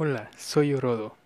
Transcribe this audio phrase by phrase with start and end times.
[0.00, 1.16] Hola, soy Orodo.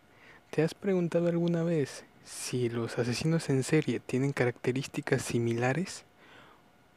[0.48, 6.04] ¿Te has preguntado alguna vez si los asesinos en serie tienen características similares?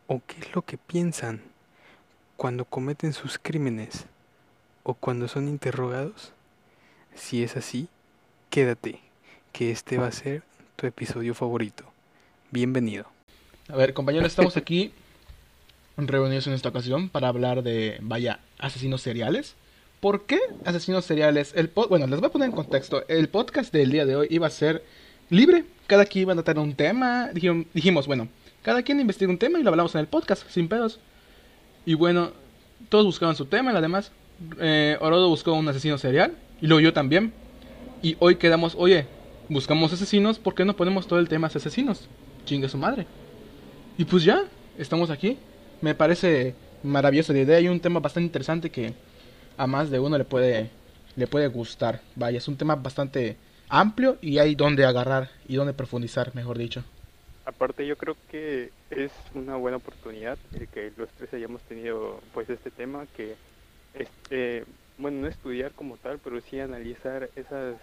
[0.07, 1.41] ¿O qué es lo que piensan
[2.37, 4.05] cuando cometen sus crímenes?
[4.83, 6.31] ¿O cuando son interrogados?
[7.13, 7.89] Si es así,
[8.49, 9.01] quédate,
[9.51, 10.43] que este va a ser
[10.77, 11.83] tu episodio favorito.
[12.51, 13.05] Bienvenido.
[13.67, 14.93] A ver, compañeros, estamos aquí
[15.97, 19.57] reunidos en esta ocasión para hablar de, vaya, asesinos seriales.
[20.05, 21.51] ¿Por qué asesinos seriales?
[21.55, 23.03] El bueno, les voy a poner en contexto.
[23.07, 24.83] El podcast del día de hoy iba a ser
[25.31, 25.65] libre.
[25.87, 27.31] Cada quien iba a tratar un tema.
[27.33, 28.27] Dijimos, bueno,
[28.61, 30.99] cada quien investiga un tema y lo hablamos en el podcast, sin pedos.
[31.87, 32.33] Y bueno,
[32.89, 34.11] todos buscaban su tema y además.
[34.59, 36.35] Eh, Orodo buscó un asesino serial.
[36.61, 37.33] Y luego yo también.
[38.03, 39.07] Y hoy quedamos, oye,
[39.49, 42.07] buscamos asesinos, ¿por qué no ponemos todo el tema asesinos?
[42.45, 43.07] Chingue su madre.
[43.97, 44.43] Y pues ya,
[44.77, 45.39] estamos aquí.
[45.81, 48.93] Me parece maravillosa la idea y un tema bastante interesante que
[49.57, 50.69] a más de uno le puede,
[51.15, 52.01] le puede gustar.
[52.15, 53.37] Vaya, es un tema bastante
[53.69, 56.83] amplio y hay donde agarrar y donde profundizar, mejor dicho.
[57.45, 62.49] Aparte yo creo que es una buena oportunidad el que los tres hayamos tenido pues
[62.49, 63.35] este tema que
[63.93, 64.65] este
[64.97, 67.75] bueno no estudiar como tal pero sí analizar esas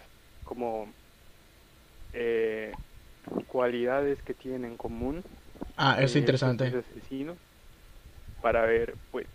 [0.44, 0.88] como
[2.12, 2.72] eh,
[3.46, 5.22] cualidades que tienen en común
[5.76, 7.36] ah es interesante asesinos
[8.40, 9.26] para ver pues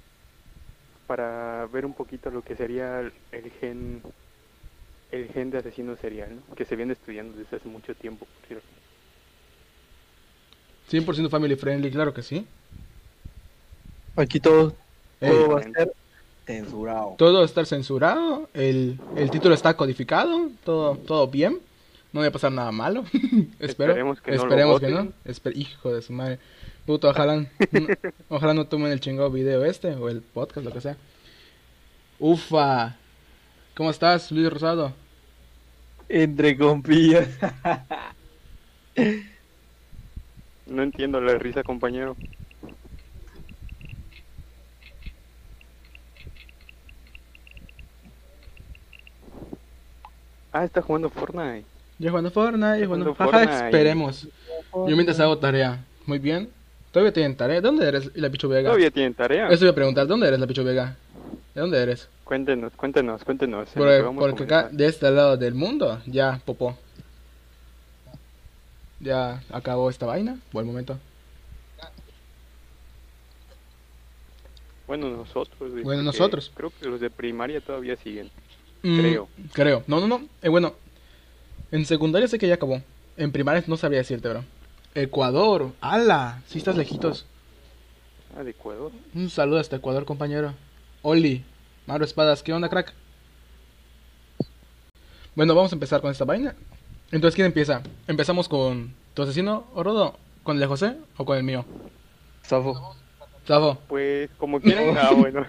[1.07, 4.01] para ver un poquito lo que sería el, gen
[5.11, 6.55] el gen de asesino serial, ¿no?
[6.55, 8.67] que se viene estudiando desde hace mucho tiempo, por cierto.
[10.91, 12.45] 100% family friendly, claro que sí.
[14.15, 14.73] Aquí todo,
[15.19, 15.91] todo va a estar
[16.45, 17.15] censurado.
[17.17, 21.59] Todo va a estar censurado, el, el título está codificado, todo, todo bien.
[22.13, 23.03] No va a pasar nada malo.
[23.59, 23.91] Espero.
[23.91, 24.87] Esperemos que Esperemos no.
[24.87, 25.51] que no.
[25.53, 26.39] hijo de su madre.
[26.87, 27.47] Puto, ojalá, no,
[28.29, 30.95] ojalá no tomen el chingado video este o el podcast, lo que sea.
[32.17, 32.95] Ufa.
[33.75, 34.93] ¿Cómo estás, Luis Rosado?
[36.07, 37.27] Entre compillas.
[40.65, 42.15] no entiendo la risa, compañero.
[50.53, 51.65] Ah, está jugando Fortnite.
[51.99, 53.53] Ya jugando Fortnite, ya jugando Fortnite.
[53.65, 54.29] esperemos.
[54.73, 55.83] Yo mientras hago tarea.
[56.05, 56.55] Muy bien.
[56.97, 57.57] Todavía tienen tarea.
[57.57, 58.69] ¿De dónde eres la Picho Vega?
[58.69, 59.49] Todavía tienen tarea.
[59.49, 60.05] Eso voy a preguntar.
[60.05, 60.97] ¿De dónde eres la Picho Vega?
[61.53, 62.09] ¿De dónde eres?
[62.23, 63.69] Cuéntenos, cuéntenos, cuéntenos.
[63.75, 66.75] Porque, porque acá, de este lado del mundo, ya popó.
[68.99, 70.39] Ya acabó esta vaina.
[70.51, 70.97] Buen momento.
[74.87, 75.71] Bueno, nosotros.
[75.83, 76.51] Bueno, nosotros.
[76.55, 78.31] Creo que los de primaria todavía siguen.
[78.81, 79.29] Mm, creo.
[79.53, 79.83] Creo.
[79.85, 80.27] No, no, no.
[80.41, 80.73] Eh, bueno,
[81.71, 82.81] en secundaria sé que ya acabó.
[83.17, 84.43] En primaria no sabría decirte, bro.
[84.97, 85.73] Ecuador.
[85.79, 86.41] ¡Hala!
[86.47, 87.27] Si estás lejitos.
[88.35, 88.91] Ah, de Ecuador.
[89.13, 90.55] Un saludo hasta Ecuador, compañero.
[91.03, 91.45] Oli.
[91.85, 92.93] Maro Espadas, ¿qué onda, crack?
[95.35, 96.55] Bueno, vamos a empezar con esta vaina.
[97.11, 97.83] Entonces, ¿quién empieza?
[98.07, 100.17] ¿Empezamos con tu asesino, Orodo?
[100.41, 101.63] ¿Con el de José o con el mío?
[102.41, 102.95] Safo.
[103.45, 103.77] Safo.
[103.87, 104.97] Pues, como quieran.
[104.99, 105.45] ah, bueno.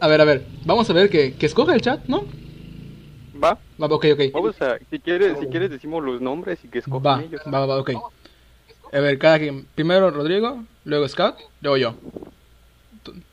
[0.00, 0.44] a ver, a ver.
[0.66, 2.24] Vamos a ver que, que escoja el chat, ¿no?
[3.42, 3.58] Va.
[3.80, 4.20] Va, ok, ok.
[4.32, 7.40] Vamos a, si quieres, si quieres decimos los nombres y que escojan va, ellos.
[7.46, 7.90] Va, va, va, ok.
[8.92, 9.66] A ver, cada quien.
[9.74, 11.94] Primero Rodrigo, luego Scout, luego yo.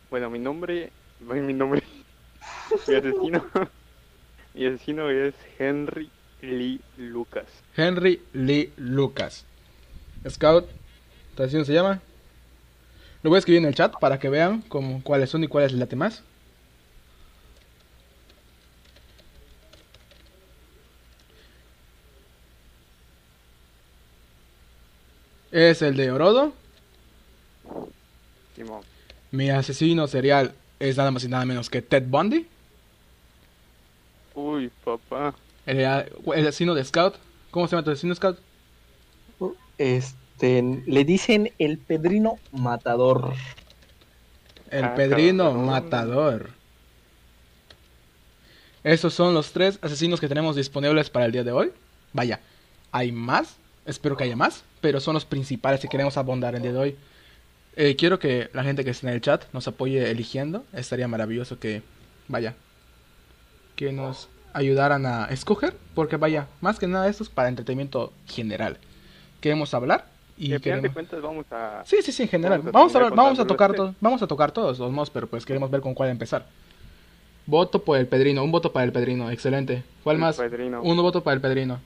[0.10, 1.84] Bueno, mi nombre, mi nombre,
[2.88, 3.44] mi asesino,
[4.54, 6.10] mi asesino es Henry
[6.42, 7.46] Lee Lucas.
[7.76, 9.46] Henry Lee Lucas.
[10.30, 10.66] Scout,
[11.36, 12.02] ¿tu asesino se llama?
[13.24, 15.74] Lo voy a escribir en el chat para que vean como, cuáles son y cuáles
[15.74, 16.24] late más.
[25.56, 26.52] Es el de Orodo.
[28.58, 28.82] Simón.
[29.32, 32.46] Mi asesino serial es nada más y nada menos que Ted Bundy.
[34.34, 35.34] Uy, papá.
[35.66, 37.16] El, el asesino de Scout.
[37.52, 38.38] ¿Cómo se llama tu asesino Scout?
[39.78, 43.34] Este, le dicen el Pedrino Matador.
[44.72, 45.66] El Ah, Pedrino cabrón.
[45.68, 46.50] Matador.
[48.84, 51.72] Esos son los tres asesinos que tenemos disponibles para el día de hoy.
[52.12, 52.42] Vaya,
[52.92, 53.56] hay más.
[53.86, 54.66] Espero que haya más.
[54.86, 56.96] Pero son los principales que queremos abondar el día de hoy.
[57.76, 60.64] Eh, quiero que la gente que está en el chat nos apoye eligiendo.
[60.74, 61.82] Estaría maravilloso que,
[62.28, 62.54] vaya,
[63.76, 65.76] que nos ayudaran a escoger.
[65.96, 68.78] Porque vaya, más que nada esto es para entretenimiento general.
[69.42, 70.06] Queremos hablar
[70.38, 71.82] y al final de cuentas vamos a...
[71.84, 72.62] Sí, sí, sí, en general.
[72.62, 75.10] Vamos a Vamos a, vamos a tocar los todos, vamos a tocar todos los mods,
[75.10, 76.46] pero pues queremos ver con cuál empezar.
[77.48, 79.84] Voto por el Pedrino, un voto para el Pedrino, excelente.
[80.04, 80.38] ¿Cuál El más?
[80.38, 80.84] Pedrino.
[80.84, 81.80] Un voto para el Pedrino.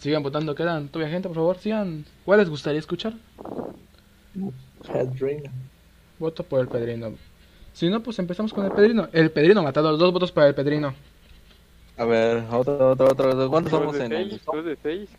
[0.00, 2.06] Sigan votando, quedan todavía gente, por favor, sigan.
[2.24, 3.12] ¿Cuál les gustaría escuchar?
[4.86, 5.50] Pedrino.
[6.18, 7.12] Voto por el Pedrino.
[7.74, 9.10] Si no, pues empezamos con el Pedrino.
[9.12, 10.94] El Pedrino matador, dos votos para el Pedrino.
[11.98, 13.50] A ver, otro, otro, otro.
[13.50, 15.10] ¿Cuántos Dos somos de en el dos de seis,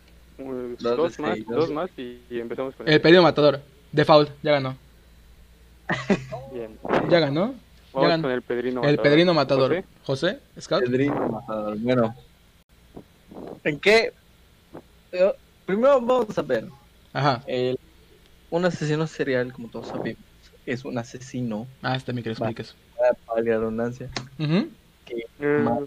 [0.80, 3.60] Dos de más, seis, dos más y, y empezamos con El Pedrino matador.
[3.92, 4.76] Default, ya ganó.
[6.52, 6.76] Bien.
[7.08, 7.54] Ya ganó.
[7.92, 8.22] Vamos ganó.
[8.22, 9.02] con el Pedrino El Matador.
[9.02, 9.84] Pedrino matador.
[10.04, 10.84] José, José, Scout.
[10.84, 11.78] Pedrino Matador.
[11.78, 12.16] Bueno,
[13.62, 14.12] ¿en qué?
[15.66, 16.66] Primero vamos a ver.
[17.12, 17.42] Ajá.
[17.46, 17.78] El,
[18.50, 20.16] un asesino serial, como todos sabemos,
[20.66, 22.74] es un asesino, Ah, este me que expliques.
[22.96, 25.86] para la redundancia, eh, Ma-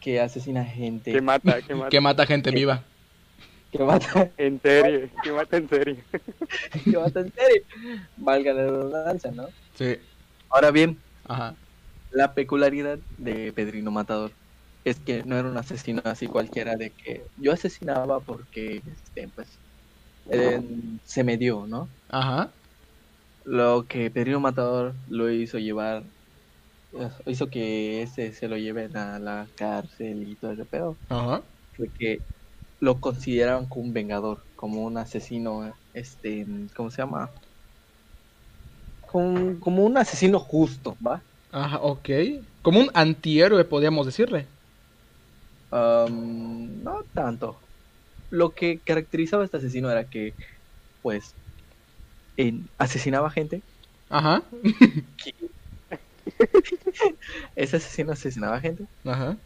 [0.00, 1.88] que asesina gente, que mata, que mata.
[1.90, 2.84] Que mata gente viva.
[3.70, 6.04] que mata, En serie, que mata en serie.
[6.84, 7.62] que mata en serio,
[8.16, 9.48] valga la redundancia, ¿no?
[9.74, 9.96] Sí.
[10.50, 11.56] Ahora bien, Ajá.
[12.10, 14.32] la peculiaridad de Pedrino Matador
[14.90, 19.60] es que no era un asesino así cualquiera de que yo asesinaba porque, este, pues,
[20.32, 20.60] eh,
[21.04, 21.92] se me dio, ¿no?
[22.08, 22.56] Ajá.
[23.44, 26.12] Lo que Pedrino Matador lo hizo llevar,
[27.26, 31.42] hizo que ese se lo lleven a la cárcel y todo ese pedo, Ajá.
[31.76, 32.18] fue que
[32.80, 36.46] lo consideraban como un vengador, como un asesino, este,
[36.76, 37.32] ¿cómo se llama?
[39.00, 41.24] Como, como un asesino justo, ¿va?
[41.50, 42.08] Ajá, ok.
[42.62, 44.48] Como un antihéroe, podríamos decirle.
[45.76, 47.60] Am, no tanto.
[48.30, 50.34] Lo que caracterizaba a este asesino era que,
[51.02, 51.36] pues,
[52.36, 53.62] en- asesinaba gente.
[54.08, 54.44] Ajá.
[57.54, 58.84] Ese asesino asesinaba gente.
[59.04, 59.38] Ajá.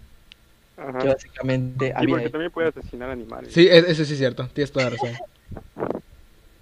[0.76, 0.98] Ajá.
[0.98, 3.52] Que básicamente Sí, había porque también puede asesinar animales.
[3.52, 4.48] Sí, e- ese sí es cierto.
[4.48, 5.10] Tienes toda la razón.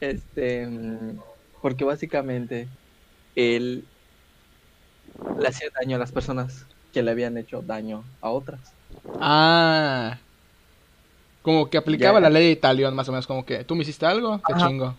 [0.00, 1.21] Este, mm,
[1.61, 2.71] porque básicamente
[3.35, 3.88] él
[5.38, 8.77] le hacía daño a las personas que le habían hecho daño a otras.
[9.20, 10.19] Ah.
[11.43, 13.26] Como que aplicaba la ley de Italión, más o menos.
[13.26, 14.67] Como que tú me hiciste algo, te Ajá.
[14.69, 14.94] chingo.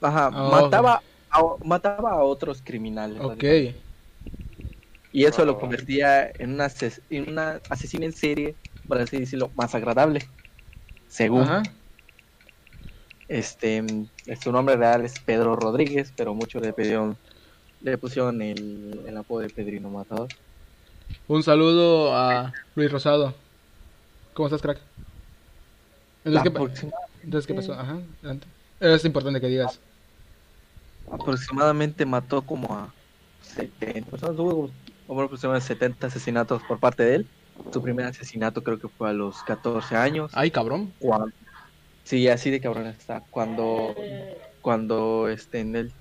[0.00, 3.20] Ajá, Oh, mataba, a, mataba a otros criminales.
[3.20, 3.44] Ok.
[5.12, 5.58] Y eso lo Oh.
[5.58, 8.56] convertía en una, ases- en una asesina en serie,
[8.88, 10.20] por así decirlo, más agradable.
[11.08, 11.62] Según Ajá.
[13.28, 13.84] este,
[14.40, 17.16] su nombre real es Pedro Rodríguez, pero muchos le pidieron,
[17.80, 20.28] le pusieron el, el apodo de Pedrino Matador.
[21.28, 23.34] Un saludo a Luis Rosado.
[24.34, 24.78] ¿Cómo estás, crack?
[26.24, 26.80] Entonces, ¿qué,
[27.24, 27.72] entonces, ¿qué pasó?
[27.74, 28.46] Ajá, adelante.
[28.80, 29.80] Es importante que digas.
[31.10, 32.92] aproximadamente mató como a
[33.42, 34.70] 70 personas, hubo
[35.08, 37.26] aproximadamente 70 asesinatos por parte de él.
[37.72, 40.30] Su primer asesinato creo que fue a los 14 años.
[40.34, 40.92] Ay, cabrón.
[40.98, 41.30] Cuando-
[42.04, 43.22] Sí, así de cabrón está.
[43.30, 43.94] Cuando,
[44.62, 45.92] cuando este, en él,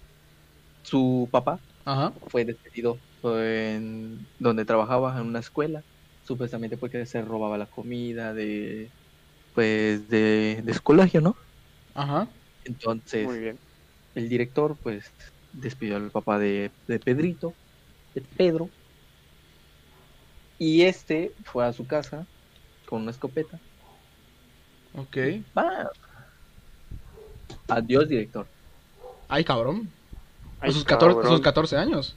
[0.84, 2.14] su papá Ajá.
[2.28, 5.84] fue despedido en donde trabajaba en una escuela,
[6.26, 8.92] supuestamente porque se robaba la comida de,
[9.54, 11.36] pues, de, de su colegio, ¿no?
[11.94, 12.28] Ajá.
[12.66, 13.60] Entonces, Muy bien.
[14.16, 15.12] el director, pues,
[15.54, 17.54] despidió al papá de, de Pedrito,
[18.14, 18.70] de Pedro,
[20.58, 22.28] y este fue a su casa
[22.88, 23.60] con una escopeta.
[24.96, 25.18] Ok.
[27.70, 28.48] Adiós, director.
[29.30, 29.90] Ay, cabrón.
[30.60, 32.16] A sus 14, a sus 14 años.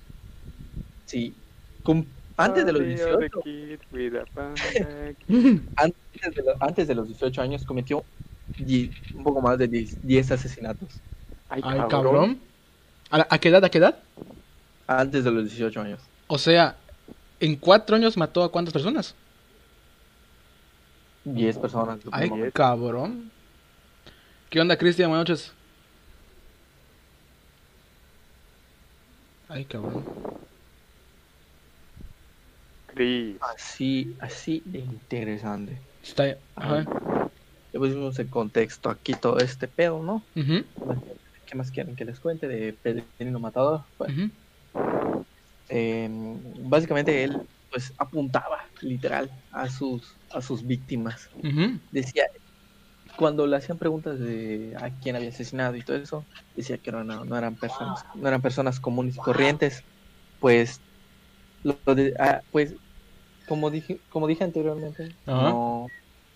[1.13, 1.35] Sí,
[1.83, 2.07] cum-
[2.39, 5.17] antes de los Sorry, you're the 18, kid with a pack.
[5.77, 8.03] antes de, lo- antes de los 18 años cometió
[9.15, 11.03] un poco más de 10, 10 asesinatos.
[11.51, 12.41] Ay, Ay, cabrón.
[13.11, 13.63] ¿A, a qué edad?
[13.63, 14.03] ¿A qué edad?
[14.87, 16.01] Antes de los 18 años.
[16.29, 16.79] O sea,
[17.41, 19.15] en cuatro años mató a cuántas personas?
[21.25, 21.99] 10 personas.
[22.11, 22.51] Ay, supongo.
[22.55, 23.31] cabrón.
[24.49, 25.11] ¿Qué onda, Cristian?
[25.11, 25.53] Buenas noches.
[29.51, 30.03] Ay, cabrón.
[33.55, 35.79] Así, así de interesante.
[36.03, 36.37] Está...
[36.57, 36.85] Ajá.
[37.73, 40.23] Le pusimos en contexto aquí todo este pedo, ¿no?
[40.35, 43.83] ¿Qué más quieren que les cuente de Pedrino Matador?
[43.97, 44.13] Pues,
[45.69, 46.09] eh,
[46.61, 51.31] básicamente él pues apuntaba literal a sus a sus víctimas.
[51.91, 52.25] Decía
[53.17, 56.25] cuando le hacían preguntas de a quién había asesinado y todo eso,
[56.57, 59.85] decía que no, no, no eran personas, no eran personas comunes y corrientes,
[60.41, 60.81] pues
[61.63, 62.77] lo de- ah, pues
[63.49, 65.51] como dije, como dije anteriormente, Ajá.
[65.51, 65.89] no,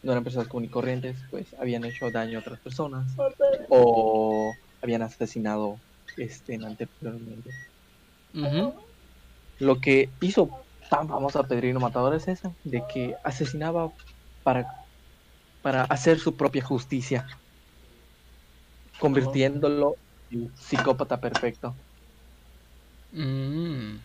[0.03, 3.17] no eran personas comunes y corrientes, pues habían hecho daño a otras personas
[3.71, 4.53] o
[4.83, 5.83] habían asesinado
[6.17, 7.51] este anteriormente.
[9.59, 13.93] Lo que hizo tan famoso a Pedrino Matador es eso, de que asesinaba
[14.43, 14.67] para,
[15.63, 17.27] para hacer su propia justicia,
[18.99, 19.97] convirtiéndolo
[20.29, 21.77] en psicópata perfecto.
[23.13, 23.99] Mm.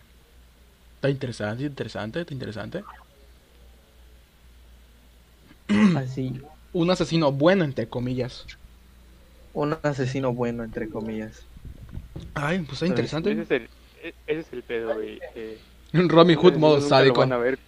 [1.02, 2.86] Está interesante, interesante, está interesante.
[5.96, 6.32] Así,
[6.72, 8.46] Un asesino bueno, entre comillas.
[9.54, 11.48] un asesino bueno, entre comillas.
[12.34, 13.30] Ay, pues está interesante.
[13.30, 13.70] Ese es el,
[14.02, 15.22] e- ese es el pedo, güey.
[15.34, 15.60] eh,
[15.92, 17.22] Robin Hood nunca modo lo sádico.
[17.22, 17.58] van a ver,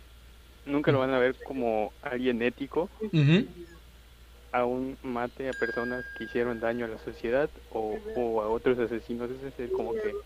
[0.64, 3.46] nunca lo van a ver como alguien ético, Ujú.
[4.52, 9.30] aún mate a personas que hicieron daño a la sociedad o, o a otros asesinos.
[9.30, 10.18] Ese es el como que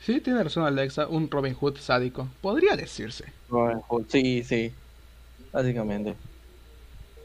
[0.00, 2.28] Sí, tiene razón Alexa, un Robin Hood sádico.
[2.40, 3.32] Podría decirse.
[3.48, 4.74] Robin Hood, Sí, sí.
[5.52, 6.16] Básicamente.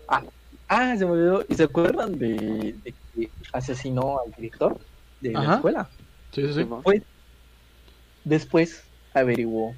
[0.10, 0.24] Ah,
[0.68, 1.46] ah, se me olvidó.
[1.48, 4.78] ¿Y se acuerdan de, de que asesinó al director
[5.22, 5.90] de la escuela?
[6.32, 6.66] Sí, sí, sí.
[6.84, 7.02] Pues
[8.26, 9.74] después averiguó,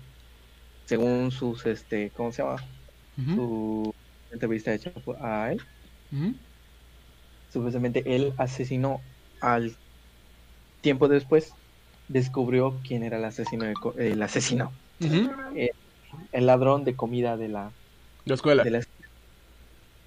[0.86, 2.56] según sus, este, ¿cómo se llama?
[3.16, 3.94] Su
[4.32, 5.62] entrevista hecha a él,
[7.50, 9.02] supuestamente él asesinó
[9.42, 9.76] al
[10.82, 11.52] tiempo después
[12.08, 15.30] descubrió quién era el asesino de co- el asesino Ujú.
[16.32, 17.74] el ladrón de comida de la,
[18.26, 18.64] La escuela.
[18.64, 18.82] de la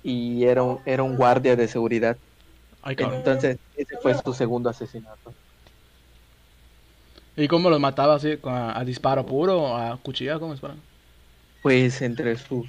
[0.02, 2.18] y era un, era un guardia de seguridad
[2.82, 5.36] Ay, entonces ese fue su segundo asesinato
[7.36, 8.38] ¿Y cómo los mataba así?
[8.38, 9.60] ¿Con- ¿A, a disparo puro?
[9.62, 10.38] o ¿A cuchilla?
[10.38, 10.82] ¿Cómo disparan?
[11.62, 12.68] pues entre sus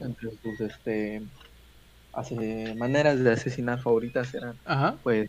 [0.00, 1.22] entre sus este
[2.12, 4.98] hace, maneras de asesinar favoritas eran Ajá.
[5.02, 5.28] pues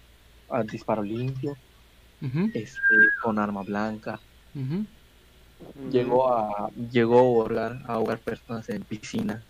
[0.50, 1.56] a disparo limpio
[2.54, 4.24] este con arma blanca
[5.84, 9.46] llegó a llegó a ahogar, a ahogar personas en piscinas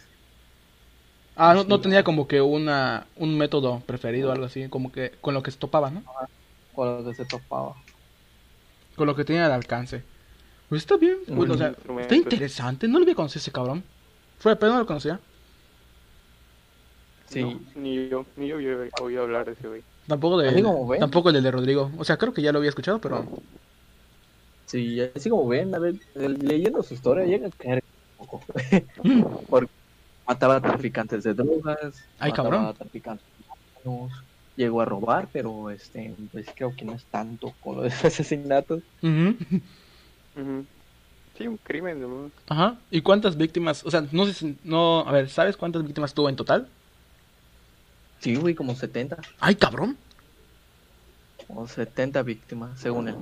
[1.36, 5.12] Ah, no, no tenía como que una, un método preferido o algo así, como que
[5.22, 6.04] con lo que se topaba, ¿no?
[6.74, 7.76] con lo que se topaba
[8.96, 10.04] Con lo que tenía al alcance.
[10.70, 12.88] Pues está bien, pues, o sea, está interesante.
[12.88, 13.84] No lo había conocido ese cabrón.
[14.40, 15.20] Fue de pedo, no lo conocía.
[17.26, 19.84] sí No, ni yo, ni yo había oído hablar de ese güey.
[20.10, 21.00] Tampoco Así de, como ven.
[21.00, 21.92] tampoco el de Rodrigo.
[21.98, 23.26] O sea, creo que ya lo había escuchado, pero
[24.66, 27.84] Sí, así como ven, a ver, eh, leyendo su historia llega a caer
[28.18, 28.44] un poco.
[29.50, 29.72] Porque
[30.28, 32.66] mataba a traficantes de drogas, Ay, mataba cabrón.
[32.68, 33.26] a traficantes
[33.84, 34.12] de humanos,
[34.56, 38.06] llegó a robar, pero este, pues creo que no es tanto con lo de los
[38.06, 38.84] asesinatos.
[41.38, 42.32] Sí, un crimen, ¿no?
[42.48, 42.78] Ajá.
[42.92, 43.86] ¿Y cuántas víctimas?
[43.86, 46.68] O sea, no sé si, no, a ver, ¿sabes cuántas víctimas tuvo en total?
[48.20, 49.98] Sí, güey, como 70, Ay, cabrón.
[51.48, 53.16] como 70 víctimas, según él.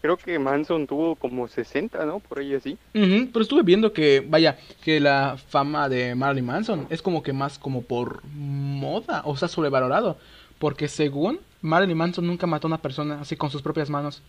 [0.00, 2.20] Creo que Manson tuvo como 60, ¿no?
[2.20, 2.78] Por ahí así.
[2.92, 7.58] Pero estuve viendo que, vaya, que la fama de Marilyn Manson es como que más
[7.58, 10.16] como por moda, o sea, sobrevalorado.
[10.60, 14.22] Porque según Marilyn Manson nunca mató a una persona así con sus propias manos.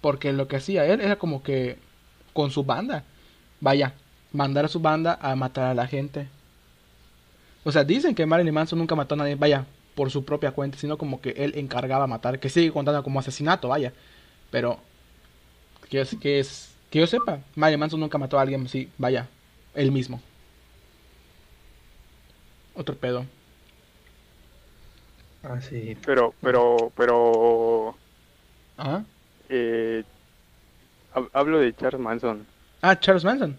[0.00, 1.78] Porque lo que hacía él era como que
[2.32, 3.02] con su banda.
[3.60, 3.94] Vaya,
[4.32, 6.28] mandar a su banda a matar a la gente.
[7.68, 10.78] O sea, dicen que Marilyn Manson nunca mató a nadie, vaya, por su propia cuenta,
[10.78, 13.92] sino como que él encargaba matar, que sigue contando como asesinato, vaya.
[14.50, 14.78] Pero
[15.90, 19.28] que es, que es, que yo sepa, Marilyn Manson nunca mató a alguien así, vaya,
[19.74, 20.22] él mismo.
[22.74, 23.26] Otro pedo.
[25.42, 25.94] Ah, sí.
[26.06, 27.94] Pero, pero, pero...
[28.78, 29.04] Ajá.
[29.50, 30.04] Eh,
[31.14, 32.46] hab- hablo de Charles Manson.
[32.80, 33.58] Ah, Charles Manson.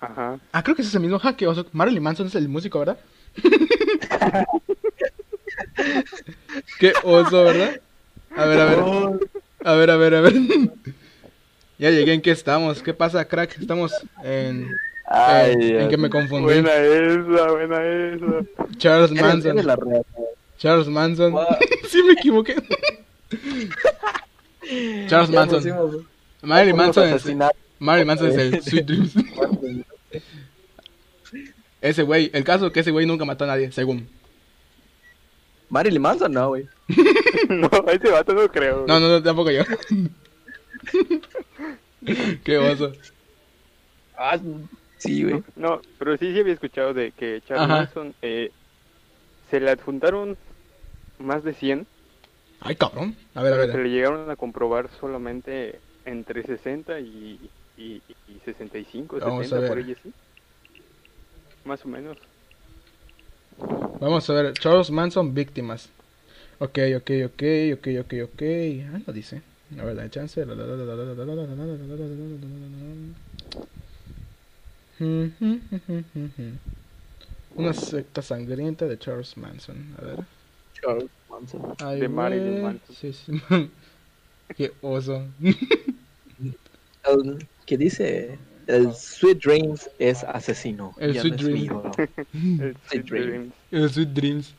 [0.00, 0.38] Ajá.
[0.52, 1.16] Ah, creo que es ese mismo.
[1.16, 1.66] Oso.
[1.72, 2.98] Marilyn Manson es el músico, ¿verdad?
[6.78, 7.80] qué oso, ¿verdad?
[8.36, 8.78] A ver, a ver.
[9.64, 10.34] A ver, a ver, a ver.
[11.78, 12.82] ya llegué en qué estamos.
[12.82, 13.58] ¿Qué pasa, crack?
[13.58, 13.92] Estamos
[14.22, 14.68] en.
[15.06, 16.44] Ay, en, en que me confundí.
[16.44, 18.44] Buena esa, buena esa.
[18.76, 19.56] Charles Manson.
[20.58, 21.32] Charles Manson.
[21.32, 21.46] Guau.
[21.88, 22.56] sí, me equivoqué.
[25.08, 26.06] Charles Ya Manson.
[26.42, 27.24] Marilyn Manson es.
[27.78, 29.14] Marilyn Manson es el Sweet Dreams.
[31.80, 32.30] Ese güey.
[32.32, 34.08] El caso es que ese güey nunca mató a nadie, según.
[35.68, 36.66] Marilyn Manson, no, güey.
[37.48, 38.84] No, ese vato no creo.
[38.86, 39.62] No, no, no, tampoco yo.
[42.44, 42.92] Qué oso.
[44.16, 44.38] Ah,
[44.98, 45.42] sí, güey.
[45.56, 47.76] No, pero sí, sí había escuchado de que Charles Ajá.
[47.76, 48.50] Manson eh,
[49.50, 50.36] se le adjuntaron
[51.18, 51.86] más de 100,
[52.60, 53.16] Ay, cabrón.
[53.34, 53.86] A ver, a pero se ver.
[53.86, 59.78] le llegaron a comprobar solamente entre 60 y, y, y 65, Vamos a 70, por
[59.78, 60.12] ahí así.
[61.64, 62.18] Más o menos.
[64.00, 64.52] Vamos a ver.
[64.54, 65.88] Charles Manson, víctimas.
[66.58, 67.42] Ok, ok, ok,
[67.74, 68.42] ok, ok, ok.
[68.92, 69.42] Ah, no dice.
[69.78, 70.44] A ver, da chance.
[77.54, 79.94] Una secta sangrienta de Charles Manson.
[79.98, 80.24] A ver.
[80.80, 81.74] Charles Manson.
[81.78, 82.62] Ay, De Marilyn.
[82.62, 82.96] Manson.
[82.96, 83.32] Sí, sí.
[84.56, 85.26] Qué oso.
[87.68, 90.94] Que dice el Sweet Dreams es asesino.
[90.98, 91.96] El Sweet no Dreams.
[92.62, 93.52] El Sweet Dreams.
[93.70, 94.54] El Sweet Dreams.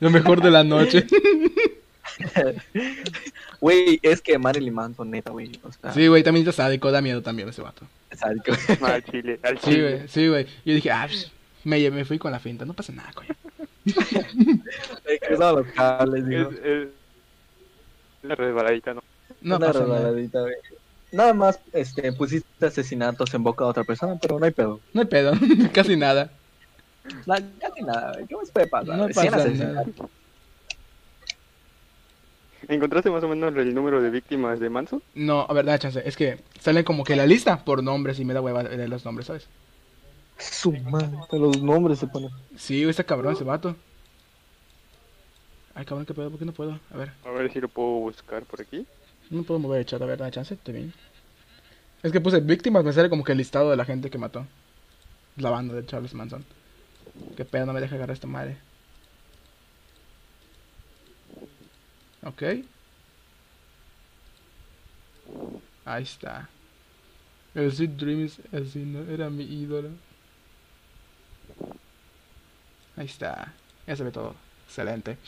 [0.00, 1.06] Lo mejor de la noche.
[3.60, 5.50] Güey, es que Marilyn Manson, neta, güey.
[5.62, 6.90] O sea, Sí, güey, también está sádico.
[6.92, 7.86] Da miedo también ese vato.
[8.16, 8.52] sádico.
[8.84, 9.82] Al chile, al Sí, chile.
[9.96, 10.46] güey, sí, güey.
[10.64, 11.08] Yo dije, ah,
[11.64, 12.64] me, me fui con la finta.
[12.64, 13.34] No pasa nada, coño.
[15.06, 16.50] He cruzado los cables, digo.
[16.50, 16.88] Es, es
[18.22, 19.02] la resbaladita, ¿no?
[19.40, 19.94] No Una pasa nada.
[19.96, 20.54] resbaladita, güey.
[21.14, 24.80] Nada más este, pusiste asesinatos en boca de otra persona, pero no hay pedo.
[24.92, 25.32] No hay pedo,
[25.72, 26.30] casi nada.
[27.26, 28.12] Na- casi nada.
[28.28, 28.96] ¿Qué más puede pasar?
[28.96, 29.86] No pasa asesinatos.
[29.96, 30.08] nada.
[32.66, 35.02] ¿Encontraste más o menos el número de víctimas de Manson?
[35.14, 36.02] No, a ver, da chance.
[36.04, 39.04] Es que sale como que la lista por nombres y me da hueva leer los
[39.04, 39.46] nombres, ¿sabes?
[40.38, 42.30] Su madre, los nombres se ponen.
[42.56, 43.76] Sí, está cabrón ese vato.
[45.74, 46.30] Ay, cabrón, ¿qué pedo?
[46.30, 46.80] ¿Por qué no puedo?
[46.92, 48.86] A ver, A ver si lo puedo buscar por aquí.
[49.30, 50.94] No puedo mover el chat, a ver, da chance, estoy bien.
[52.02, 54.46] Es que puse víctimas, me sale como que el listado de la gente que mató.
[55.36, 56.44] La banda de Charles Manson.
[57.36, 58.56] Qué pedo, no me deja agarrar esta madre.
[62.24, 62.42] Ok.
[65.84, 66.48] Ahí está.
[67.54, 69.90] El Sweet Dreams, así no era mi ídolo.
[72.96, 73.52] Ahí está.
[73.86, 74.34] Ya se ve todo.
[74.66, 75.18] Excelente.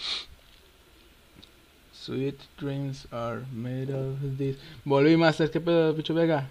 [2.07, 4.57] Sweet dreams are made of this.
[4.85, 6.47] Volví Master, ¿qué pedo, Picho Vega?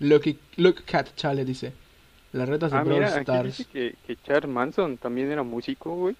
[0.00, 0.24] Look,
[0.56, 1.72] look Cat Chale dice.
[2.32, 3.44] Las retas de Ah, Brawl mira, aquí Stars.
[3.58, 6.16] dice que, que Charles Manson también era músico, güey.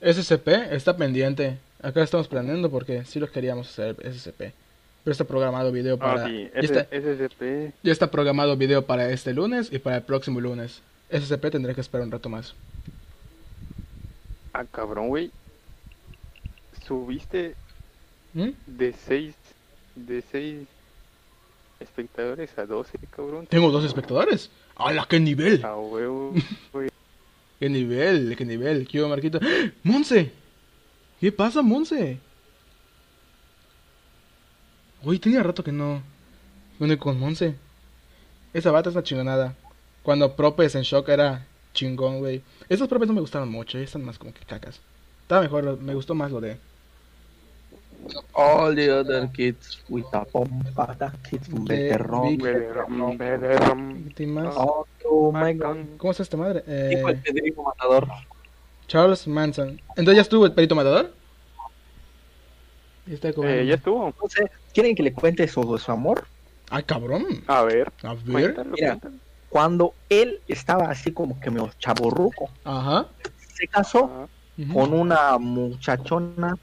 [0.00, 1.58] SCP está pendiente.
[1.82, 4.52] Acá estamos planeando porque sí los queríamos hacer SCP.
[5.02, 6.24] Pero está programado video para.
[6.24, 7.72] Ah, sí, ya, está, SCP.
[7.82, 10.82] ya está programado video para este lunes y para el próximo lunes.
[11.10, 12.54] SCP tendré que esperar un rato más.
[14.52, 15.30] Ah, cabrón, güey.
[16.86, 17.54] Subiste
[18.34, 18.50] ¿Mm?
[18.66, 19.34] de 6
[19.94, 20.66] de 6
[21.80, 23.46] espectadores a 12, cabrón.
[23.46, 24.50] Tengo dos espectadores.
[24.76, 25.64] ¡Hala, qué nivel!
[25.64, 26.34] A huevo,
[26.72, 26.90] güey.
[27.60, 28.34] ¡Qué nivel!
[28.36, 28.86] ¡Qué nivel!
[28.88, 29.38] ¿Qué hubo, Marquito?
[29.82, 30.32] ¡Monse!
[31.20, 32.18] ¿Qué pasa, Monse?
[35.02, 36.02] Uy, tenía rato que no.
[36.78, 37.54] Bueno, con Monse.
[38.52, 39.54] Esa bata es una chingonada.
[40.02, 42.42] Cuando Propes en Shock era chingón, güey.
[42.68, 44.80] Esos Propes no me gustaron mucho, están más como que cacas.
[45.22, 46.58] Estaba mejor, me gustó más lo de.
[48.34, 52.28] All the other kids with a bomba, the kids Beterrón.
[52.36, 54.08] Big- Bederom, Bederom.
[54.14, 54.54] ¿Qué más?
[54.56, 55.76] Oh, oh my god.
[55.98, 56.62] ¿Cómo está esta madre?
[56.66, 58.08] El Eh, Pedrico Matador.
[58.86, 59.80] Charles Manson.
[59.96, 61.12] ¿Entonces ya estuvo el perito matador?
[63.06, 63.28] Y está.
[63.30, 64.06] Eh, ya estuvo.
[64.06, 66.26] No sé, ¿quieren que le cuente su, su amor?
[66.70, 67.24] Ay, cabrón.
[67.46, 68.24] A ver, A ver.
[68.54, 68.88] cuéntalo, Mira.
[68.90, 69.14] cuéntalo.
[69.48, 73.06] Cuando él estaba así como que medio chaborruco, Ajá.
[73.54, 74.26] se casó Ah,
[74.62, 74.72] Ujú.
[74.74, 76.56] con una muchachona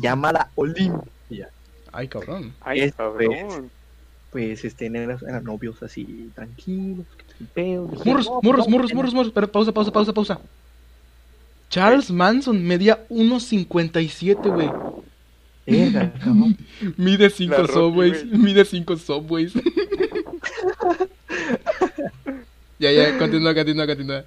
[0.00, 1.50] llamada Olimpia.
[1.92, 2.52] Ay, cabrón.
[2.60, 3.70] Ay, Es, cabrón.
[4.30, 7.06] Pues este, eran, eran novios así tranquilos,
[7.38, 7.86] sin pedo.
[8.04, 8.96] Murros, "No, murros, no, murros, no".
[8.96, 9.32] murros, murros.
[9.32, 10.40] Pero pausa, pausa, pausa, pausa.
[11.70, 14.68] Charles Manson medía 1.57, güey.
[16.24, 16.56] Cabrón.
[16.96, 18.24] Mide 5 La Rocky, subways.
[18.26, 19.54] Mide 5 subways.
[22.78, 24.24] ya, ya, continúa, continúa, continúa.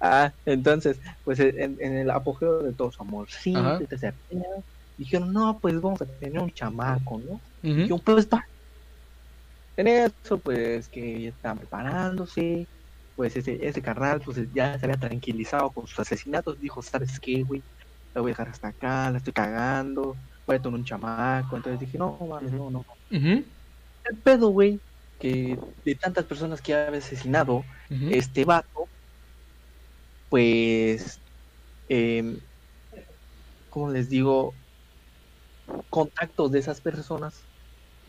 [0.00, 3.54] Ah, entonces, pues en, en el apogeo de todo su amor, sí.
[4.96, 7.34] Dijeron, no, pues vamos a tener un chamaco, ¿no?
[7.62, 7.80] Ujú.
[7.82, 8.42] Y yo, pues va.
[9.76, 12.68] En eso, pues que ya estaban preparándose.
[13.14, 16.58] Pues ese, ese carnal, pues ya se había tranquilizado con sus asesinatos.
[16.58, 17.64] Dijo, ¿sabes qué, güey?
[18.12, 20.16] La voy a dejar hasta acá, la estoy cagando.
[20.46, 21.56] Voy a tener un chamaco.
[21.56, 22.84] Entonces dije, no, no, no.
[24.04, 24.80] El pedo, güey,
[25.18, 27.62] que de tantas personas que había asesinado,
[28.10, 28.90] este vato,
[30.28, 31.20] pues,
[31.88, 32.40] em,
[33.68, 34.56] ¿cómo les digo?
[35.90, 37.40] Contactos de esas personas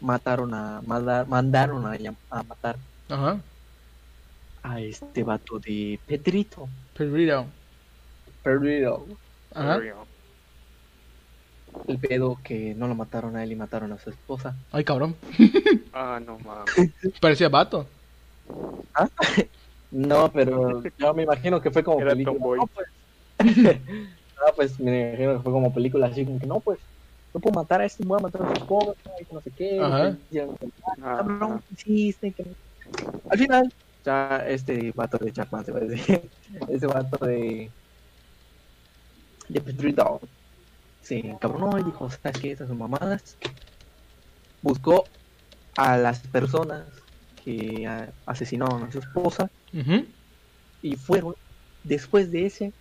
[0.02, 1.98] mataron a, manda- mandaron a,
[2.30, 2.76] a matar
[3.10, 3.40] Ajá.
[4.64, 6.68] a este vato de Pedrito.
[8.44, 9.06] Pedrito.
[9.54, 9.80] Ajá.
[11.88, 14.56] El pedo que no lo mataron a él y mataron a su esposa.
[14.72, 15.16] Ay, cabrón.
[15.98, 16.74] Ah, no mames.
[17.22, 17.88] Parecía vato.
[19.92, 22.34] No, pero yo me imagino que fue como Era película.
[22.38, 22.60] tomboy.
[22.60, 22.88] No, pues.
[23.90, 26.80] no, pues me imagino que fue como película así, como que no, pues.
[27.36, 29.52] No puedo matar a este, voy a matar a su esposa, y que no sé
[29.52, 29.78] qué.
[29.82, 30.16] Ah,
[31.18, 31.62] cabrón.
[31.84, 32.16] Que
[33.30, 33.74] Al final,
[34.06, 36.30] ya este vato de Chapman se va a decir.
[36.70, 37.70] Ese vato de.
[39.50, 40.22] de Pedrito.
[41.02, 42.52] Se encabronó y dijo: ¿Sabes qué?
[42.54, 43.36] Estas son mamadas.
[44.62, 45.04] Buscó
[45.76, 46.86] a las personas
[47.44, 47.86] que
[48.26, 49.50] asesinaron a su esposa
[50.82, 51.36] y fueron,
[51.84, 52.72] después de ese,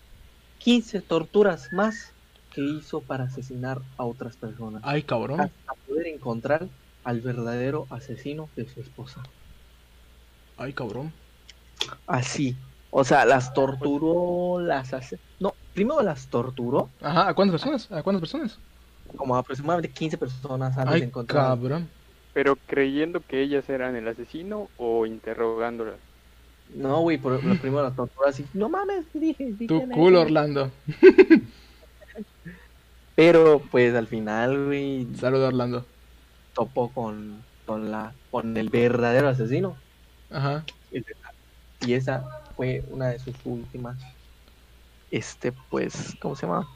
[0.58, 2.13] 15 torturas más
[2.54, 4.80] que hizo para asesinar a otras personas.
[4.84, 5.40] Ay, cabrón.
[5.40, 6.68] Hasta poder encontrar
[7.02, 9.22] al verdadero asesino de su esposa.
[10.56, 11.12] Ay, cabrón.
[12.06, 12.56] Así.
[12.90, 15.18] O sea, las torturó, las hace...
[15.40, 17.90] No, primero las torturó, Ajá, ¿a cuántas personas?
[17.90, 18.58] ¿A cuántas personas?
[19.16, 21.42] como aproximadamente 15 personas antes de Ay, encontrar.
[21.44, 21.88] cabrón.
[22.32, 25.96] Pero creyendo que ellas eran el asesino o interrogándolas.
[26.74, 28.44] No, güey, por lo primero la tortura así.
[28.54, 29.44] No mames, dije.
[29.52, 29.94] dije Tu neta".
[29.94, 30.70] culo, Orlando.
[33.14, 35.86] Pero pues al final, güey, Saludos, Orlando.
[36.54, 39.76] topó con, con, la, con el verdadero asesino.
[40.30, 40.64] Ajá.
[41.80, 42.24] Y esa
[42.56, 43.96] fue una de sus últimas,
[45.10, 46.66] este, pues, ¿cómo se llama?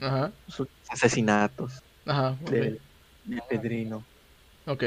[0.00, 0.32] Ajá.
[0.48, 2.30] Sus asesinatos Ajá.
[2.42, 2.50] ok.
[2.50, 2.80] de,
[3.24, 4.02] de Pedrino.
[4.66, 4.84] Ok.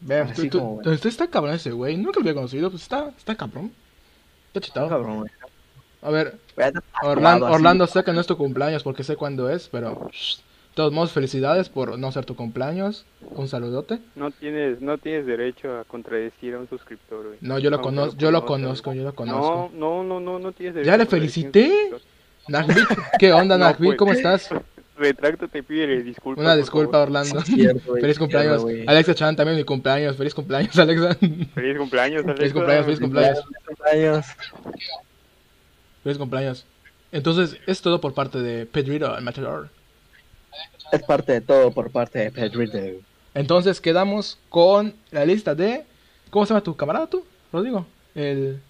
[0.00, 1.96] Vean, Así tú, tú- como, tú- está cabrón ese güey.
[1.96, 3.72] Nunca lo había conocido, pues está, está cabrón.
[4.48, 4.88] Está chitado.
[4.88, 5.30] Cabrón, güey.
[6.02, 6.34] A ver,
[7.02, 7.46] Orlando.
[7.46, 10.42] Orlando sé que no es tu cumpleaños porque sé cuándo es, pero shh, de
[10.74, 13.06] todos modos felicidades por no ser tu cumpleaños.
[13.30, 14.00] Un saludote.
[14.16, 17.38] No tienes, no tienes derecho a contradecir a un suscriptor, güey.
[17.40, 19.70] No, yo lo Aunque conozco, yo lo conozco, yo lo No, conozco.
[19.74, 20.90] no, no, no, no tienes derecho.
[20.90, 21.90] Ya le felicité.
[22.48, 22.88] Nagvik,
[23.20, 23.96] ¿qué onda No, pues.
[23.96, 24.48] ¿Cómo estás?
[24.96, 26.44] Retráctate, pídele disculpas.
[26.44, 27.08] Una disculpa favor.
[27.08, 27.40] Orlando.
[27.42, 28.62] Cierto, Feliz cumpleaños.
[28.64, 28.90] cierto.
[28.90, 30.16] Alexa Chan también mi cumpleaños.
[30.16, 31.14] Feliz cumpleaños, Alexa.
[31.54, 32.36] Feliz cumpleaños, Alexa.
[32.36, 33.44] Feliz cumpleaños, feliz cumpleaños.
[33.66, 34.26] cumpleaños.
[36.02, 36.64] Feliz cumpleaños.
[37.12, 39.68] Entonces, es todo por parte de Pedrito, el matador.
[40.92, 42.78] Es parte de todo por parte de Pedrito.
[43.34, 45.84] Entonces, quedamos con la lista de.
[46.30, 47.86] ¿Cómo se llama tu camarada tú, Rodrigo?
[48.14, 48.60] El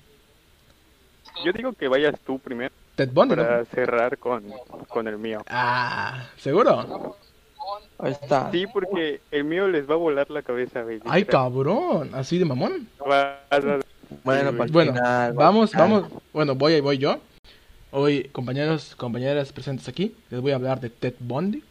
[1.44, 3.42] Yo digo que vayas tú primero Ted Bundy, ¿no?
[3.42, 4.44] para cerrar con,
[4.88, 5.42] con el mío.
[5.48, 7.16] Ah, ¿seguro?
[7.98, 8.50] Ahí está.
[8.50, 11.00] Sí, porque el mío les va a volar la cabeza, güey.
[11.04, 12.10] Ay, cabrón.
[12.12, 12.88] Así de mamón.
[13.00, 13.78] Va- vas a-
[14.24, 16.04] Bueno, para Bueno, final, Vamos, vamos.
[16.32, 17.18] Bueno, voy, voy yo.
[17.90, 21.62] Hoy, compañeros, compañeras presentes aquí, les voy a hablar de Ted Bundy.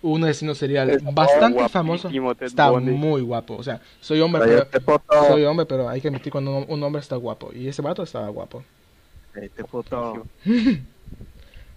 [0.00, 2.08] Un asesino serial Es bastante famoso.
[2.08, 2.92] Ted Está Bundy.
[2.92, 3.56] muy guapo.
[3.56, 7.00] O sea, soy hombre, pero, soy hombre, pero hay que admitir cuando un, un hombre
[7.00, 7.50] está guapo.
[7.52, 8.62] Y ese vato estaba guapo.
[9.32, 10.26] Cállate, puto.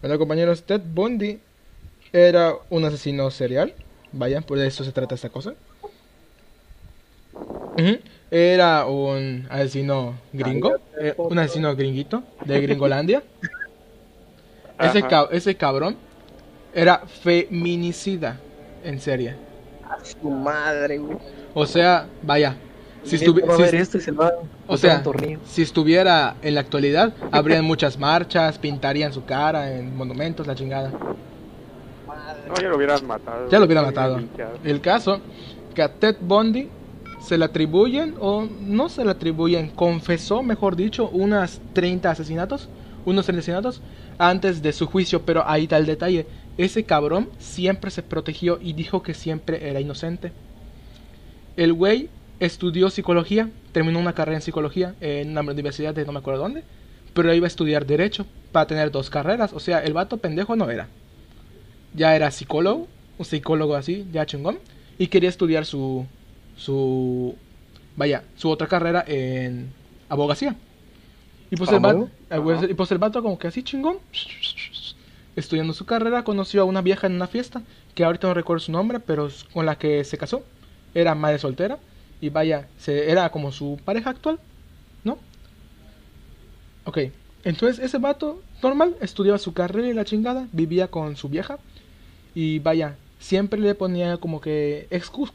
[0.02, 1.40] Bueno, compañeros, Ted Bundy
[2.12, 3.76] era un asesino serial.
[4.12, 5.54] Vaya, por eso se trata esta cosa.
[7.78, 8.00] Ujú.
[8.34, 13.22] Era un asesino gringo, eh, un asesino gringuito de Gringolandia.
[14.80, 15.08] Ese, Ajá.
[15.08, 15.96] ca- ese cabrón
[16.74, 18.40] era feminicida
[18.84, 19.36] en serie.
[19.88, 21.18] A su madre, güey.
[21.54, 22.56] O sea, vaya,
[23.04, 25.40] si, estuvi- si- ver esto y se va a o botar sea, un tornillo.
[25.46, 30.90] si estuviera en la actualidad, habrían muchas marchas, pintarían su cara en monumentos, la chingada.
[30.90, 33.50] No, ya lo hubieran matado.
[33.52, 34.20] Ya lo hubieran matado.
[34.64, 35.20] El caso
[35.76, 36.70] que a Ted Bundy
[37.22, 42.68] se le atribuyen, o no se le atribuyen, confesó, mejor dicho, unas 30 asesinatos,
[43.06, 43.82] unos asesinatos
[44.18, 46.26] antes de su juicio, pero ahí está el detalle.
[46.58, 50.32] Ese cabrón siempre se protegió y dijo que siempre era inocente.
[51.56, 56.20] El güey estudió psicología, terminó una carrera en psicología en una universidad de no me
[56.20, 56.64] acuerdo dónde,
[57.14, 60.70] pero iba a estudiar derecho para tener dos carreras, o sea, el vato pendejo no
[60.70, 60.88] era.
[61.94, 64.60] Ya era psicólogo, un psicólogo así, ya chingón,
[64.98, 66.06] y quería estudiar su
[66.62, 67.36] su
[67.96, 69.74] vaya, su otra carrera en
[70.10, 70.56] abogacía.
[71.52, 74.00] Y pues, vato, eh, pues, y pues el vato como que así chingón,
[75.36, 78.72] estudiando su carrera, conoció a una vieja en una fiesta, que ahorita no recuerdo su
[78.72, 80.46] nombre, pero con la que se casó.
[80.94, 81.80] Era madre soltera
[82.20, 84.40] y vaya, se, era como su pareja actual,
[85.04, 85.20] ¿no?
[86.84, 86.98] Ok,
[87.44, 91.60] entonces ese vato normal estudiaba su carrera y la chingada, vivía con su vieja
[92.34, 95.34] y vaya, siempre le ponía como que excus-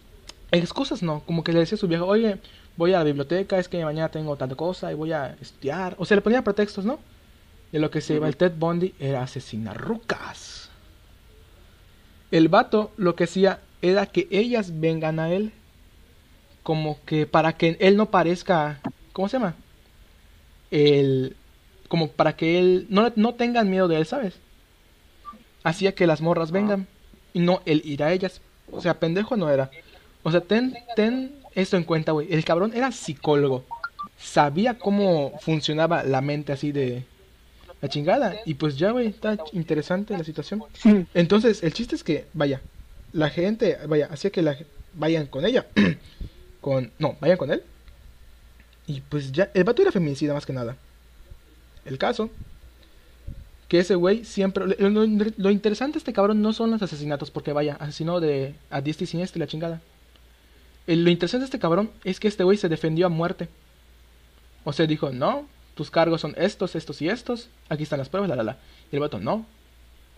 [0.51, 2.39] excusas, no, como que le decía a su vieja, oye,
[2.77, 6.05] voy a la biblioteca, es que mañana tengo tanta cosa y voy a estudiar, o
[6.05, 6.99] sea, le ponía pretextos, ¿no?
[7.73, 10.71] Y lo que se iba el Ted Bundy era asesinar rucas.
[12.31, 15.53] El vato lo que hacía era que ellas vengan a él,
[16.63, 18.81] como que para que él no parezca,
[19.13, 19.55] ¿cómo se llama?
[20.71, 21.37] El,
[21.89, 24.35] como para que él no, no tengan miedo de él, ¿sabes?
[25.63, 26.87] Hacía que las morras vengan
[27.33, 28.41] y no él ir a ellas.
[28.71, 29.71] O sea, pendejo no era.
[30.27, 32.27] O sea, ten, ten esto en cuenta, güey.
[32.33, 33.65] El cabrón era psicólogo.
[34.19, 37.05] Sabía cómo funcionaba la mente así de
[37.81, 38.35] la chingada.
[38.45, 40.65] Y pues ya, güey, está interesante la situación.
[41.15, 42.61] Entonces, el chiste es que, vaya,
[43.12, 44.57] la gente, vaya, hacía que la
[44.95, 45.67] vayan con ella.
[46.61, 47.62] con, no, vayan con él.
[48.89, 50.77] Y pues ya, el vato era feminicida más que nada.
[51.85, 52.31] El caso,
[53.69, 57.31] que ese güey siempre, lo, lo- lo interesante de este cabrón no son los asesinatos,
[57.31, 59.81] porque vaya, asesinó de a diestra y siniestra y la chingada.
[60.87, 63.49] Lo interesante de este cabrón es que este güey se defendió a muerte.
[64.64, 67.49] O sea, dijo, no, tus cargos son estos, estos y estos.
[67.68, 68.59] Aquí están las pruebas, la, la, la.
[68.90, 69.46] Y el vato, no.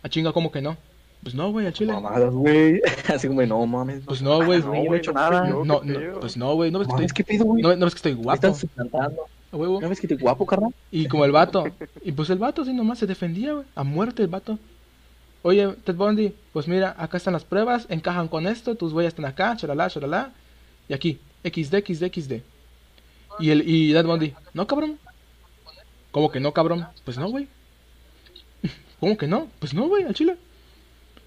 [0.02, 0.76] A chinga, ¿cómo que no?
[1.22, 1.92] Pues no, güey, al chile.
[1.92, 2.80] Mamadas, güey.
[3.12, 4.02] Así como, no mames.
[4.04, 4.60] Pues no, güey.
[4.60, 5.48] No, no he hecho no nada.
[5.48, 6.20] No, no, pedo.
[6.20, 6.70] pues no, güey.
[6.70, 7.62] No ves que estoy, ¿qué pedo, güey?
[7.62, 8.56] no, no ves que estoy guapo.
[9.52, 9.80] huevo.
[9.80, 10.72] ¿No ves que estoy guapo, carnal?
[10.90, 11.64] Y como el vato.
[12.02, 13.64] Y pues el vato así nomás se defendía, güey.
[13.74, 14.58] A muerte el vato.
[15.42, 19.24] Oye, Ted Bundy, pues mira, acá están las pruebas, encajan con esto, tus huellas están
[19.24, 20.32] acá, chalala, chalala.
[20.88, 22.32] Y aquí, XD, XD, XD.
[23.40, 24.98] Y, el, y Dad Bundy, no, cabrón.
[26.10, 26.86] ¿Cómo que no, cabrón?
[27.04, 27.48] Pues no, güey.
[29.00, 29.48] ¿Cómo que no?
[29.58, 30.36] Pues no, güey, al chile.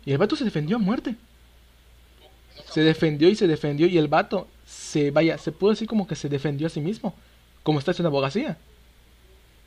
[0.05, 1.15] Y el vato se defendió a muerte.
[2.69, 6.15] Se defendió y se defendió y el vato se, vaya, se pudo decir como que
[6.15, 7.13] se defendió a sí mismo.
[7.63, 8.57] Como está haciendo abogacía.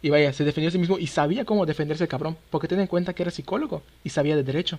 [0.02, 2.36] Y vaya, se defendió a sí mismo y sabía cómo defenderse el cabrón.
[2.50, 4.78] Porque ten en cuenta que era psicólogo y sabía de derecho.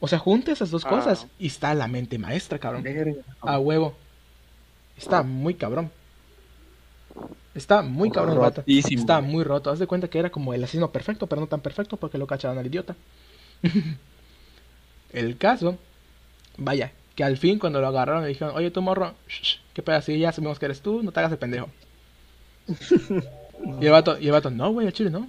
[0.00, 0.88] O sea, junta esas dos Ah.
[0.88, 2.84] cosas y está la mente maestra, cabrón.
[3.40, 3.94] A huevo.
[4.96, 5.90] Está muy cabrón.
[7.54, 8.62] Está muy cabrón el vato.
[8.66, 9.70] Está muy roto.
[9.70, 12.26] Haz de cuenta que era como el asesino perfecto, pero no tan perfecto porque lo
[12.26, 12.96] cachaban al idiota.
[15.12, 15.76] el caso,
[16.56, 20.00] vaya, que al fin cuando lo agarraron le dijeron, oye tú morro, shh, qué pedo,
[20.00, 21.68] si ya sabemos que eres tú, no te hagas el pendejo.
[23.80, 25.28] y el vato, y el vato, no, güey, al chile no.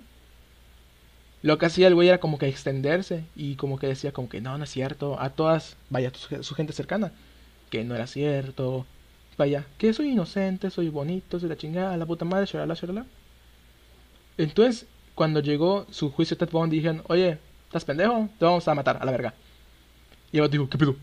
[1.41, 4.41] Lo que hacía el güey era como que extenderse y como que decía como que
[4.41, 7.11] no, no es cierto, a todas, vaya, su, su gente cercana,
[7.69, 8.85] que no era cierto,
[9.37, 13.05] vaya, que soy inocente, soy bonito, soy la chingada, la puta madre, shalala, shalala.
[14.37, 18.29] Entonces, cuando llegó su juicio Ted Bundy, dijeron, oye, ¿estás pendejo?
[18.39, 19.33] Te vamos a matar, a la verga.
[20.31, 20.95] Y el vato dijo, ¿qué pedo?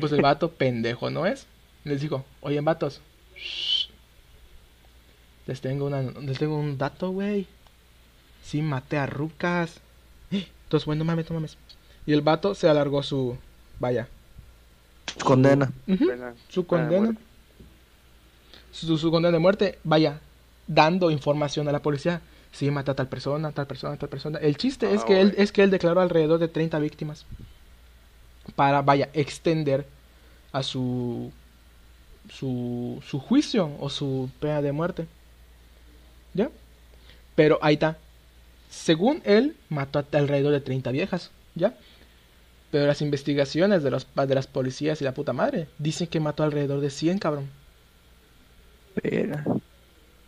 [0.00, 1.46] Pues el vato, pendejo, ¿no es?
[1.84, 3.00] Les dijo, oye, vatos,
[3.36, 3.88] shh,
[5.46, 7.46] les tengo, una, les tengo un dato, güey.
[8.44, 9.80] Sí, maté a Rucas.
[10.64, 11.56] Entonces, bueno, no mames, no mames.
[12.06, 13.36] Y el vato se alargó su,
[13.80, 14.08] vaya,
[15.24, 15.72] Condena.
[16.06, 17.18] Pena- su pena de condena.
[18.72, 20.20] Su, su condena de muerte, vaya,
[20.66, 22.20] dando información a la policía.
[22.52, 24.38] Sí, maté a tal persona, tal persona, tal persona.
[24.38, 27.26] El chiste es Ah, que él, es que él declaró alrededor de 30 víctimas.
[28.56, 29.86] Para, vaya, extender
[30.52, 31.32] a su,
[32.30, 35.06] su, su juicio o su pena de muerte.
[36.34, 36.50] ¿Ya?
[37.36, 37.98] Pero ahí está.
[38.74, 41.30] Según él, mató a alrededor de 30 viejas.
[41.54, 41.74] ¿Ya?
[42.70, 46.42] Pero las investigaciones de, los, de las policías y la puta madre dicen que mató
[46.42, 47.48] alrededor de 100, cabrón.
[49.02, 49.44] Verga.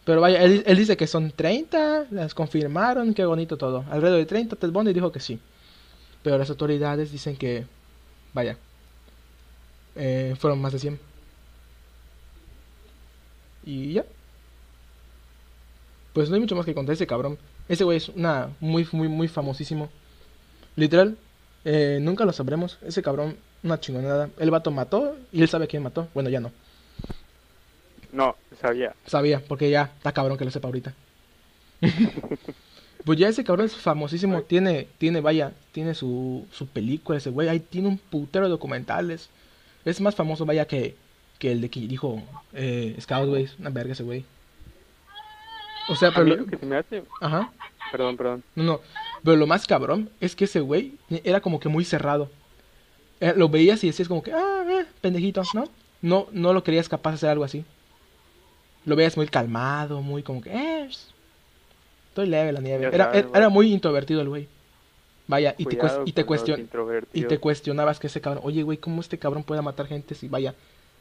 [0.04, 3.84] Pero vaya, él, él dice que son 30, las confirmaron, qué bonito todo.
[3.90, 5.40] Alrededor de 30, Ted Bundy dijo que sí.
[6.22, 7.66] Pero las autoridades dicen que,
[8.32, 8.56] vaya,
[9.96, 11.00] eh, fueron más de 100.
[13.64, 14.04] Y ya.
[16.12, 17.36] Pues no hay mucho más que contar ese cabrón.
[17.68, 19.88] Ese güey es una muy, muy, muy famosísimo.
[20.76, 21.16] Literal,
[21.64, 22.78] eh, nunca lo sabremos.
[22.82, 24.30] Ese cabrón, una chingonada.
[24.38, 26.08] El vato mató y él sabe quién mató.
[26.14, 26.52] Bueno, ya no.
[28.12, 28.94] No, sabía.
[29.06, 30.94] Sabía, porque ya está cabrón que lo sepa ahorita.
[33.04, 37.48] pues ya ese cabrón es famosísimo, tiene, tiene, vaya, tiene su, su película ese güey,
[37.48, 39.28] ahí tiene un putero de documentales.
[39.84, 40.96] Es más famoso, vaya, que,
[41.38, 44.24] que el de que dijo eh, Scout, güey, es una verga ese güey.
[45.88, 46.24] O sea, A pero...
[46.24, 47.02] mí lo- lo que se me hace...
[47.20, 47.52] Ajá,
[47.92, 48.42] Perdón, perdón.
[48.56, 48.80] no, no,
[49.22, 50.94] pero lo más cabrón es que ese güey
[51.24, 52.28] era como que muy cerrado.
[53.20, 55.64] Eh, lo veías y decías como que, ah, eh, pendejito, ¿no?
[56.02, 57.64] No, no lo creías capaz de hacer algo así.
[58.84, 60.88] Lo veías muy calmado, muy como que, eh,
[62.08, 62.86] estoy leve la nieve.
[62.92, 64.48] Era, sabes, era, muy introvertido el güey.
[65.28, 66.68] Vaya, y te, y te cuestion-
[67.12, 70.28] y te cuestionabas que ese cabrón, oye, güey, ¿cómo este cabrón puede matar gente si
[70.28, 70.54] vaya,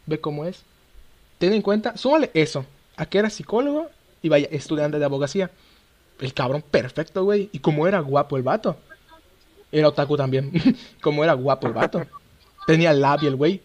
[0.07, 0.63] ve cómo es?
[1.37, 2.65] Ten en cuenta, súmale eso,
[2.97, 3.89] a que era psicólogo
[4.25, 5.51] y vaya, estudiante de abogacía.
[6.19, 7.47] El cabrón perfecto, güey.
[7.51, 8.75] Y como era guapo el vato.
[9.71, 10.51] Era otaku también.
[11.01, 12.07] como era guapo el vato.
[12.65, 13.61] Tenía labio el güey.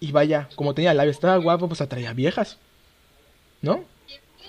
[0.00, 2.58] Y vaya, como tenía labio, estaba guapo, pues atraía viejas.
[3.62, 3.84] ¿No?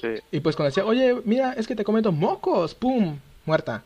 [0.01, 0.15] Sí.
[0.31, 3.83] Y pues cuando decía, oye, mira, es que te comento mocos, pum, muerta.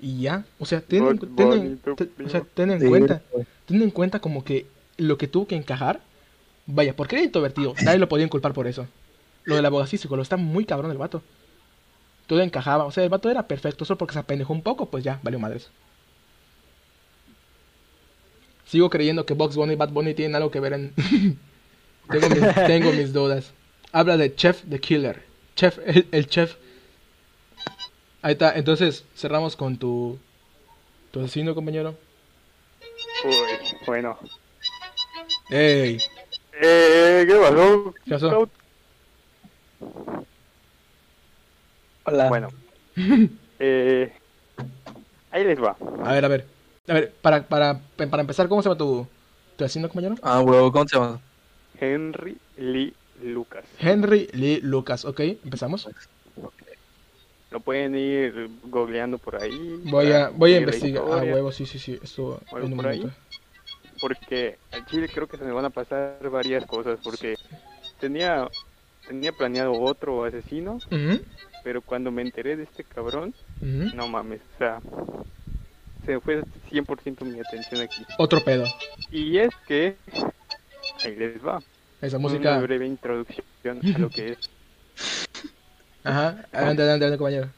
[0.00, 3.22] Y ya, o sea, ten, o sea, ten en Sí, cuenta,
[3.66, 6.00] ten en cuenta como que lo que tuvo que encajar,
[6.74, 8.86] vaya, porque era introvertido, nadie lo podía inculpar por eso.
[9.44, 11.22] Lo del abogacía psicólogo, está muy cabrón el vato.
[12.26, 15.02] Todo encajaba, o sea, el vato era perfecto, solo porque se apendejó un poco, pues
[15.02, 15.70] ya, valió madres.
[18.66, 20.94] Sigo creyendo que Box Bunny y Bad Bunny tienen algo que ver en...
[22.08, 23.52] tengo, mis, tengo mis dudas.
[23.90, 25.24] Habla de Chef the Killer.
[25.56, 26.54] Chef, el, el chef.
[28.22, 30.18] Ahí está, entonces cerramos con tu...
[31.10, 31.96] Tu asesino, compañero.
[33.24, 33.34] Uy,
[33.86, 34.16] bueno.
[35.50, 35.98] ¡Ey!
[36.62, 37.94] Eh, ¿qué pasó?
[38.04, 38.50] ¿Qué pasó?
[42.04, 42.28] Hola.
[42.28, 42.48] Bueno.
[43.58, 44.12] eh,
[45.30, 45.76] ahí les va.
[46.04, 46.46] A ver, a ver.
[46.86, 49.06] A ver, para, para, para empezar, ¿cómo se llama tu,
[49.56, 50.16] tu asesino, compañero?
[50.22, 51.20] Ah, huevo, ¿cómo se llama?
[51.80, 52.92] Henry Lee
[53.22, 53.64] Lucas.
[53.78, 55.20] Henry Lee Lucas, ¿ok?
[55.20, 55.88] Empezamos.
[57.50, 59.80] Lo pueden ir googleando por ahí.
[59.84, 61.04] Voy a, voy a investigar.
[61.10, 61.98] Ah, huevo, sí, sí, sí.
[62.02, 63.10] Esto en un por ahí.
[64.00, 66.98] Porque al Chile creo que se me van a pasar varias cosas.
[67.02, 67.34] Porque
[68.00, 68.46] tenía,
[69.06, 70.78] tenía planeado otro asesino.
[71.62, 74.40] Pero cuando me enteré de este cabrón, no mames.
[74.54, 74.80] O sea,
[76.06, 78.04] se fue 100% mi atención aquí.
[78.18, 78.64] Otro pedo.
[79.10, 79.96] Y es que,
[81.04, 81.60] ahí les va,
[82.00, 82.58] Esa una música.
[82.60, 84.38] breve introducción a lo que es
[86.04, 86.28] Ajá.
[86.52, 87.48] Adelante, adelante, adelante, compañero.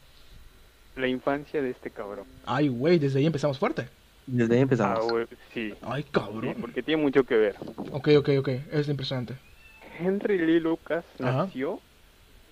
[0.96, 2.26] la infancia de este cabrón.
[2.44, 3.86] Ay, güey, desde ahí empezamos fuerte.
[4.26, 5.08] Desde ahí Ah, empezamos.
[5.10, 6.56] güey, sí, Ay, sí, cabrón.
[6.60, 7.56] porque tiene mucho que ver.
[7.90, 8.48] Ok, ok, ok.
[8.72, 9.34] Es impresionante.
[9.98, 11.44] Henry Lee Lucas Ajá.
[11.44, 11.80] nació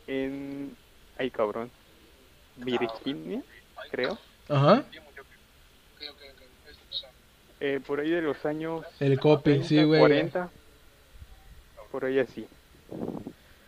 [0.07, 0.77] en,
[1.19, 1.71] ay cabrón,
[2.57, 3.43] Virginia,
[3.91, 4.19] creo.
[4.49, 4.85] Ajá.
[7.61, 10.01] Eh, por ahí de los años El copy, 30, sí, güey.
[10.01, 10.51] 40,
[11.91, 12.47] por ahí así.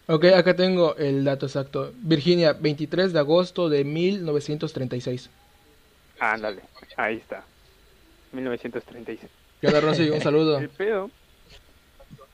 [0.06, 1.92] Ok, acá tengo el dato exacto.
[2.02, 5.30] Virginia, 23 de agosto de 1936.
[6.18, 6.62] Ándale,
[6.96, 7.44] ahí está.
[8.32, 9.30] 1936.
[9.60, 10.10] ¿Qué onda, Rosy?
[10.10, 10.58] Un saludo.
[10.58, 11.10] El pedo,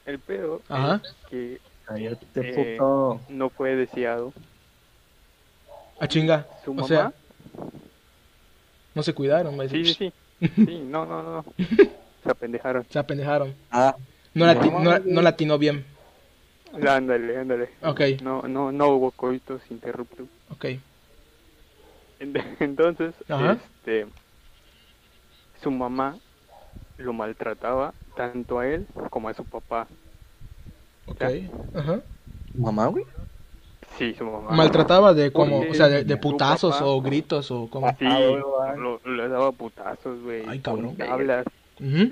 [0.07, 1.01] el pedo Ajá.
[1.05, 3.21] es que Cállate, Eh, puto.
[3.31, 4.33] no fue deseado.
[6.01, 6.47] A chinga.
[6.65, 7.13] Su O mamá, sea,
[8.95, 9.69] no se cuidaron, güey.
[9.69, 10.13] sí, sí, sí.
[10.55, 11.45] Sí, no, no, no.
[12.25, 12.85] Se apendejaron.
[12.91, 13.55] Se apendejaron.
[13.71, 13.97] Ah,
[14.35, 15.13] No, la No, no, güey.
[15.13, 15.85] no latinó bien.
[16.87, 17.71] Ándale, ándale.
[17.83, 20.27] Ok, No, no, no hubo coitos interruptos.
[20.51, 20.67] ok.
[22.61, 23.53] Entonces, Ajá.
[23.77, 24.07] este,
[25.63, 26.17] su mamá
[26.99, 29.87] lo maltrataba tanto a él como a su papá.
[31.07, 31.23] Ok.
[31.75, 32.01] Ajá.
[32.55, 33.05] mamá, güey.
[33.97, 34.51] Sí, su mamá.
[34.51, 37.89] Maltrataba de como, o sea, de, putazos papá- o gritos o como.
[37.99, 40.43] Sí, Ah, lo, le daba putazos, güey.
[40.47, 41.45] Ay, con cabrón.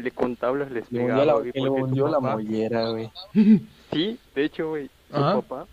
[0.02, 3.10] le con tablas les Le pegaba, la, güey, le hundió la mollera, güey.
[3.92, 5.34] Sí, de hecho, güey, su Ajá.
[5.40, 5.66] papá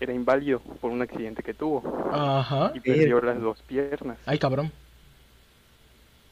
[0.00, 2.72] era inválido por un accidente que tuvo Ajá.
[2.74, 4.18] y perdió las dos piernas.
[4.26, 4.70] Ay, cabrón.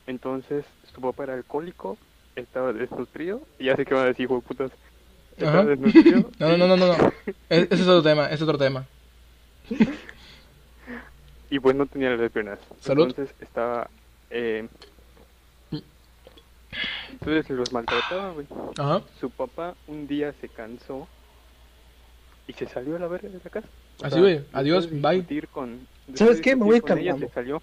[0.07, 1.97] Entonces, su papá era alcohólico,
[2.37, 4.71] estaba desnutrido, y ya sé que van a decir, hijo de putas.
[5.39, 5.47] Ajá.
[5.61, 6.31] Estaba desnutrido.
[6.39, 6.97] No, no, no, no, no.
[6.97, 7.13] no.
[7.51, 8.87] E- Ese es otro tema, ese es otro tema.
[11.51, 12.59] Y pues no tenía las piernas.
[12.81, 13.09] Salud.
[13.09, 13.89] Entonces estaba.
[14.31, 14.67] Eh...
[17.11, 18.47] Entonces los maltrataba, güey.
[18.79, 19.03] Ajá.
[19.21, 21.07] Su papá un día se cansó
[22.49, 23.69] y se salió a la verga de la casa.
[24.03, 24.41] O Así, güey.
[24.53, 25.25] Adiós, bye.
[25.53, 26.57] Con, ¿Sabes qué?
[26.57, 27.29] Me voy con ella, calmando.
[27.29, 27.63] se salió.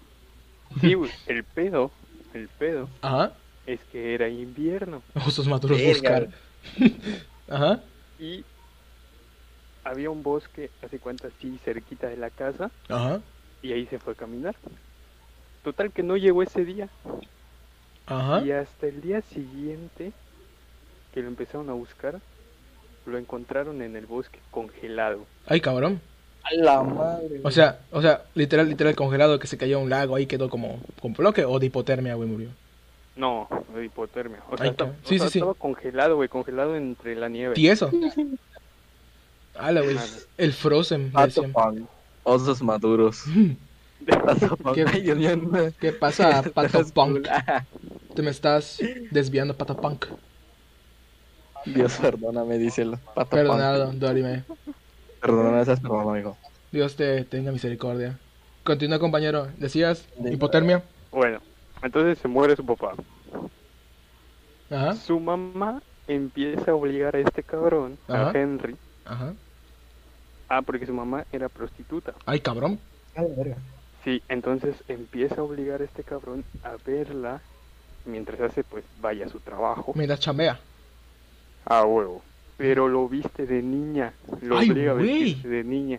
[0.80, 1.10] Sí, güey.
[1.26, 1.90] El pedo,
[2.34, 3.32] el pedo Ajá.
[3.66, 6.28] es que era invierno Osos maduros buscar.
[7.48, 7.80] Ajá.
[8.18, 8.44] y
[9.82, 13.20] había un bosque, hace cuenta, así cerquita de la casa Ajá.
[13.62, 14.54] y ahí se fue a caminar.
[15.64, 16.88] Total que no llegó ese día.
[18.06, 18.42] Ajá.
[18.44, 20.12] Y hasta el día siguiente
[21.12, 22.20] que lo empezaron a buscar,
[23.06, 25.26] lo encontraron en el bosque congelado.
[25.46, 26.00] Ay, cabrón.
[26.42, 27.40] A la madre.
[27.42, 30.48] O sea, o sea, literal, literal congelado que se cayó a un lago, ahí quedó
[30.48, 32.48] como con bloque o de hipotermia, güey, murió.
[33.16, 34.40] No, de hipotermia.
[34.50, 34.92] O sea, Ay, estaba.
[35.04, 35.38] Sí, o sea, sí, sí.
[35.38, 37.54] estaba congelado, güey, congelado entre la nieve.
[37.54, 37.90] Tieso.
[39.54, 39.98] Ala, güey.
[40.38, 41.12] El Frozen.
[41.12, 41.86] Punk.
[42.22, 43.24] Osos maduros.
[44.74, 45.72] ¿Qué-.
[45.78, 47.26] ¿Qué pasa, Pato Punk?
[47.28, 47.64] Ah,
[48.14, 48.78] Te me estás
[49.10, 50.06] desviando, Pato Punk.
[51.66, 52.98] Dios, perdóname, díselo.
[53.14, 53.98] Pato Perdonado, Punk.
[53.98, 54.44] Dorime.
[55.20, 56.36] Perdóname, esas perdón, amigo.
[56.72, 58.18] Dios te tenga misericordia.
[58.64, 59.48] Continúa, compañero.
[59.58, 60.82] Decías, De- hipotermia.
[61.10, 61.40] Bueno,
[61.82, 62.92] entonces se muere su papá.
[64.70, 68.30] Ajá, Su mamá empieza a obligar a este cabrón, Ajá.
[68.30, 68.76] a Henry.
[69.04, 69.34] ajá.
[70.48, 72.12] Ah, porque su mamá era prostituta.
[72.26, 72.78] Ay, cabrón.
[73.14, 73.56] A la verga.
[74.04, 77.40] Sí, entonces empieza a obligar a este cabrón a verla
[78.04, 79.92] mientras hace, pues, vaya a su trabajo.
[79.94, 80.58] Me da chambea.
[81.66, 82.22] A huevo.
[82.60, 84.12] Pero lo viste de niña.
[84.42, 85.98] Lo Ay, obliga a vestirse de niña.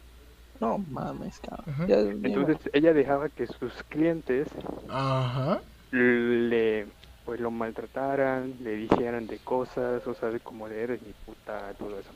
[0.59, 1.87] No mames, cabrón.
[1.87, 4.47] Ya, Entonces ella dejaba que sus clientes
[4.87, 5.59] Ajá.
[5.89, 6.85] le
[7.25, 11.73] pues lo maltrataran, le dijeran de cosas, o sea, de como de eres mi puta,
[11.79, 12.11] todo eso.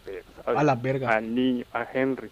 [0.46, 1.16] A la verga.
[1.16, 2.30] Al niño, a Henry.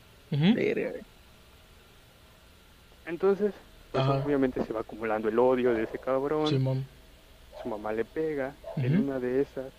[3.08, 3.54] Entonces,
[3.92, 6.48] pues, obviamente se va acumulando el odio de ese cabrón.
[6.48, 6.86] Simón.
[7.64, 8.54] Su mamá le pega.
[8.78, 9.72] En una de esas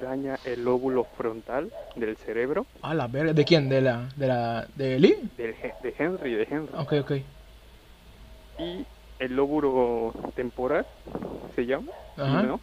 [0.00, 3.32] daña el lóbulo frontal del cerebro A la verga.
[3.32, 3.68] ¿De quién?
[3.68, 5.16] ¿De la, de la, de Lee?
[5.36, 6.72] del, de Henry, de Henry.
[6.76, 7.12] Ok, ok.
[8.58, 8.86] Y
[9.18, 10.86] el lóbulo temporal
[11.54, 12.42] se llama, Ajá.
[12.42, 12.60] ¿no?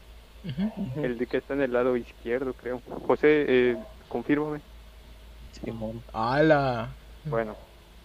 [1.03, 2.81] El de que está en el lado izquierdo, creo.
[3.05, 3.77] José, eh,
[4.07, 4.59] confírmame.
[5.63, 6.01] Simón.
[6.13, 6.89] Ala.
[7.25, 7.55] Bueno,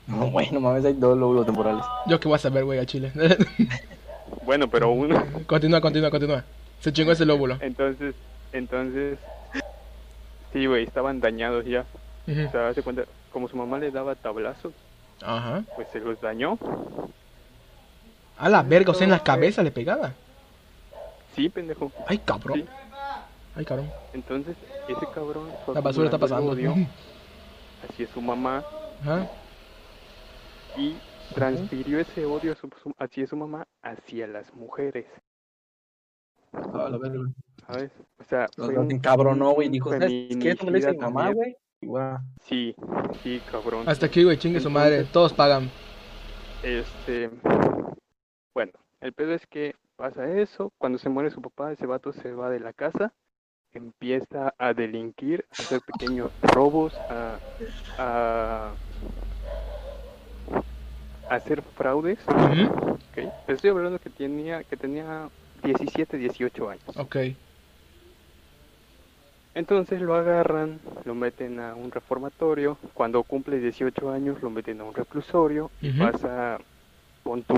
[0.06, 1.84] No, bueno, mames, hay dos lóbulos temporales.
[2.06, 3.12] Yo qué voy a saber, güey, a Chile.
[4.44, 5.22] bueno, pero uno.
[5.46, 6.44] continúa, continúa, continúa.
[6.80, 7.58] Se chingó ese lóbulo.
[7.60, 8.14] Entonces,
[8.52, 9.18] entonces,
[10.52, 11.84] sí, güey, estaban dañados ya.
[12.26, 14.72] O sea, hace cuenta, como su mamá le daba tablazos,
[15.22, 15.64] Ajá.
[15.74, 16.58] pues se los dañó.
[18.38, 20.12] A la verga, o sea, en la cabeza le pegaba.
[21.34, 21.90] Sí, pendejo.
[22.06, 22.60] Ay, cabrón.
[22.60, 22.66] Sí.
[23.56, 23.90] Ay, cabrón.
[24.12, 24.56] Entonces,
[24.88, 25.50] ese cabrón.
[25.74, 26.52] La basura está pasando.
[26.52, 26.74] odio
[27.88, 28.64] hacia su mamá
[29.02, 29.28] Ajá.
[30.76, 30.96] y
[31.34, 35.06] transfirió ese odio a su- su- hacia su mamá hacia las mujeres,
[36.52, 37.32] A la verga, güey.
[37.66, 37.90] ¿sabes?
[38.18, 39.68] O sea, fue un- encabronó, güey.
[39.68, 40.50] Dijo, ¿sabes qué?
[40.50, 41.56] Esto me lo dice mi feminicida mamá, güey.
[41.82, 42.18] Guau.
[42.42, 42.74] Sí,
[43.22, 43.88] sí, cabrón.
[43.88, 45.04] Hasta aquí, güey, chingue su madre.
[45.04, 45.70] Todos pagan.
[46.62, 47.30] Este,
[48.54, 52.32] bueno, el pedo es que pasa eso, cuando se muere su papá, ese vato se
[52.32, 53.12] va de la casa,
[53.74, 57.36] empieza a delinquir, a hacer pequeños robos, a,
[57.98, 58.70] a,
[61.28, 62.92] a hacer fraudes, Ujú.
[62.92, 63.32] ¿ok?
[63.48, 65.28] Estoy hablando que tenía, que tenía
[65.62, 66.84] 17, 18 años.
[66.96, 67.16] Ok.
[69.54, 74.84] Entonces lo agarran, lo meten a un reformatorio, cuando cumple 18 años lo meten a
[74.84, 75.98] un reclusorio y Ujú.
[76.10, 76.58] pasa,
[77.22, 77.54] pon tú,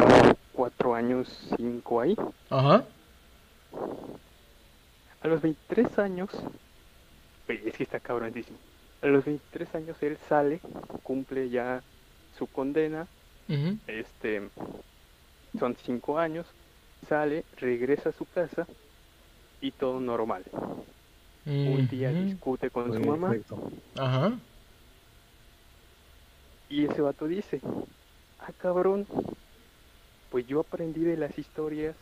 [0.52, 2.16] 4 años, 5 ahí.
[2.50, 2.84] Ajá.
[5.20, 6.30] A los 23 años,
[7.46, 8.59] es que está cabronísimo.
[9.00, 10.61] A los 23 años él sale,
[11.02, 11.84] cumple ya
[12.32, 13.07] su condena,
[13.48, 13.78] Ujú.
[13.86, 14.50] este,
[15.59, 16.52] son 5 años,
[17.05, 18.66] sale, regresa a su casa
[19.61, 20.44] y todo normal.
[21.46, 23.70] Un día discute con su mamá Perfecto.
[23.98, 24.32] Ajá.
[26.70, 27.61] y ese vato dice,
[28.40, 29.07] ah cabrón,
[30.30, 31.94] pues yo aprendí de las historias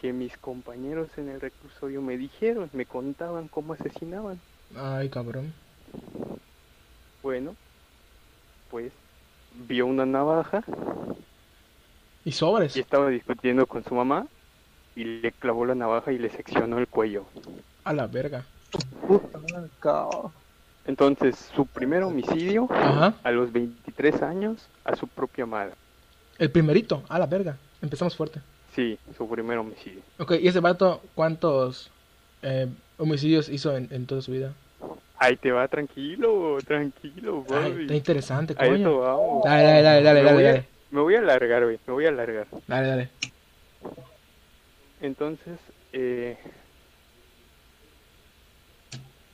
[0.00, 4.38] que mis compañeros en el reclusorio me dijeron, me contaban cómo asesinaban.
[4.76, 5.52] Ay, cabrón.
[7.22, 7.56] Bueno,
[8.70, 8.92] pues
[9.66, 10.62] vio una navaja
[12.28, 12.76] Y sobres.
[12.76, 14.26] y estaba discutiendo con su mamá
[14.94, 17.24] y le clavó la navaja y le seccionó el cuello.
[17.84, 18.44] A la verga.
[20.86, 23.14] Entonces, su primer homicidio Ajá.
[23.22, 25.72] a los 23 años a su propia madre.
[26.38, 27.02] El primerito.
[27.08, 27.56] A la verga.
[27.80, 28.40] Empezamos fuerte.
[28.76, 30.02] Sí, su primer homicidio.
[30.18, 31.90] Ok, ¿y ese vato cuántos
[32.42, 32.68] eh,
[32.98, 34.52] homicidios hizo en, en toda su vida?
[35.18, 38.98] Ahí te va, tranquilo, tranquilo, Ay, está interesante, coño.
[38.98, 39.44] vamos.
[39.44, 40.77] Dale, dale, dale, dale, dale, dale.
[40.90, 42.48] Me voy a alargar, güey, me voy a alargar.
[42.66, 43.10] Dale, dale.
[45.00, 45.60] Entonces,
[45.92, 46.38] eh,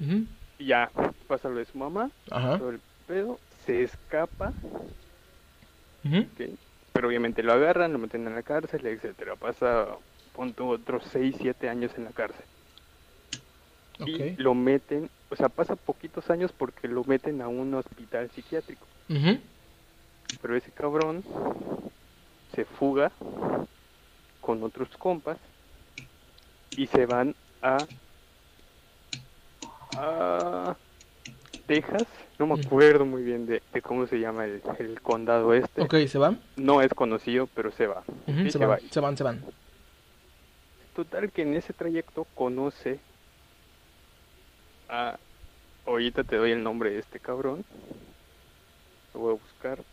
[0.01, 0.27] Ujú.
[0.59, 0.91] ya
[1.27, 2.59] pasa lo de su mamá, Ajá.
[2.59, 4.53] todo el pedo, se escapa,
[6.05, 6.17] Ujú.
[6.19, 6.59] ¿ok?
[6.93, 9.35] pero obviamente lo agarran, lo meten en la cárcel, etcétera.
[9.35, 9.99] Pasa,
[10.33, 12.47] pon tú, otros 6, 7 años en la cárcel.
[14.07, 14.39] Y Ok.
[14.39, 18.87] lo meten, o sea, pasa poquitos años porque lo meten a un hospital psiquiátrico.
[19.09, 19.41] Ujú.
[20.41, 21.25] Pero ese cabrón
[22.55, 23.13] se fuga
[24.41, 25.39] con otros compas
[26.77, 27.87] y se van a,
[29.91, 30.77] a
[31.67, 32.09] Texas.
[32.39, 32.67] No me Mm.
[32.67, 35.83] acuerdo muy bien de, de cómo se llama el, el condado este.
[35.83, 36.43] Ok, ¿se van?
[36.57, 38.05] No es conocido, pero se va.
[38.07, 38.79] Ujú, Sí, se, se van, va.
[38.91, 39.45] se van, se van.
[40.93, 43.01] Total que en ese trayecto conoce
[44.89, 45.19] a...
[45.87, 47.65] Ahorita te doy el nombre de este cabrón.
[49.13, 49.85] Lo voy a buscar.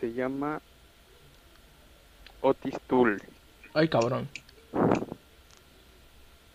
[0.00, 0.60] Se llama
[2.40, 3.22] Otis Tool.
[3.74, 4.28] Ay, cabrón.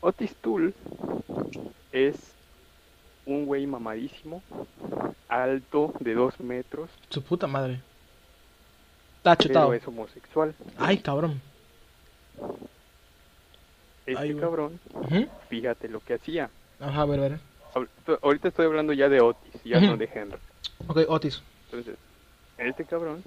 [0.01, 0.73] Otis Tool
[1.91, 2.15] es
[3.25, 4.41] un güey mamadísimo,
[5.27, 7.81] alto de dos metros, Su puta madre.
[9.17, 9.73] Está pero chetado.
[9.73, 10.53] es homosexual.
[10.77, 11.41] Ay, cabrón.
[14.05, 14.79] Este Ay, cabrón,
[15.49, 16.49] fíjate lo que hacía.
[16.79, 17.39] Ajá, a ver, a ver.
[17.73, 20.37] Ahor- Ahorita estoy hablando ya de Otis, ya no de Henry.
[20.87, 21.41] Ok, Otis.
[21.65, 21.95] Entonces,
[22.57, 23.23] este cabrón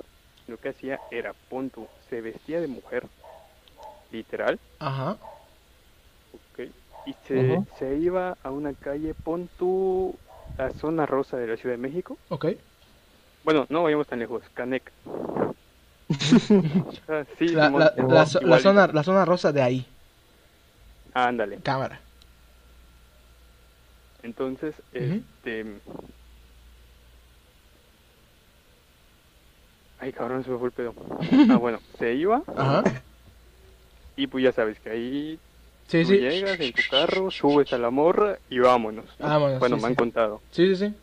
[0.46, 3.06] lo que hacía era, punto, se vestía de mujer,
[4.10, 5.16] literal, Ajá.
[6.32, 6.68] ¿ok?
[7.06, 10.14] Y se, se iba a una calle, pon tú,
[10.58, 12.18] la zona rosa de la Ciudad de México.
[12.28, 12.46] Ok.
[13.44, 14.90] Bueno, no vayamos tan lejos, Canec.
[17.08, 19.86] Ah, sí, La, la, zona, la zona rosa de ahí.
[21.14, 21.58] Ándale.
[21.62, 22.00] Cámara.
[24.22, 25.80] Entonces, este...
[30.00, 30.94] Ay, cabrón, se me fue el pedo.
[31.50, 32.82] Ah, bueno, se iba Ajá.
[34.16, 35.40] y pues ya sabes que ahí
[35.86, 36.18] Sí, tú sí.
[36.18, 39.06] llegas en tu carro, subes a la morra y vámonos.
[39.18, 40.40] Vámonos, bueno, sí, me han contado.
[40.50, 40.94] Sí, sí, sí.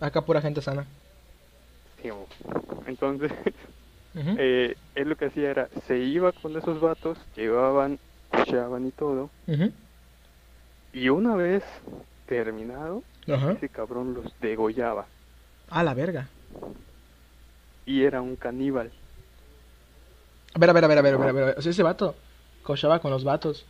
[0.00, 0.86] Acá pura gente sana.
[2.86, 3.30] Entonces,
[4.14, 4.34] Ujú.
[4.38, 7.98] eh, él lo que hacía era, se iba con esos vatos, llevaban,
[8.32, 9.72] escuchaban y todo, Ujú.
[10.92, 11.64] y una vez
[12.26, 13.52] terminado, Ajá.
[13.52, 15.06] ese cabrón los degollaba.
[15.68, 16.28] A la verga.
[17.88, 18.90] Y era un caníbal.
[20.54, 21.58] A ver, a ver, a ver, a ver, a ver, a ver.
[21.58, 22.14] O sea, ese vato
[22.62, 23.64] cochaba con los vatos.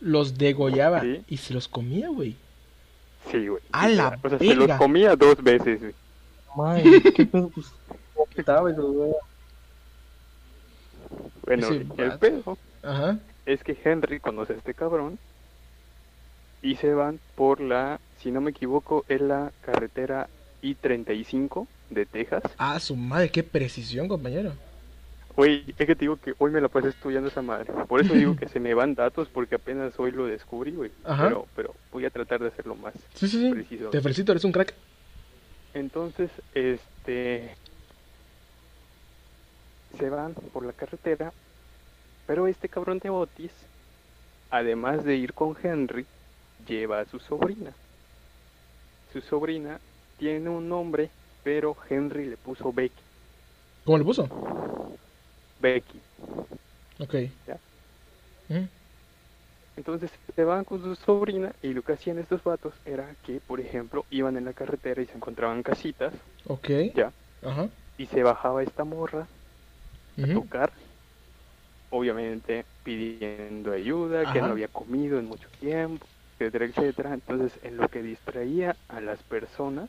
[0.00, 1.22] Los degollaba Sí.
[1.28, 2.34] y se los comía, güey.
[3.30, 3.62] Sí, güey.
[3.72, 5.94] ¡A la O sea, se los comía dos veces, güey.
[6.56, 7.66] Madre, qué pedo, pues.
[8.34, 9.12] ¿Qué sabes, güey?
[11.44, 12.18] Bueno, Ese el vato.
[12.18, 13.18] pedo Ajá.
[13.46, 15.18] es que Henry conoce a este cabrón
[16.62, 20.28] y se van por la, si no me equivoco, es la carretera
[20.62, 22.42] I-35 de Texas.
[22.58, 24.52] Ah, su madre, qué precisión, compañero.
[25.36, 27.72] Güey, es que te digo que hoy me la pasé estudiando esa madre.
[27.88, 30.90] Por eso digo que se me van datos porque apenas hoy lo descubrí, güey.
[31.04, 33.50] Pero, pero voy a tratar de hacerlo más Sí, sí, sí.
[33.50, 33.88] preciso.
[33.90, 34.74] Te felicito, eres un crack.
[35.74, 37.56] Entonces, este...
[39.98, 41.32] Se van por la carretera,
[42.26, 43.50] pero este cabrón de Otis,
[44.50, 46.06] además de ir con Henry,
[46.66, 47.72] lleva a su sobrina.
[49.12, 49.80] Su sobrina
[50.18, 51.10] tiene un nombre,
[51.42, 53.02] pero Henry le puso Becky.
[53.84, 54.28] ¿Cómo le puso?
[55.60, 56.00] Becky.
[57.00, 57.14] Ok.
[57.46, 57.58] Ya.
[59.76, 63.60] Entonces se van con su sobrina y lo que hacían estos vatos era que, por
[63.60, 66.12] ejemplo, iban en la carretera y se encontraban casitas,
[66.46, 66.68] Ok.
[66.94, 67.12] ya,
[67.42, 67.68] Ajá.
[67.96, 69.26] y se bajaba esta morra
[70.22, 70.70] a tocar,
[71.90, 76.06] obviamente pidiendo ayuda, que no había comido en mucho tiempo,
[76.38, 77.14] etcétera, etcétera.
[77.14, 79.88] Entonces, en lo que distraía a las personas,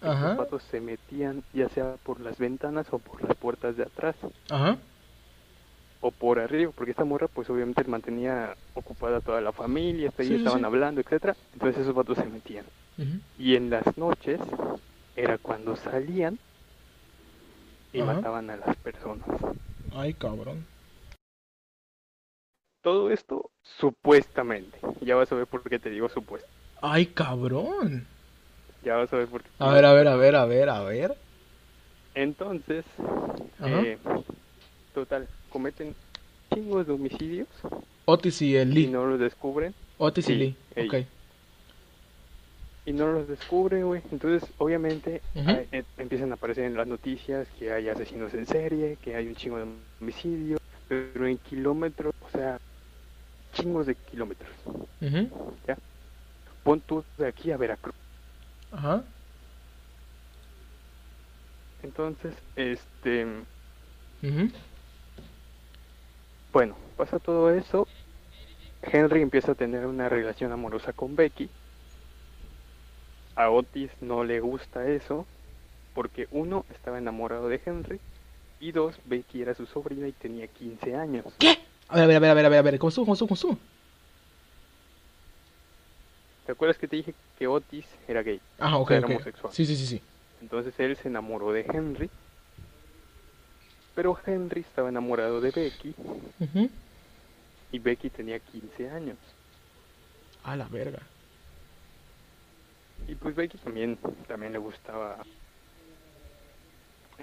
[0.00, 0.14] Ajá.
[0.14, 4.16] estos vatos se metían ya sea por las ventanas o por las puertas de atrás
[4.50, 4.78] Ajá.
[6.00, 10.28] o por arriba, porque esta morra pues obviamente mantenía ocupada toda la familia, hasta ahí
[10.28, 10.64] Sí, estaban sí.
[10.66, 11.34] hablando, etcétera.
[11.52, 12.66] Entonces esos vatos se metían.
[13.38, 14.40] Y en las noches
[15.14, 16.38] era cuando salían
[17.92, 18.14] y Ajá.
[18.14, 19.26] mataban a las personas.
[19.92, 20.66] Ay, cabrón.
[22.82, 24.78] Todo esto supuestamente.
[25.00, 26.48] Ya vas a ver por qué te digo supuesto.
[26.82, 28.06] Ay, cabrón.
[28.86, 29.50] Ya vas a ver por qué.
[29.58, 31.16] A ver, a ver, a ver, a ver, a ver.
[32.14, 32.84] Entonces,
[33.64, 33.98] eh,
[34.94, 35.92] total, cometen
[36.54, 37.48] chingos de homicidios
[38.04, 38.86] Otis y el y Lee.
[38.86, 39.74] no los descubren.
[39.98, 40.56] Otis y Lee.
[40.76, 41.04] Ok.
[42.84, 44.02] Y no los descubren, güey.
[44.12, 49.16] Entonces, obviamente, eh, empiezan a aparecer en las noticias que hay asesinos en serie, que
[49.16, 49.66] hay un chingo de
[50.00, 52.56] homicidios, pero en kilómetros, o sea,
[53.52, 54.54] chingos de kilómetros.
[55.00, 55.28] Ujú.
[56.62, 58.05] Pon tú de aquí a Veracruz.
[58.76, 59.02] Ajá.
[61.82, 63.26] Entonces, este,
[66.52, 67.88] bueno, pasa todo eso.
[68.82, 71.48] Henry empieza a tener una relación amorosa con Becky.
[73.34, 75.26] A Otis no le gusta eso,
[75.94, 78.00] porque uno, estaba enamorado de Henry,
[78.60, 81.24] y dos, Becky era su sobrina y tenía 15 años.
[81.38, 81.58] ¿Qué?
[81.88, 82.78] A ver, a ver, a ver, a ver, a ver, a ver.
[82.78, 83.04] ¿Cómo estuvo?
[83.04, 83.28] ¿Cómo estuvo?
[83.28, 83.75] ¿Cómo estuvo?
[86.46, 88.40] ¿Te acuerdas que te dije que Otis era gay?
[88.58, 89.52] Ah, ok, Era homosexual.
[89.52, 90.02] Sí, sí, sí, sí.
[90.40, 92.08] Entonces él se enamoró de Henry,
[93.94, 95.94] pero Henry estaba enamorado de Becky
[96.38, 96.70] Ujú.
[97.72, 99.18] y Becky tenía 15 años.
[100.44, 101.10] A la verga.
[103.08, 105.26] Y pues Becky también, también le gustaba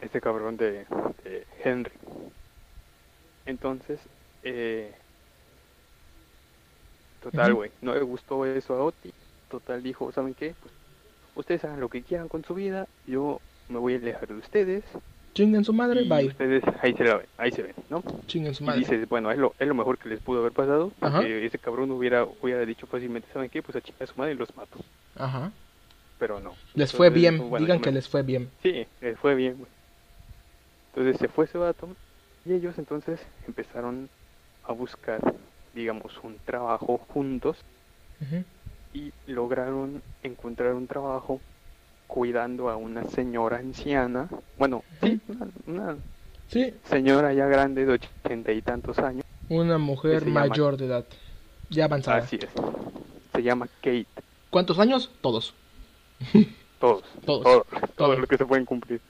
[0.01, 0.85] este cabrón de,
[1.23, 1.93] de Henry.
[3.45, 3.99] Entonces,
[4.41, 4.95] eh,
[7.31, 9.13] total, güey, no le gustó eso a Oti.
[9.49, 10.53] Total, dijo, ¿saben qué?
[10.61, 10.73] Pues
[11.35, 14.83] ustedes hagan lo que quieran con su vida, yo me voy a alejar de ustedes.
[15.33, 16.27] Chinguen su madre, y bye.
[16.27, 18.03] ustedes ahí se, la ven, ahí se ven, ¿no?
[18.27, 18.79] Chinguen su Y madre.
[18.81, 21.17] dices, bueno, es lo, es lo mejor que les pudo haber pasado, Ajá.
[21.17, 23.63] porque ese cabrón hubiera, hubiera dicho fácilmente, ¿saben qué?
[23.63, 24.77] Pues a chica su madre y los mato.
[25.15, 25.51] Ajá.
[26.19, 26.53] Pero no.
[26.75, 27.49] Les fue bien.
[27.49, 28.49] bueno, Digan me- que les fue bien.
[28.61, 29.69] Sí, les fue bien, güey.
[30.93, 31.89] Entonces se fue ese vato
[32.45, 34.09] y ellos entonces empezaron
[34.65, 35.19] a buscar,
[35.73, 37.57] digamos, un trabajo juntos
[38.93, 41.41] y lograron encontrar un trabajo
[42.07, 45.97] cuidando a una señora anciana, bueno, sí, una, una
[46.47, 51.05] Sí, señora ya grande de ochenta y tantos años, una mujer llama- mayor de edad.
[51.69, 52.17] Ya avanzada.
[52.19, 52.49] así es,
[53.33, 54.05] se llama Kate,
[54.51, 55.09] ¿Cuántos años?
[55.21, 55.55] Todos.
[56.79, 57.43] todos, Todos.
[57.43, 58.19] todo, todo Todos.
[58.19, 59.01] lo que se pueden cumplir.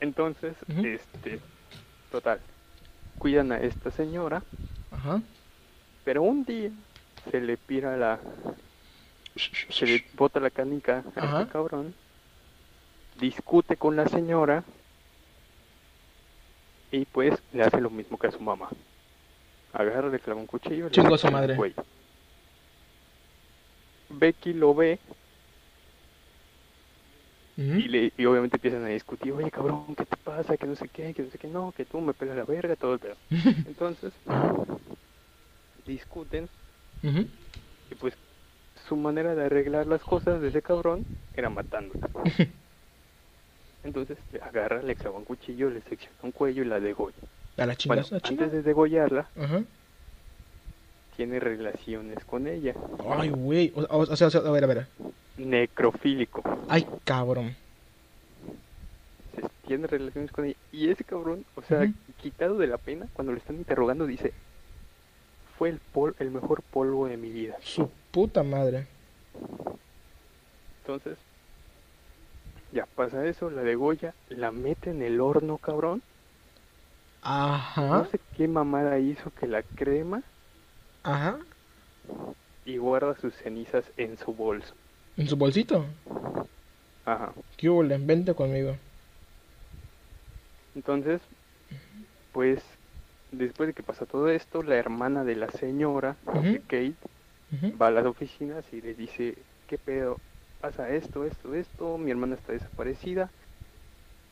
[0.00, 1.40] Entonces, este,
[2.10, 2.40] total,
[3.18, 4.42] cuidan a esta señora
[4.90, 5.20] Ajá.
[6.04, 6.70] Pero un día
[7.30, 8.18] se le pira la.
[9.70, 11.40] Se le bota la canica a Ajá.
[11.42, 11.94] este cabrón.
[13.20, 14.64] Discute con la señora.
[16.92, 18.68] Y pues le hace lo mismo que a su mamá.
[19.72, 20.86] Agarra, le clava un cuchillo.
[20.86, 21.56] a mete su madre.
[21.56, 21.84] cuello.
[24.08, 24.98] Becky lo ve
[27.56, 29.32] Y, le, y obviamente empiezan a discutir.
[29.32, 30.56] Oye, cabrón, ¿qué te pasa?
[30.56, 32.76] Que no sé qué, que no sé qué, no, que tú me pelas la verga,
[32.76, 33.16] todo el pedo.
[33.66, 34.12] Entonces,
[35.86, 36.48] discuten.
[37.02, 38.14] Y pues
[38.88, 42.10] su manera de arreglar las cosas de ese cabrón era matándola.
[43.82, 47.16] Entonces le agarra, le clava un cuchillo, le secciona un cuello y la degolla.
[47.56, 48.20] A la Bueno, chingada.
[48.22, 49.30] la antes de degollarla.
[51.16, 52.74] Tiene relaciones con ella.
[53.08, 53.72] Ay, güey.
[53.74, 54.86] O, o- o sea, o sea, a ver, a ver.
[55.38, 56.42] Necrofílico.
[56.68, 57.56] Ay, cabrón.
[59.34, 60.56] Se- Tiene relaciones con ella.
[60.72, 61.90] Y ese cabrón, o sea,
[62.20, 64.32] quitado de la pena, cuando le están interrogando, dice:
[65.58, 67.56] Fue el, pol el mejor polvo de mi vida.
[67.62, 68.86] Su puta madre.
[70.82, 71.16] Entonces,
[72.72, 76.02] Ya pasa eso, la degolla, la mete en el horno, cabrón.
[77.22, 77.86] Ajá.
[77.88, 80.22] No sé qué mamada hizo que la crema
[81.06, 81.38] Ajá.
[82.64, 84.74] y guarda sus cenizas en su bolso.
[85.16, 85.86] En su bolsito.
[87.04, 87.32] Ajá.
[87.56, 87.84] ¿Qué hubo?
[87.86, 88.76] Vente conmigo.
[90.74, 91.20] Entonces,
[92.32, 92.60] pues,
[93.30, 96.94] después de que pasa todo esto, la hermana de la señora, de Kate,
[97.80, 99.38] va a las oficinas y le dice,
[99.68, 100.18] ¿qué pedo?
[100.60, 103.30] Pasa esto, esto, esto, mi hermana está desaparecida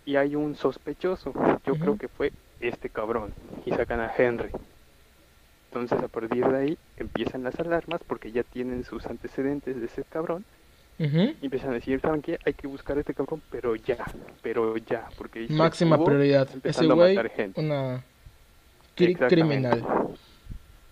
[0.05, 1.33] y hay un sospechoso.
[1.65, 3.33] Yo creo que fue este cabrón.
[3.65, 4.51] Y sacan a Henry.
[5.75, 10.05] Entonces a partir de ahí empiezan las alarmas porque ya tienen sus antecedentes de ese
[10.05, 10.45] cabrón.
[11.43, 12.39] Y empiezan a decir, ¿saben qué?
[12.47, 14.05] Hay que buscar a este cabrón, pero ya,
[14.43, 15.09] pero ya.
[15.19, 16.49] Porque Máxima prioridad.
[16.63, 17.17] Ese güey,
[17.57, 18.05] una
[18.97, 19.83] cri- criminal.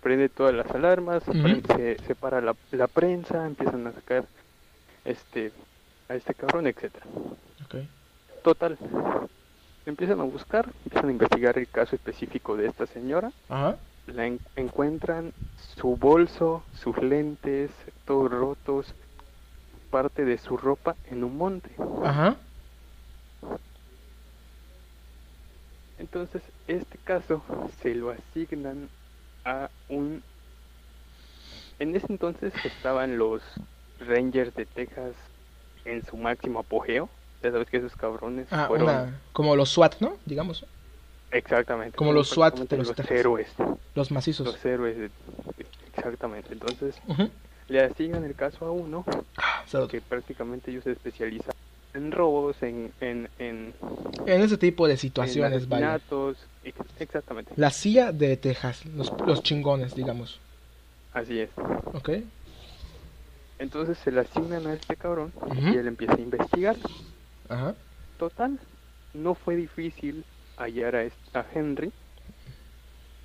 [0.03, 4.24] prende todas las alarmas, prende- se separa la, la prensa, empiezan a sacar
[5.05, 5.53] este
[6.09, 7.07] a este cabrón, etcétera.
[8.43, 8.76] Total,
[9.87, 13.76] empiezan a buscar, empiezan a investigar el caso específico de esta señora, Ajá.
[14.07, 17.70] La en- encuentran su bolso, sus lentes,
[18.05, 18.94] todos rotos,
[19.90, 21.70] parte de su ropa en un monte.
[22.03, 22.36] Ajá.
[25.98, 27.42] Entonces, este caso
[27.80, 28.90] se lo asignan
[29.44, 30.22] a un...
[31.78, 33.42] En ese entonces estaban los
[33.98, 35.14] Rangers de Texas
[35.84, 37.09] en su máximo apogeo.
[37.42, 38.88] Ya sabes que esos cabrones Ah, fueron...
[38.88, 40.18] una, como los SWAT, ¿no?
[40.24, 40.66] Digamos.
[41.33, 41.97] Exactamente.
[41.97, 43.49] como los SWAT de los los héroes.
[43.95, 44.47] Los macizos.
[44.47, 44.97] Los héroes.
[44.99, 45.11] de-
[45.97, 46.53] Exactamente.
[46.53, 47.01] Entonces,
[47.68, 49.05] le asignan el caso a uno
[49.37, 51.55] Ah, que prácticamente ellos se especializan
[51.95, 52.93] en robos, en...
[53.01, 53.74] en, en
[54.26, 55.95] En ese tipo de en situaciones, vaya.
[55.95, 56.37] asesinatos.
[56.62, 57.53] Ex- Exactamente.
[57.57, 60.41] La CIA de Texas, los, los chingones, digamos.
[61.12, 61.51] Así es.
[61.93, 62.11] ¿Ok?
[63.59, 66.76] Entonces se le asignan a este cabrón y él empieza a investigar.
[67.49, 67.74] Ajá.
[68.18, 68.59] Total,
[69.14, 70.24] no fue difícil
[70.62, 71.92] hallar a, a Henry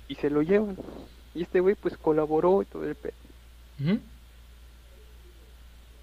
[0.08, 0.76] y se lo llevan.
[1.34, 3.12] Y este güey pues colaboró y todo el pe...
[3.80, 3.98] Ujú.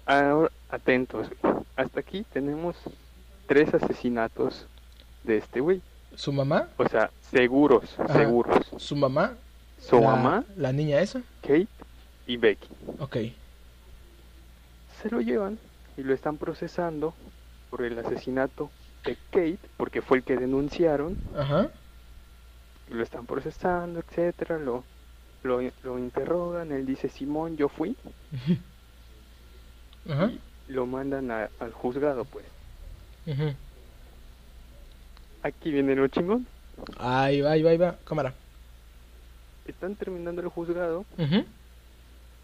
[0.06, 1.28] Ahora, atentos,
[1.74, 2.76] hasta aquí tenemos
[3.46, 4.66] tres asesinatos
[5.24, 5.82] de este güey.
[6.14, 8.14] Su mamá, O sea, seguros, Ajá.
[8.14, 8.66] seguros.
[8.78, 9.34] su mamá,
[9.80, 11.20] Su la, mamá, la niña esa.
[11.42, 11.66] Kate
[12.26, 12.68] y Becky.
[13.00, 13.16] Ok.
[15.02, 15.58] Se lo llevan
[15.96, 17.12] y lo están procesando
[17.68, 18.70] por el asesinato
[19.06, 21.16] de Kate, porque fue el que denunciaron.
[21.36, 21.70] Ajá.
[22.90, 24.84] lo están procesando, etcétera, lo,
[25.42, 27.96] lo, lo interrogan, él dice Simón, yo fui,
[30.08, 30.30] Ajá.
[30.68, 32.44] y lo mandan a- al juzgado, pues.
[33.26, 33.54] Ujú.
[35.42, 36.46] Aquí viene lo chingón.
[36.98, 37.96] Ahí va, ahí va, ahí va.
[38.04, 38.34] Cámara.
[39.66, 41.04] Están terminando el juzgado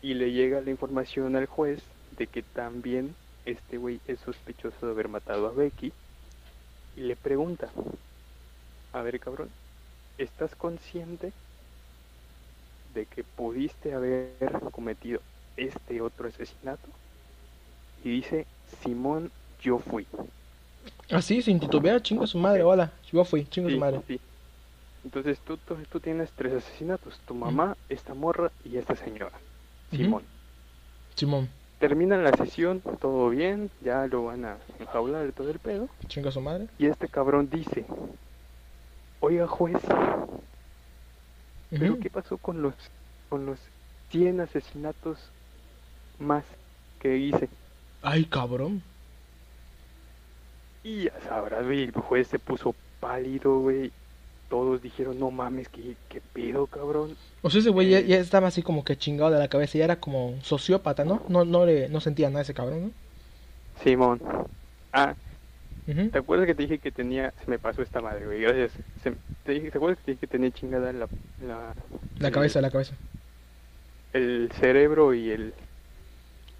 [0.03, 1.81] y le llega la información al juez
[2.19, 3.15] de que también
[3.47, 5.93] este güey es sospechoso de haber matado a Becky
[6.95, 7.75] y le pregunta,
[8.93, 9.55] a ver cabrón,
[10.19, 11.35] ¿estás consciente
[12.85, 15.25] de que pudiste haber cometido
[15.57, 16.97] este otro asesinato?
[17.97, 18.49] Y dice,
[18.83, 20.07] Simón, yo fui.
[21.11, 22.93] Así, sin titubear, chinga su madre, hola.
[23.13, 24.03] Yo fui, chinga Sí, su madre.
[24.07, 24.21] sí.
[25.05, 29.43] Entonces tú, tú, tú tienes tres asesinatos, tu mamá, esta morra y esta señora.
[29.93, 30.29] Simón.
[31.17, 31.49] Simón,
[31.83, 35.89] Terminan la sesión, todo bien, ya lo van a enjaular todo el pedo.
[36.07, 36.69] chinga su madre.
[36.79, 37.85] Y este cabrón dice,
[39.19, 39.83] oiga juez,
[41.71, 42.01] ¿pero Ujú.
[42.01, 42.75] qué pasó con los,
[43.29, 43.59] con los
[44.11, 45.19] 100 asesinatos
[46.21, 46.45] más
[47.01, 47.49] que hice?
[48.01, 48.81] Ay, cabrón.
[50.85, 53.91] Y ya sabrás, güey, el juez se puso pálido, güey.
[54.53, 57.17] Todos dijeron, no mames, ¿qué, qué pedo, cabrón?
[57.41, 58.07] O sea, ese güey ya, Eh.
[58.07, 59.79] ya estaba así como que chingado de la cabeza.
[59.79, 61.23] Ya era como sociópata, ¿no?
[61.31, 62.91] No, no, le, no sentía nada ese cabrón, ¿no?
[63.83, 64.21] Simón.
[64.93, 65.15] Ah.
[65.87, 67.33] ¿te acuerdas que te dije que tenía...
[67.43, 68.73] Se me pasó esta madre, güey, gracias.
[69.03, 71.09] Se- te, dije, ¿Te acuerdas que te dije que tenía chingada la...
[71.47, 71.75] La,
[72.19, 72.95] La el- cabeza, la cabeza.
[74.13, 75.55] El cerebro y el,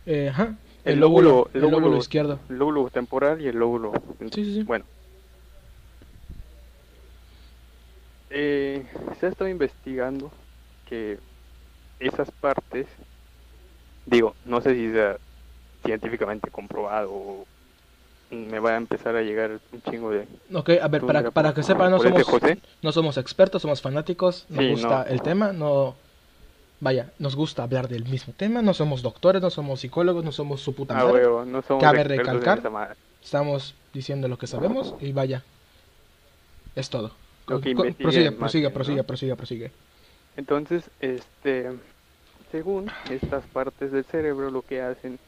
[0.07, 0.55] Eh, ajá.
[0.87, 2.41] El El, lóbulo, lóbulo- el lóbulo, lóbulo- izquierdo.
[2.49, 3.93] lóbulo temporal y el lóbulo...
[4.35, 4.63] Sí, sí, sí.
[4.63, 4.87] Bueno.
[8.35, 8.83] Eh,
[9.21, 10.31] se ha estado investigando
[10.89, 11.19] que
[12.01, 12.87] esas partes,
[14.07, 15.17] digo, no sé si sea
[15.85, 17.47] científicamente comprobado o
[18.31, 20.27] me va a empezar a llegar un chingo de...
[20.55, 22.59] Ok, a ver, para, para que sepan, no somos, José.
[22.81, 25.11] no somos expertos, somos fanáticos, nos Sí, gusta no.
[25.11, 25.95] el tema, no...
[26.81, 30.61] Vaya, nos gusta hablar del mismo tema, no somos doctores, no somos psicólogos, no somos
[30.63, 31.13] su puta Ah, madre.
[31.27, 32.95] huevo, no somos Cabe recalcar madre.
[33.23, 35.43] Estamos diciendo lo que sabemos y vaya,
[36.75, 37.13] es todo.
[37.47, 39.71] Lo que investiguen prosigue, prosigue, prosigue, prosigue, prosigue.
[40.37, 41.71] Entonces, este,
[42.51, 45.19] según estas partes del cerebro, lo que hacen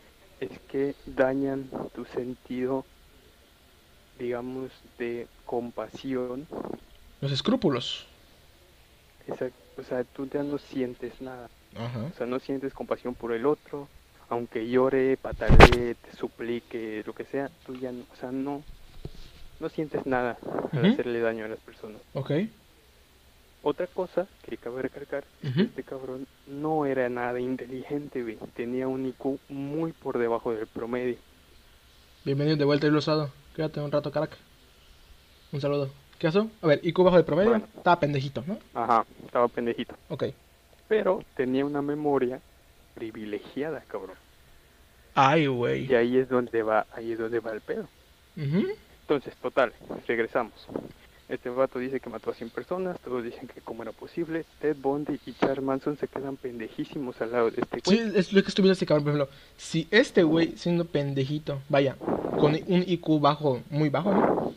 [0.41, 2.85] es que dañan tu sentido
[4.19, 6.47] digamos, de compasión.
[7.21, 8.07] Los escrúpulos.
[9.27, 11.49] Esa, o sea, tú ya no sientes nada.
[11.77, 12.11] Ajá.
[12.13, 13.89] O sea, no sientes compasión por el otro.
[14.29, 18.63] Aunque llore, patalee, te suplique, lo que sea, tú ya no, o sea, no,
[19.61, 20.37] no sientes nada
[20.73, 22.01] al hacerle daño a las personas.
[22.15, 22.31] Ok.
[23.63, 25.57] Otra cosa que cabe recalcar es Ujú.
[25.59, 28.37] que este cabrón no era nada inteligente, güey.
[28.55, 31.17] Tenía un IQ muy por debajo del promedio.
[32.25, 33.31] Bienvenido de vuelta, ilusado.
[33.57, 34.37] Quédate un rato, caraca.
[35.53, 35.89] Un saludo.
[36.19, 36.51] ¿Qué pasó?
[36.61, 37.51] A ver, IQ bajo de promedio.
[37.51, 37.67] Bueno.
[37.77, 38.59] Estaba pendejito, ¿no?
[38.75, 39.95] Ajá, estaba pendejito.
[40.11, 40.25] Ok.
[40.89, 42.41] Pero tenía una memoria
[42.95, 44.17] privilegiada, cabrón.
[45.15, 45.87] Ay, güey.
[45.91, 47.89] Y ahí es donde va, ahí es donde va el pedo.
[48.37, 48.67] Ujú.
[49.05, 49.71] Entonces, total,
[50.09, 50.67] regresamos.
[51.29, 54.47] Este vato dice que mató a 100 personas, todos dicen que cómo era posible.
[54.61, 58.43] Ted Bundy y Charles Manson se quedan pendejísimos al lado de este Sí, es lo
[58.43, 59.37] que estoy viendo este cabrón, por ejemplo.
[59.59, 61.97] Si este güey, siendo pendejito, vaya,
[62.39, 64.55] con un IQ bajo, muy bajo, ¿no?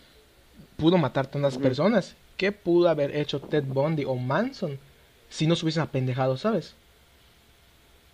[0.78, 2.16] Pudo matar tantas personas.
[2.38, 4.80] ¿Qué pudo haber hecho Ted Bundy o Manson
[5.30, 6.76] si no se hubiesen apendejado, sabes?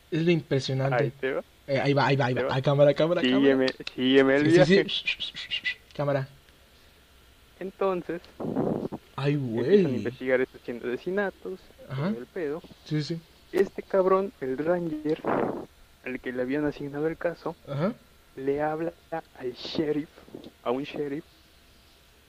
[0.10, 1.04] Es lo impresionante.
[1.04, 1.44] Ahí te va.
[1.68, 2.62] Eh, ahí va, ahí va, ahí va.
[2.62, 3.22] Cámara, cámara, cámara.
[3.22, 5.78] Sígueme, sígueme el Sí, sí, sí.
[5.96, 6.28] Cámara.
[7.60, 8.22] Entonces,
[9.16, 12.10] Ay, a investigar estos 100 asesinatos, Ajá.
[12.10, 12.62] el pedo.
[12.84, 13.20] Sí, sí.
[13.52, 15.22] Este cabrón, el Ranger,
[16.04, 17.94] al que le habían asignado el caso, Ajá.
[18.36, 18.92] le habla
[19.38, 20.10] al sheriff,
[20.64, 21.24] a un sheriff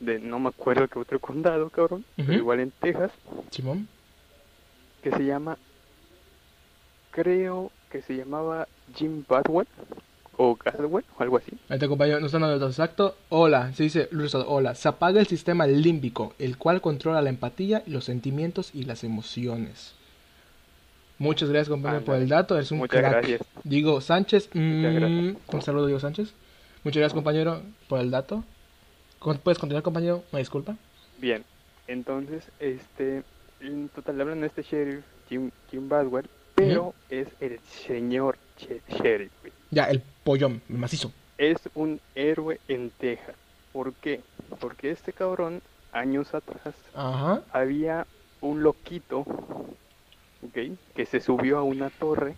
[0.00, 3.10] de no me acuerdo qué otro condado, cabrón, pero igual en Texas,
[3.50, 3.88] Simón.
[5.02, 5.56] que se llama,
[7.10, 9.66] creo que se llamaba Jim Badwell,
[10.36, 11.52] o o algo así.
[11.68, 13.16] Ahí te compañero, no está dando el dato exacto.
[13.28, 14.74] Hola, se dice Luisado, hola.
[14.74, 19.94] Se apaga el sistema límbico, el cual controla la empatía, los sentimientos y las emociones.
[21.18, 22.56] Muchas gracias, compañero, por el dato.
[22.56, 23.12] Eres un Muchas crack.
[23.12, 23.40] gracias.
[23.62, 24.50] Digo Sánchez.
[24.52, 25.36] mm, gracias.
[25.52, 26.32] un saludo, Diego Sánchez.
[26.82, 28.44] Muchas gracias, compañero, por el dato.
[29.42, 30.22] ¿Puedes continuar, compañero?
[30.32, 30.76] Una disculpa.
[31.18, 31.44] Bien,
[31.86, 33.22] entonces, este,
[33.60, 38.36] en total hablan de este sheriff, Jim, Jim Badwell, pero es el señor
[38.88, 39.32] sheriff.
[39.70, 41.12] Ya, el pollón, el macizo.
[41.38, 43.36] es un héroe en Texas.
[43.72, 44.20] ¿Por qué?
[44.60, 45.60] Porque este cabrón,
[45.92, 47.42] años atrás, Ajá.
[47.52, 48.06] había
[48.40, 50.58] un loquito, ¿ok?
[50.94, 52.34] Que se subió a una torre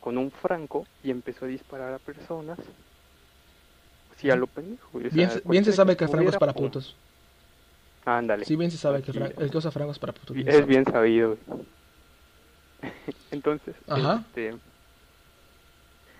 [0.00, 2.58] con un franco y empezó a disparar a personas.
[4.16, 4.88] Sí, a lo pendejo.
[4.94, 6.64] güey, o sea, Bien, se- bien se sabe que se Franco es para pum.
[6.64, 6.96] putos.
[8.04, 8.44] Ándale.
[8.46, 9.38] Sí, bien se sabe que Fran- es.
[9.38, 10.34] el que usa Franco es para putos.
[10.34, 10.66] Bien es sabe.
[10.66, 11.36] bien sabido.
[13.30, 14.24] Entonces, Ajá.
[14.28, 14.54] este,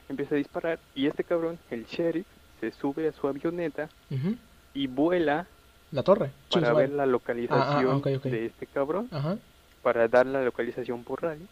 [0.09, 2.27] empieza a disparar y este cabrón, el sheriff,
[2.61, 3.89] se sube a su avioneta
[4.75, 5.47] y vuela
[5.93, 6.31] La torre.
[6.51, 8.23] para ver la localización ok, ok.
[8.25, 9.39] de este cabrón, Ajá.
[9.83, 11.47] para dar la localización por radio.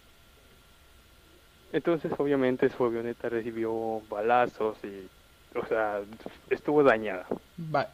[1.73, 5.09] Entonces, obviamente, su avioneta recibió balazos y,
[5.59, 6.01] o sea,
[6.51, 7.27] estuvo dañada.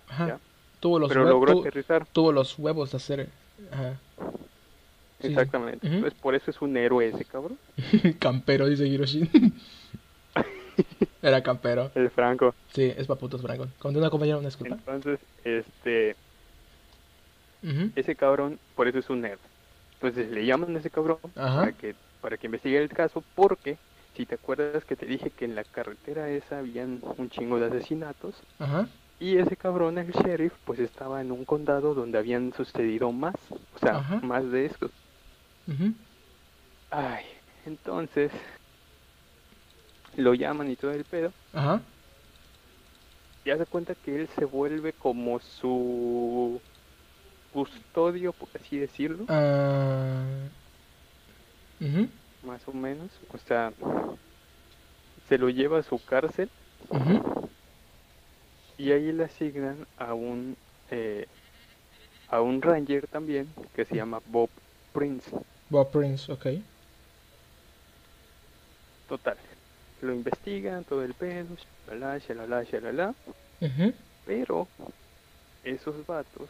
[0.08, 0.38] Ajá.
[0.80, 2.06] Tuvo los Pero logró tu- aterrizar.
[2.12, 3.28] tuvo los huevos de hacer.
[3.70, 3.94] Ajá.
[5.20, 5.28] Sí.
[5.28, 5.86] Exactamente.
[5.86, 5.96] Ujú.
[5.96, 7.58] Entonces, por eso es un héroe ese cabrón.
[8.18, 9.30] campero, dice Hiroshi.
[11.22, 11.90] Era campero.
[11.94, 12.54] El Franco.
[12.72, 13.68] Sí, es paputos, Franco.
[13.78, 14.76] Continúa, compañero, una disculpa.
[14.76, 16.16] Entonces, este,
[17.94, 19.38] ese cabrón, por eso es un héroe.
[19.94, 21.60] Entonces, le llaman a ese cabrón Ajá.
[21.60, 23.78] para que para que investigue el caso porque
[24.14, 27.66] si te acuerdas que te dije que en la carretera esa habían un chingo de
[27.66, 28.86] asesinatos Ajá.
[29.18, 33.78] y ese cabrón el sheriff pues estaba en un condado donde habían sucedido más o
[33.80, 34.20] sea Ajá.
[34.22, 34.92] más de estos
[35.66, 35.94] Ujú.
[36.90, 37.24] ay
[37.66, 38.30] entonces
[40.16, 41.80] lo llaman y todo el pedo Ajá.
[43.44, 46.60] y hace cuenta que él se vuelve como su
[47.52, 50.22] custodio por así decirlo Ah.
[52.46, 53.72] Más o menos o sea
[55.28, 56.48] se lo lleva a su cárcel
[58.78, 60.56] y ahí le asignan a un
[60.90, 61.26] eh,
[62.28, 64.48] a un ranger también que se llama Bob
[64.92, 65.30] Prince
[65.70, 66.46] Bob Prince, ok.
[69.08, 69.36] total
[70.02, 73.14] lo investigan todo el pedo shalala shalala shalala.
[74.26, 74.68] Pero
[75.64, 76.48] esos vatos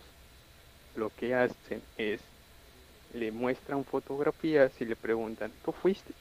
[0.96, 2.20] lo que hacen es
[3.14, 6.14] le muestran fotografías y le preguntan ¿tú fuiste?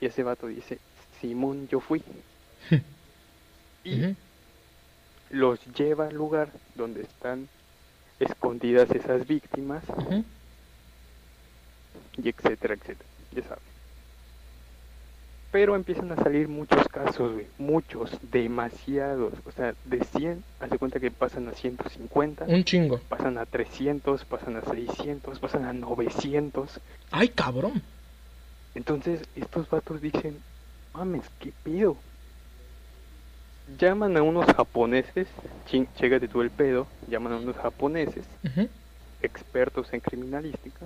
[0.00, 0.78] y ese vato dice
[1.20, 2.02] Simón yo fui
[3.84, 4.16] y
[5.30, 7.48] los lleva al lugar donde están
[8.20, 9.82] escondidas esas víctimas.
[12.16, 13.73] Y etcétera, etcétera, ya sabes.
[15.54, 20.98] Pero empiezan a salir muchos casos, güey, muchos, demasiados, o sea, de 100, hace cuenta
[20.98, 22.98] que pasan a 150, Un chingo.
[23.08, 26.80] pasan a 300, pasan a 600, pasan a 900.
[27.12, 27.80] Ay, cabrón.
[28.74, 30.36] Entonces, estos vatos dicen,
[30.92, 31.96] mames, ¿qué pedo?
[33.78, 35.28] llaman a unos japoneses,
[35.66, 38.24] ching, chégate tú el pedo, llaman a unos japoneses,
[39.22, 40.84] expertos en criminalística,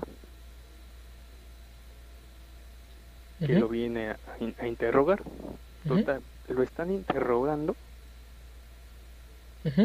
[3.39, 5.23] que lo viene a, in- a interrogar.
[5.87, 7.75] Total, lo están interrogando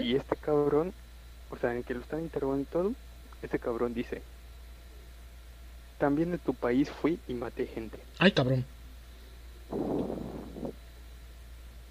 [0.03, 0.93] y este cabrón,
[1.49, 2.91] o sea, en que lo están interrogando y todo,
[3.41, 4.21] este cabrón dice,
[5.97, 7.97] también de tu país fui y maté gente.
[8.19, 8.65] Ay, cabrón.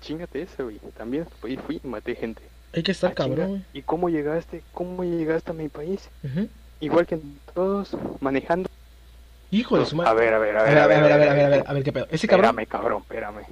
[0.01, 0.79] Chingate eso, güey.
[0.97, 2.43] También de tu país fui y maté gente.
[2.75, 3.63] Hay que estar Ah, cabrón, güey.
[3.73, 4.63] ¿Y cómo llegaste?
[4.73, 6.09] ¿Cómo llegaste a mi país?
[6.81, 7.21] Igual que
[7.55, 8.69] todos, manejando.
[9.53, 10.11] Hijo de su madre.
[10.11, 11.49] A ver, a ver, a A ver, ver, a ver, a ver, a ver, a
[11.49, 12.07] ver, a ver, qué pedo.
[12.11, 12.59] Ese cabrón.
[12.59, 13.43] Espérame, cabrón, espérame.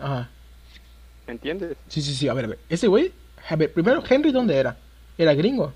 [0.00, 0.28] Ajá.
[1.26, 1.76] ¿Me entiendes?
[1.88, 2.58] Sí, sí, sí, a ver, a ver.
[2.68, 3.12] Ese güey,
[3.48, 4.76] a ver, primero, Henry, ¿dónde era?
[5.16, 5.72] Era gringo.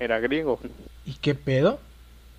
[0.00, 0.58] Era griego.
[1.06, 1.78] ¿Y qué pedo?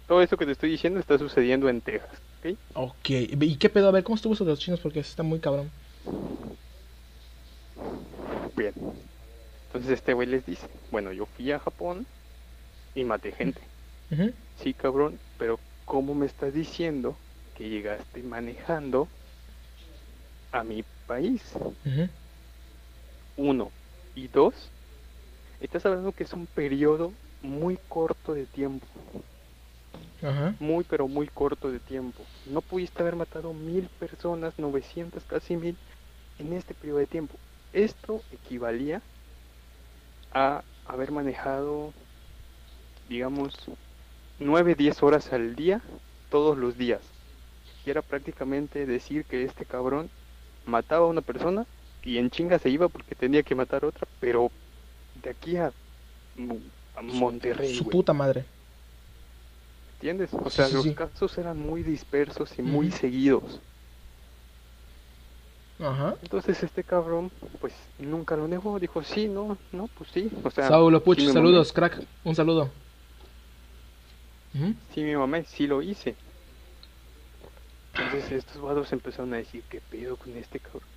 [0.06, 2.12] Todo eso que te estoy diciendo está sucediendo en Texas,
[2.44, 2.58] ¿ok?
[2.74, 3.10] Ok.
[3.10, 3.88] ¿Y qué pedo?
[3.88, 4.82] A ver, ¿cómo estuvo eso de los chinos?
[4.82, 5.72] Porque está muy cabrón.
[8.58, 8.74] Bien.
[9.68, 12.06] Entonces este güey les dice, bueno, yo fui a Japón
[12.96, 13.62] y maté gente.
[14.56, 17.16] Sí, cabrón, pero ¿cómo me estás diciendo
[17.56, 19.08] que llegaste manejando
[20.52, 21.54] a mi país?
[23.38, 23.72] Uno.
[24.16, 24.70] Y dos,
[25.60, 27.12] estás hablando que es un periodo
[27.42, 28.86] muy corto de tiempo.
[30.22, 30.56] Ajá.
[30.60, 32.24] Muy, pero muy corto de tiempo.
[32.46, 35.76] No pudiste haber matado mil personas, 900, casi mil,
[36.40, 37.36] en este periodo de tiempo.
[37.74, 39.02] Esto equivalía
[40.32, 41.92] a haber manejado,
[43.10, 43.54] digamos,
[44.44, 45.82] 9, 10 horas al día,
[46.30, 47.02] todos los días.
[47.86, 50.10] Y era prácticamente decir que este cabrón
[50.66, 51.66] mataba a una persona
[52.04, 54.52] y en chinga se iba porque tenía que matar a otra, pero
[55.22, 55.72] de aquí a,
[56.96, 58.46] a Monterrey, Su puta madre.
[59.96, 60.34] ¿Entiendes?
[60.34, 60.94] O sea, sí, los sí.
[60.94, 63.62] casos eran muy dispersos y muy seguidos.
[65.80, 66.16] Ajá.
[66.22, 70.30] Entonces este cabrón, pues nunca lo negó, dijo, sí, no, no, pues sí.
[70.44, 72.06] O sea, Saulo Puch, saludos, crack.
[72.24, 72.70] Un saludo.
[74.54, 74.64] Ujú.
[74.64, 76.16] mamé, sí me mamé, sí lo hice.
[77.98, 80.90] Entonces estos vados empezaron a decir, ¿qué pedo con este cabrón?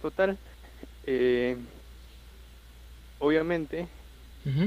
[0.00, 0.38] Total,
[1.04, 1.56] eh,
[3.18, 3.88] obviamente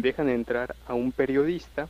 [0.01, 1.87] dejan entrar a un periodista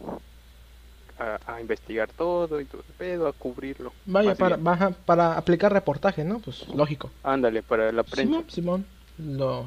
[1.18, 3.94] a, a investigar todo y todo el pedo, a cubrirlo.
[4.06, 6.40] Vaya, para, baja, para aplicar reportaje, ¿no?
[6.40, 7.10] Pues lógico.
[7.24, 8.44] Ándale, para la prensa.
[8.48, 8.86] Simón, Simón.
[9.18, 9.66] Lo.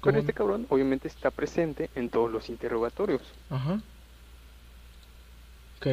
[0.00, 3.22] Pero ¿cómo este cabrón obviamente está presente en todos los interrogatorios.
[3.50, 3.80] Ajá.
[5.84, 5.90] Ok.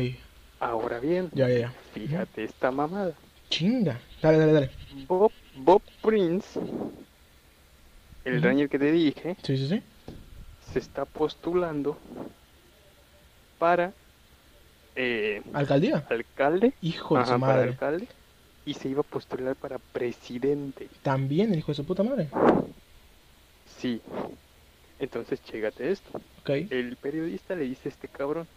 [0.60, 1.74] Ahora bien, Ya, ya, ya.
[1.94, 3.18] fíjate esta mamada.
[3.50, 4.00] Chinga.
[4.22, 4.70] Dale, dale, dale.
[5.06, 6.58] Bob, Bob Prince,
[8.24, 8.42] el.
[8.42, 9.84] Ranger que te dije, Sí, sí, sí.
[10.72, 11.98] se está postulando
[13.58, 13.94] para
[14.96, 16.06] eh, Alcaldía.
[16.10, 17.70] alcalde, Hijo de ajá, su para madre.
[17.72, 18.08] alcalde,
[18.64, 20.90] y se iba a postular para presidente.
[21.04, 22.30] También el hijo de su puta madre.
[23.66, 24.02] Sí.
[25.00, 26.12] Entonces, chégate esto.
[26.40, 26.50] Ok.
[26.70, 28.48] El periodista le dice a este cabrón,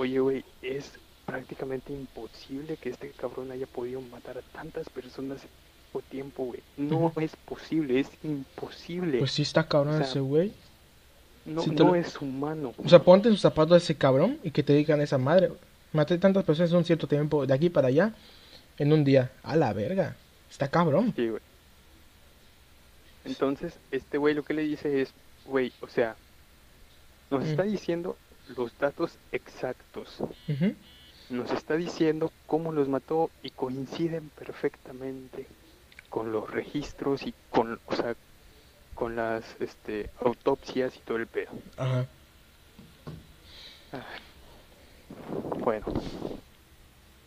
[0.00, 0.92] oye, güey, es
[1.26, 5.48] prácticamente imposible que este cabrón haya podido matar a tantas personas en
[5.92, 6.60] poco tiempo, güey.
[6.76, 9.18] No es posible, es imposible.
[9.18, 10.52] Pues sí está cabrón O sea, ese güey.
[11.44, 12.72] no lo- es humano.
[12.82, 15.52] O sea, ponte en sus zapatos de ese cabrón y que te digan esa madre.
[15.92, 18.14] Maté tantas personas en un cierto tiempo, de aquí para allá,
[18.78, 19.30] en un día.
[19.42, 20.16] A la verga.
[20.50, 21.12] Está cabrón.
[21.16, 21.42] Sí, güey.
[23.24, 25.12] Entonces, este güey lo que le dice es,
[25.44, 26.16] güey, o sea,
[27.30, 27.46] nos Mm.
[27.50, 28.16] está diciendo
[28.56, 30.22] los datos exactos.
[31.28, 35.46] Nos está diciendo cómo los mató y coinciden perfectamente
[36.08, 38.16] con los registros y con, o sea,
[38.94, 41.50] con las este, autopsias y todo el pedo.
[41.76, 42.06] Ajá.
[45.58, 45.86] Bueno,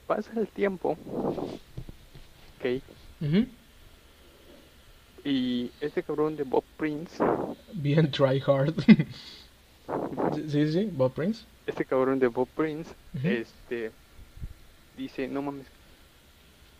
[0.08, 0.98] pasa el tiempo,
[2.58, 2.82] ok,
[5.26, 7.24] y este cabrón de Bob Prince,
[7.74, 8.76] Bien try hard.
[10.48, 11.46] sí, sí, Bob Prince.
[11.66, 13.92] este cabrón de Bob Prince, este,
[14.96, 15.68] dice, no mames,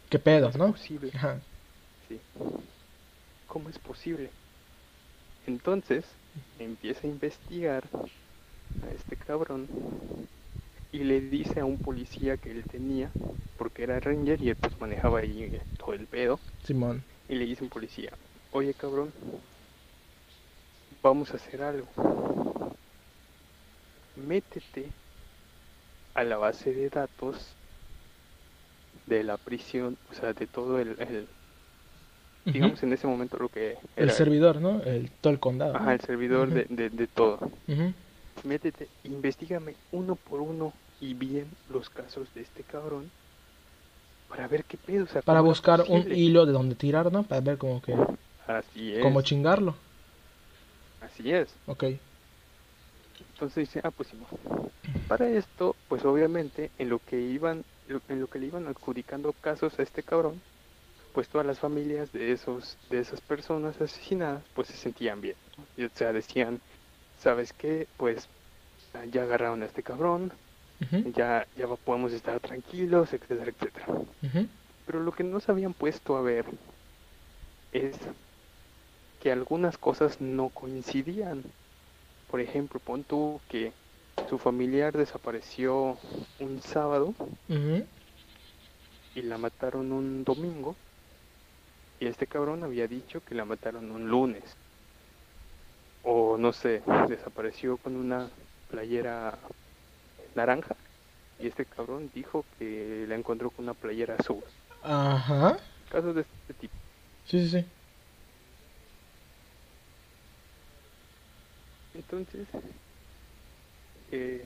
[0.10, 0.68] ¿Qué pedo, es no?
[0.68, 1.12] posible?
[1.16, 1.42] Ajá.
[2.08, 2.22] Sí.
[3.48, 4.32] ¿Cómo es posible?
[5.46, 6.06] Entonces
[6.60, 7.84] empieza a investigar
[8.84, 9.68] a este cabrón
[10.92, 13.12] y le dice a un policía que él tenía,
[13.58, 17.04] porque era ranger y él pues manejaba ahí eh, todo el pedo, Simón.
[17.28, 18.12] y le dice a un policía,
[18.52, 19.14] oye cabrón,
[21.02, 21.88] vamos a hacer algo.
[24.16, 24.88] Métete
[26.14, 27.38] a la base de datos
[29.08, 30.96] de la prisión, o sea, de todo el,
[32.46, 34.82] digamos en ese momento lo que El servidor, ¿no?
[34.84, 35.76] El, todo el condado.
[35.76, 37.40] ajá, el servidor de, de, de todo.
[37.68, 37.94] Ujú.
[38.44, 43.10] Métete, investigame uno por uno y bien los casos de este cabrón
[44.30, 45.04] para ver qué pedo.
[45.04, 47.24] O sea, Para ¿cómo era buscar un hilo de donde tirar, ¿no?
[47.24, 47.94] Para ver como que...
[48.48, 49.02] Así es.
[49.02, 49.76] Cómo chingarlo.
[51.02, 51.54] Así es.
[51.68, 51.86] Ok.
[53.44, 54.16] Entonces dice, ah, pues sí.
[54.16, 54.72] no.
[55.10, 57.66] Para esto, pues obviamente, en lo que iban,
[58.08, 60.42] en lo que le iban adjudicando casos a este cabrón,
[61.12, 65.36] pues todas las familias de esos, de esas personas asesinadas, pues se sentían bien.
[65.58, 65.68] ¿no?
[65.76, 66.62] Y, o sea, decían,
[67.18, 67.86] ¿sabes qué?
[67.98, 68.30] Pues
[68.94, 70.32] ah, ya agarraron a este cabrón,
[71.14, 73.88] ya, ya podemos estar tranquilos, etcétera, etcétera.
[74.86, 76.46] Pero lo que no se habían puesto a ver
[77.74, 78.00] es
[79.20, 81.44] que algunas cosas no coincidían.
[82.34, 83.72] Por ejemplo, pon tú que
[84.28, 86.00] su familiar desapareció
[86.40, 87.14] un sábado
[89.14, 90.76] y la mataron un domingo.
[92.00, 94.44] Y este cabrón había dicho que la mataron un lunes.
[96.02, 98.32] O no sé, desapareció con una
[98.72, 99.38] playera
[100.34, 100.76] naranja.
[101.40, 104.44] Y este cabrón dijo que la encontró con una playera azul.
[104.82, 105.60] Ajá.
[105.92, 106.74] Casos de este tipo.
[107.28, 107.66] Sí, sí, sí.
[111.94, 112.48] Entonces,
[114.12, 114.46] eh,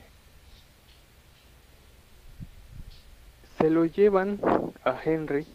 [3.58, 4.38] se lo llevan
[4.84, 5.46] a Henry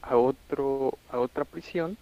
[0.00, 1.96] a otro a otra prisión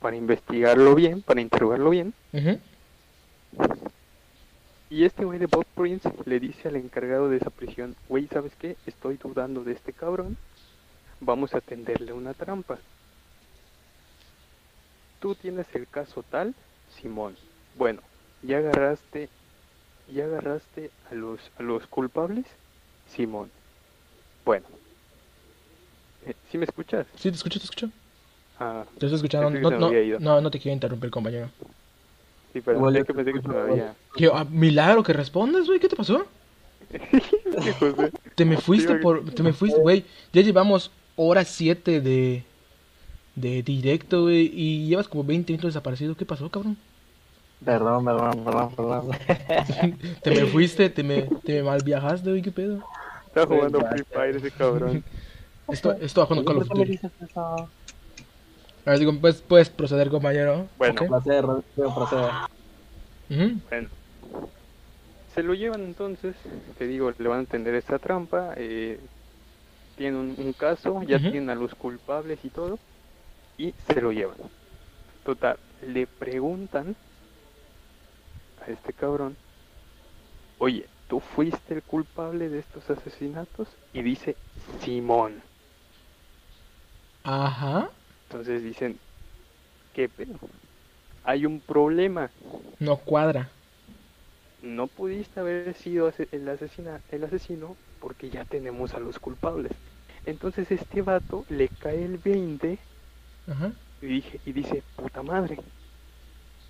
[0.00, 2.12] para investigarlo bien, para interrogarlo bien.
[4.90, 8.52] Y este güey de Bob Prince le dice al encargado de esa prisión, güey, ¿sabes
[8.56, 8.76] qué?
[8.86, 10.36] Estoy dudando de este cabrón.
[11.20, 12.78] Vamos a tenderle una trampa.
[15.20, 16.54] Tú tienes el caso tal,
[17.00, 17.36] Simón.
[17.76, 18.00] Bueno,
[18.42, 19.28] ya agarraste,
[20.12, 22.46] ya agarraste a los a los culpables,
[23.14, 23.50] Simón.
[24.44, 24.66] Bueno.
[26.26, 27.06] Eh, ¿Sí me escuchas?
[27.16, 27.90] Sí, te escucho, te escucho.
[28.58, 29.50] Ah, Te estoy escuchando.
[30.20, 31.50] No, no, te quiero interrumpir, compañero.
[32.52, 33.94] sí, perdón, Igual es yo que pensé que había...
[34.14, 35.80] ¿Qué, ah, milagro que respondes, güey.
[35.80, 36.26] ¿Qué te pasó?
[37.62, 38.10] Sí, José.
[38.34, 39.30] Te me fuiste por.
[39.30, 40.04] Te me fuiste, güey.
[40.32, 42.42] Ya llevamos hora 7 de.
[43.34, 44.50] De directo, güey.
[44.52, 46.16] Y llevas como 20 minutos desaparecido.
[46.16, 46.76] ¿Qué pasó, cabrón?
[47.64, 49.10] Perdón, perdón, perdón, perdón.
[50.22, 52.42] Te me fuiste, te me, te me mal viajaste, güey.
[52.42, 52.78] ¿Qué pedo?
[53.26, 55.04] Está jugando Free Fire ese cabrón.
[55.66, 57.14] Esto, esto jugando Call of ¿Por qué me Duty.
[57.34, 60.68] A ver, digo, pues, puedes proceder, compañero.
[60.76, 61.00] Bueno.
[61.00, 61.08] Ok.
[61.08, 62.26] Procede, Rodrigo, procede.
[63.30, 63.60] Ujú.
[63.70, 63.88] Bueno,
[65.34, 66.36] se lo llevan entonces,
[66.78, 69.00] te digo, le van a tender esta trampa, eh,
[69.96, 72.78] tienen un, un caso, ya tienen a los culpables y todo,
[73.58, 74.38] y se lo llevan.
[75.24, 76.96] Total, le preguntan
[78.66, 79.36] a este cabrón,
[80.58, 83.68] oye, ¿tú fuiste el culpable de estos asesinatos?
[83.92, 84.36] Y dice,
[84.80, 85.42] Simón.
[87.24, 87.90] Ajá.
[88.28, 88.98] Entonces dicen,
[89.92, 90.38] ¿qué pedo?
[91.24, 92.30] Hay un problema.
[92.78, 93.50] No cuadra.
[94.62, 99.72] no pudiste haber sido el, asesina, el asesino porque ya tenemos a los culpables.
[100.26, 102.78] Entonces este vato le cae el 20
[103.46, 103.72] Ajá.
[104.00, 105.58] y, dije, y dice, puta madre,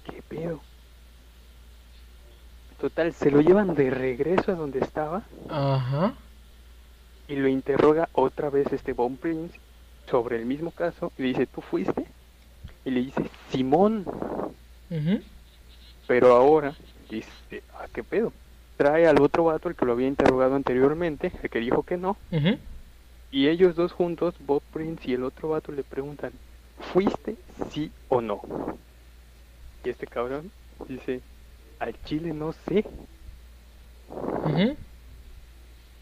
[0.04, 0.62] ¿qué pedo?
[2.78, 6.16] Total, se lo llevan de regreso a donde estaba Ajá.
[7.28, 9.58] y lo interroga otra vez este Von Prince
[10.06, 12.06] sobre el mismo caso y le dice, ¿tú fuiste?
[12.84, 14.04] Y le dice, Simón,
[14.90, 15.20] Ujú.
[16.06, 16.76] pero ahora
[17.08, 18.32] dice, ¿a qué pedo?
[18.76, 22.18] Trae al otro vato, el que lo había interrogado anteriormente, el que dijo que no,
[22.30, 22.58] Ujú.
[23.30, 26.32] Y ellos dos juntos, Bob Prince y el otro vato, le preguntan,
[26.92, 27.36] ¿fuiste
[27.70, 28.40] sí o no?
[29.84, 30.50] Y este cabrón
[30.88, 31.22] dice,
[31.78, 32.84] al chile no sé.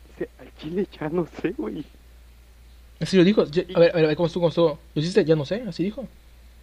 [0.09, 1.85] Dice, al chile ya no sé, güey.
[3.01, 3.45] Así lo dijo.
[3.45, 4.43] Ya- A ver, a ver, ¿cómo estuvo?
[4.43, 4.79] ¿Cómo estuvo?
[4.95, 5.25] ¿Lo hiciste?
[5.25, 5.63] Ya no sé.
[5.67, 6.07] Así dijo.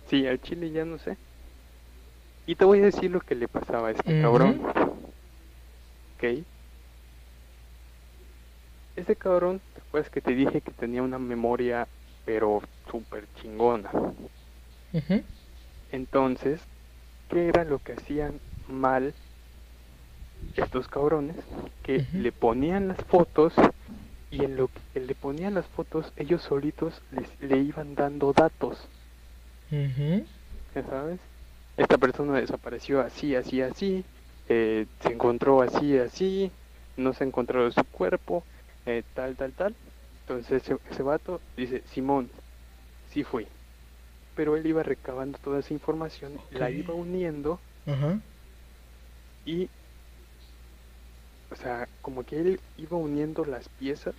[0.08, 1.18] Sí, al chile ya no sé.
[2.46, 4.62] Y te voy a decir lo que le pasaba a este cabrón.
[6.16, 6.24] ¿Ok?
[8.96, 11.88] Este cabrón, ¿te acuerdas que te dije que tenía una memoria,
[12.30, 12.62] pero
[12.92, 13.90] súper chingona?
[15.92, 16.62] Entonces,
[17.28, 19.16] ¿qué era lo que hacían mal
[20.56, 21.38] estos cabrones?
[21.82, 23.52] Que le ponían las fotos
[24.30, 28.78] y en lo que le ponían las fotos, ellos solitos les, le iban dando datos.
[30.76, 31.20] ¿ya sabes?
[31.78, 34.06] Esta persona desapareció así, así, así,
[34.50, 36.52] eh, se encontró así, así,
[36.96, 38.44] no se encontró su cuerpo,
[38.86, 39.76] eh, tal, tal, tal.
[40.30, 42.32] Entonces ese, ese vato dice, Simón,
[43.08, 43.48] sí fui.
[44.36, 47.62] Pero él iba recabando toda esa información, la iba uniendo
[49.46, 49.70] y,
[51.52, 54.16] o sea, como que él iba uniendo las piezas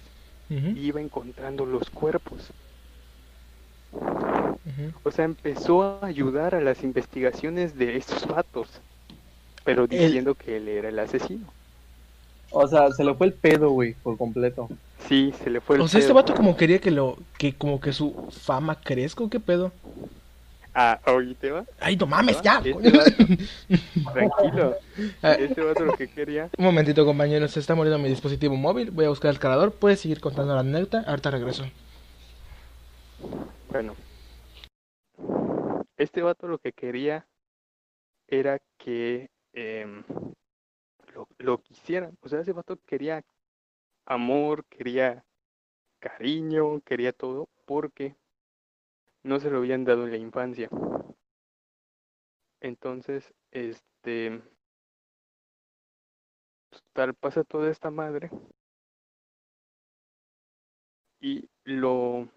[0.51, 0.69] Ujú.
[0.77, 2.53] y iba encontrando los cuerpos.
[5.03, 8.83] O sea, empezó a ayudar a las investigaciones de estos vatos,
[9.65, 11.55] pero El- diciendo que él era el asesino.
[12.51, 14.69] O sea, se le fue el pedo, güey, por completo.
[15.09, 16.21] Sí, se le fue el O sea, este pedo.
[16.23, 19.73] vato como quería que lo, que como que su fama crezca, ¿o qué pedo?
[20.75, 21.65] Ah, ¿oíste va?
[21.81, 22.63] Ay, no mames, ya.
[22.65, 24.77] Este vato- Tranquilo.
[25.23, 26.49] Ah, Este vato lo que quería.
[26.59, 28.91] Un momentito, compañeros, se está muriendo mi dispositivo móvil.
[28.93, 29.73] Voy a buscar el cargador.
[29.73, 31.03] Puedes seguir contando la anécdota.
[31.09, 31.65] Ahorita regreso.
[33.71, 33.95] Bueno.
[35.97, 37.27] Este vato lo que quería
[38.29, 40.03] era que em,
[41.21, 42.16] lo, lo quisieran.
[42.21, 43.25] O sea, ese vato quería
[44.07, 45.25] amor, quería
[46.01, 48.16] cariño, quería todo, porque
[49.23, 50.68] no se lo habían dado en la infancia.
[52.61, 54.43] Entonces, este,
[56.93, 58.31] tal pasa toda esta madre
[61.21, 62.29] y lo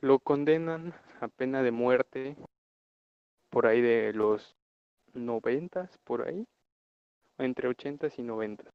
[0.00, 2.36] lo condenan a pena de muerte
[3.48, 4.54] por ahí de los
[5.14, 6.46] noventas, por ahí,
[7.38, 8.72] entre ochentas y noventas.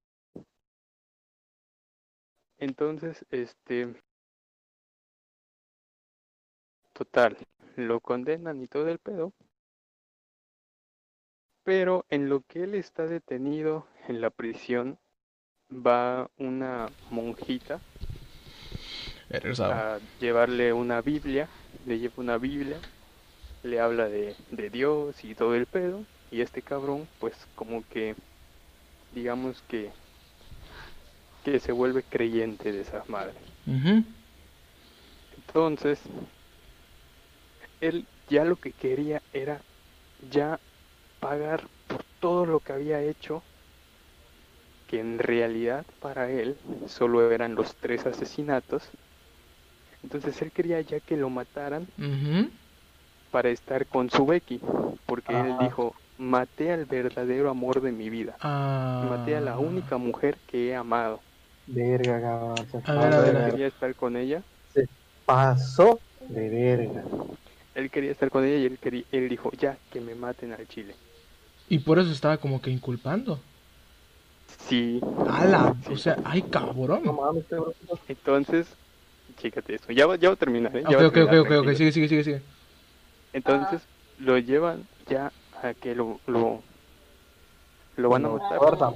[2.58, 3.96] Entonces, este,
[6.94, 7.38] total,
[7.76, 9.32] lo condenan y todo el pedo,
[11.64, 14.98] pero en lo que él está detenido en la prisión,
[15.72, 17.80] va una monjita
[19.60, 21.48] a llevarle una Biblia,
[21.86, 22.78] le lleva una Biblia,
[23.64, 28.16] le habla de, de Dios y todo el pedo, y este cabrón, pues como que,
[29.12, 29.92] digamos que,
[31.44, 33.36] que se vuelve creyente de esa madre.
[33.66, 34.04] Ujú.
[35.38, 36.02] Entonces,
[37.80, 39.62] él ya lo que quería era
[40.30, 40.60] ya
[41.20, 43.44] pagar por todo lo que había hecho,
[44.88, 46.58] que en realidad para él
[46.88, 48.90] solo eran los tres asesinatos.
[50.04, 51.88] Entonces él quería ya que lo mataran
[53.32, 54.60] para estar con su Becky,
[55.06, 59.02] porque él dijo, maté al verdadero amor de mi vida, Ah.
[59.10, 61.22] maté a la única mujer que he amado.
[61.68, 62.68] Verga, cabrón.
[62.72, 63.52] Se A ver, pasó a de ver, Él a ver.
[63.52, 64.44] quería estar con ella,
[65.26, 67.04] Pasó de verga.
[67.76, 70.68] él quería estar con ella y él, quería, él dijo, ya, que me maten al
[70.68, 70.96] chile.
[71.70, 73.40] Y por eso estaba como que inculpando.
[74.68, 75.00] Sí,
[75.30, 75.76] ¡Hala!
[75.88, 75.94] Sí.
[75.94, 77.04] O sea, ¡ay, No cabrón!
[77.16, 77.74] mames, cabrón.
[78.08, 78.68] entonces,
[79.38, 80.84] chécate eso, ya va, ya va a terminar, ¿eh?
[80.90, 81.74] Ya Ok, va a ok, ok, ok.
[81.76, 82.42] Sigue, sigue, sigue, sigue.
[83.34, 83.82] Entonces
[84.18, 85.32] lo llevan ya
[85.64, 86.62] a que lo, lo,
[87.98, 88.94] lo van a cortan.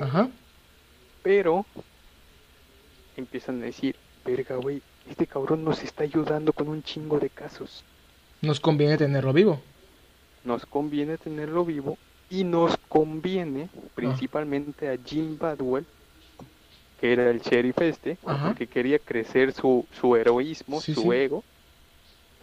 [0.00, 0.28] Ajá.
[1.22, 1.66] Pero
[3.16, 7.84] empiezan a decir, verga, güey, este cabrón nos está ayudando con un chingo de casos.
[8.40, 9.60] Nos conviene tenerlo vivo.
[10.44, 11.98] Nos conviene tenerlo vivo
[12.30, 15.84] y nos conviene principalmente a Jim Badwell,
[17.00, 18.48] que era el sheriff este, Ajá.
[18.48, 21.10] porque quería crecer su, su heroísmo, Sí, su sí.
[21.12, 21.42] ego.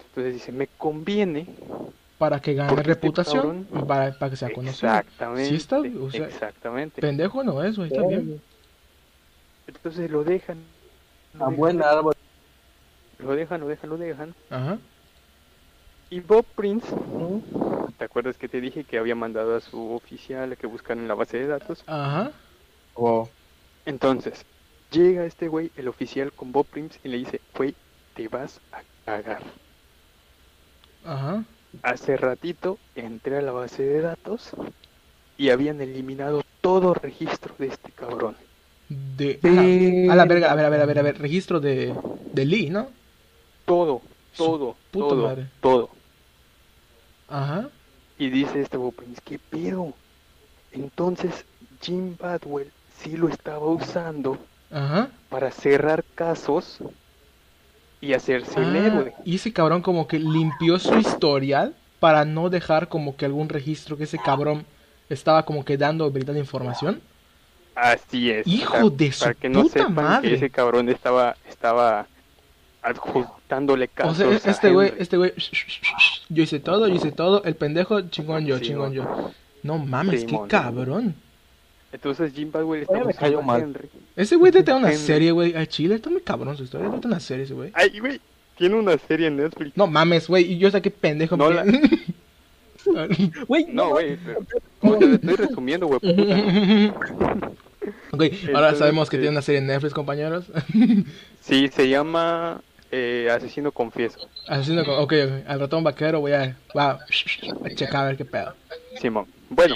[0.09, 1.45] Entonces dice, me conviene
[2.17, 3.65] Para que gane este reputación.
[3.87, 4.89] Para, para que sea conocido.
[4.89, 5.49] Exactamente.
[5.49, 7.01] Sí está, o sea, exactamente.
[7.01, 7.89] Pendejo no es, güey.
[7.89, 8.41] Está bien.
[9.67, 10.59] Entonces lo dejan.
[11.33, 12.15] lo dejan, buen árbol.
[13.19, 14.35] Lo dejan, lo dejan, lo dejan.
[14.49, 14.77] Ajá.
[16.09, 16.87] Y Bob Prince,
[17.97, 21.07] ¿te acuerdas que te dije que había mandado a su oficial a que buscaran en
[21.07, 21.83] la base de datos?
[21.87, 22.31] Ajá.
[22.95, 23.27] Wow.
[23.85, 24.45] Entonces,
[24.91, 27.75] llega este güey, el oficial, con Bob Prince y le dice, güey,
[28.13, 29.41] te vas a cagar.
[31.03, 31.43] Ajá.
[31.83, 34.51] Hace ratito entré a la base de datos
[35.37, 38.35] y habían eliminado todo registro de este cabrón.
[38.89, 39.39] De.
[39.43, 41.17] A la, a la verga, a ver, a ver, a ver, a ver.
[41.19, 41.93] Registro de.
[42.33, 42.89] De Lee, ¿no?
[43.65, 44.01] Todo,
[44.37, 45.47] todo, todo, madre.
[45.59, 45.89] todo.
[47.27, 47.69] Ajá.
[48.17, 49.93] Y dice este Bob Prince, ¿qué pedo?
[50.71, 51.45] Entonces
[51.81, 54.37] Jim Badwell sí lo estaba usando
[54.71, 55.09] Ajá.
[55.29, 56.79] para cerrar casos
[58.05, 59.13] y hacerse el Ah, héroe.
[59.25, 63.97] y ese cabrón como que limpió su historial para no dejar como que algún registro
[63.97, 64.65] que ese cabrón
[65.09, 67.01] estaba como que dando o brindando información.
[67.75, 68.47] Así es.
[68.47, 70.29] Hijo de su para que no puta sepan madre.
[70.29, 72.07] que ese cabrón estaba, estaba
[72.81, 74.17] adjuntándole O casos.
[74.17, 75.33] sea, a este güey, este güey,
[76.29, 79.31] yo hice todo, yo hice todo, el pendejo, chingón yo, Sí, chingón yo.
[79.63, 80.47] No mames, Sí, qué mon.
[80.47, 81.15] cabrón.
[81.95, 83.61] Entonces Jim Badwell Oye, estaba me cayó mal.
[83.61, 83.89] Henry.
[84.15, 84.97] Ese güey te una Henry.
[84.97, 87.71] serie, güey, a Chile, está muy cabrón su historia, te una serie ese güey.
[87.73, 88.19] Ay, güey,
[88.57, 89.75] tiene una serie en Netflix.
[89.77, 91.37] No mames, güey, y yo sé qué pendejo.
[91.37, 91.63] No me-
[93.47, 94.17] Güey, No, güey,
[94.79, 95.97] como te estoy resumiendo, güey.
[95.97, 96.05] ok,
[98.11, 100.45] ahora Entonces, sabemos que eh, tiene una serie en Netflix, compañeros.
[101.41, 102.59] Sí, se llama
[102.91, 104.27] eh, Asesino Confieso.
[104.47, 105.13] Haciendo con, ok,
[105.47, 106.99] al ratón vaquero voy a, va
[107.63, 108.55] a checar a ver qué pedo.
[108.99, 109.27] Simón.
[109.49, 109.75] Bueno,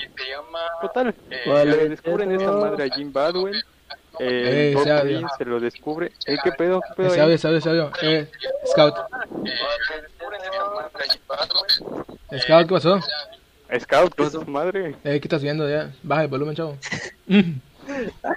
[0.81, 1.13] total.
[1.47, 3.55] Vale, le descubren esa madre a Jim Badwell.
[4.19, 5.01] Eh, Eh.
[5.01, 6.11] Prince se lo descubre.
[6.25, 6.81] Eh, ¿Qué pedo?
[6.81, 7.09] ¿Qué pedo
[7.47, 7.91] audio, ese audio.
[8.01, 8.27] Eh,
[8.67, 8.95] Scout.
[12.39, 12.99] Scout, ¿qué pasó?
[13.79, 14.95] Scout, ¿qué es su madre?
[15.03, 15.93] Eh, ¿qué estás viendo ya?
[16.03, 16.77] Baja el volumen, chavo.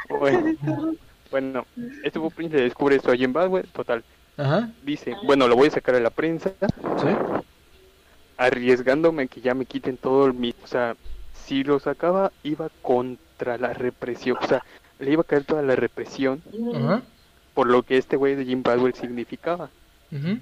[0.09, 0.57] Bueno,
[1.31, 1.67] bueno,
[2.05, 4.03] este Prince le descubre esto a Jim Badwell, total.
[4.39, 4.71] Ajá.
[4.83, 6.53] Dice, bueno, lo voy a sacar a la prensa,
[6.99, 7.09] Sí.
[8.39, 10.63] arriesgándome a que ya me quiten todo el mismo.
[10.65, 10.97] O sea,
[11.45, 14.39] si lo sacaba, iba contra la represión.
[14.41, 14.65] O sea,
[14.99, 16.43] le iba a caer toda la represión
[17.55, 19.71] por lo que este güey de Jim Badwell significaba.
[20.11, 20.39] Ujú.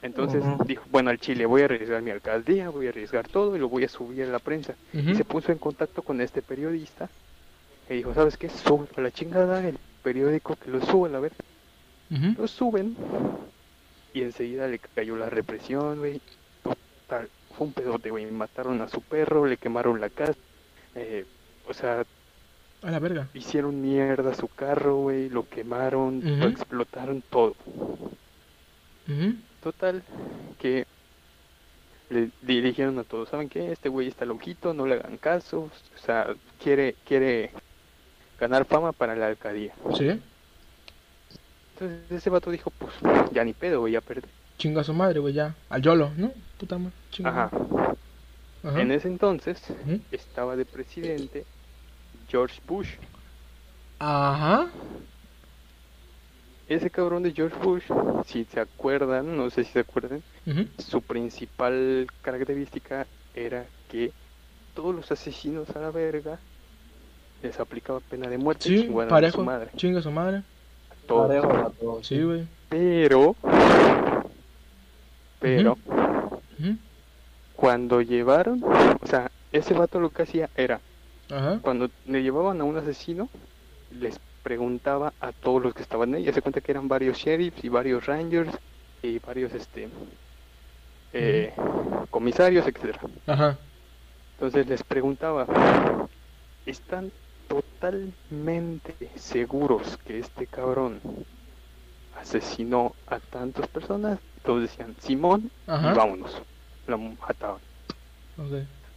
[0.00, 3.58] Entonces dijo, bueno, al Chile voy a arriesgar mi alcaldía, voy a arriesgar todo y
[3.58, 4.74] lo voy a subir a la prensa.
[4.92, 7.08] Y se puso en contacto con este periodista
[7.90, 8.48] y dijo, ¿sabes qué?
[8.48, 11.20] Sube a la chingada el periódico que lo sube a.
[11.20, 12.40] Ujú.
[12.40, 12.96] Lo suben
[14.14, 16.20] y enseguida le cayó la represión, güey.
[16.62, 18.24] Total, fue un pedote, güey.
[18.30, 20.38] Mataron a su perro, le quemaron la casa.
[20.94, 21.26] eh,
[21.68, 22.04] o sea,
[22.82, 23.28] A la verga.
[23.34, 25.28] hicieron mierda su carro, güey.
[25.28, 27.54] Lo quemaron, lo explotaron todo.
[29.62, 30.02] Total,
[30.60, 30.86] que
[32.10, 33.72] le dirigieron a todos, ¿saben qué?
[33.72, 37.50] Este güey está loquito, no le hagan caso, o sea, quiere, quiere
[38.40, 39.74] ganar fama para la alcaldía.
[39.96, 40.18] Sí.
[41.74, 42.92] Entonces ese vato dijo, pues,
[43.32, 44.28] ya ni pedo, güey, ya perdí.
[44.58, 45.54] Chinga su madre, güey, ya.
[45.70, 46.32] Al YOLO, ¿no?
[46.58, 46.92] Puta madre.
[47.10, 47.30] Chinga.
[47.30, 47.50] Ajá.
[48.64, 48.80] Ajá.
[48.80, 49.62] En ese entonces
[50.10, 51.44] estaba de presidente
[52.28, 52.88] George Bush.
[54.00, 54.66] Ajá.
[56.68, 57.84] Ese cabrón de George Bush,
[58.26, 60.22] si se acuerdan, no sé si se acuerdan,
[60.78, 64.12] su principal característica era que
[64.74, 66.38] todos los asesinos a la verga
[67.42, 69.38] les aplicaba pena de muerte Sí, a parejo.
[69.38, 69.70] su madre.
[69.76, 70.42] Chinga su madre.
[71.06, 71.28] Todos.
[71.28, 72.06] Parejo a todos.
[72.06, 72.46] Sí, güey.
[72.68, 73.34] Pero,
[75.40, 75.78] pero,
[77.54, 80.80] cuando llevaron, o sea, ese vato lo que hacía era,
[81.62, 83.28] cuando le llevaban a un asesino,
[83.90, 87.62] les preguntaba a todos los que estaban ahí, ya se cuenta que eran varios sheriffs
[87.64, 88.56] y varios rangers
[89.02, 89.88] y varios, este,
[91.12, 91.52] eh,
[92.10, 93.00] comisarios, etcétera.
[93.26, 93.58] Ajá.
[94.34, 95.46] Entonces les preguntaba,
[96.64, 97.10] ¿están
[97.48, 101.00] totalmente seguros que este cabrón
[102.20, 104.18] asesinó a tantas personas?
[104.44, 105.92] Todos decían, Simón, Ajá.
[105.92, 106.42] y vámonos.
[106.86, 107.60] Lo mataban.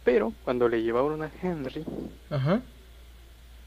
[0.04, 1.84] Pero cuando le llevaron a Henry,
[2.30, 2.60] Ajá.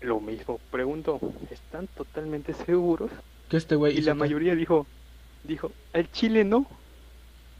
[0.01, 1.19] lo mismo preguntó,
[1.51, 3.11] ¿están totalmente seguros?
[3.49, 4.87] Que este güey Y la mayoría dijo,
[5.43, 6.65] dijo, al Chile no,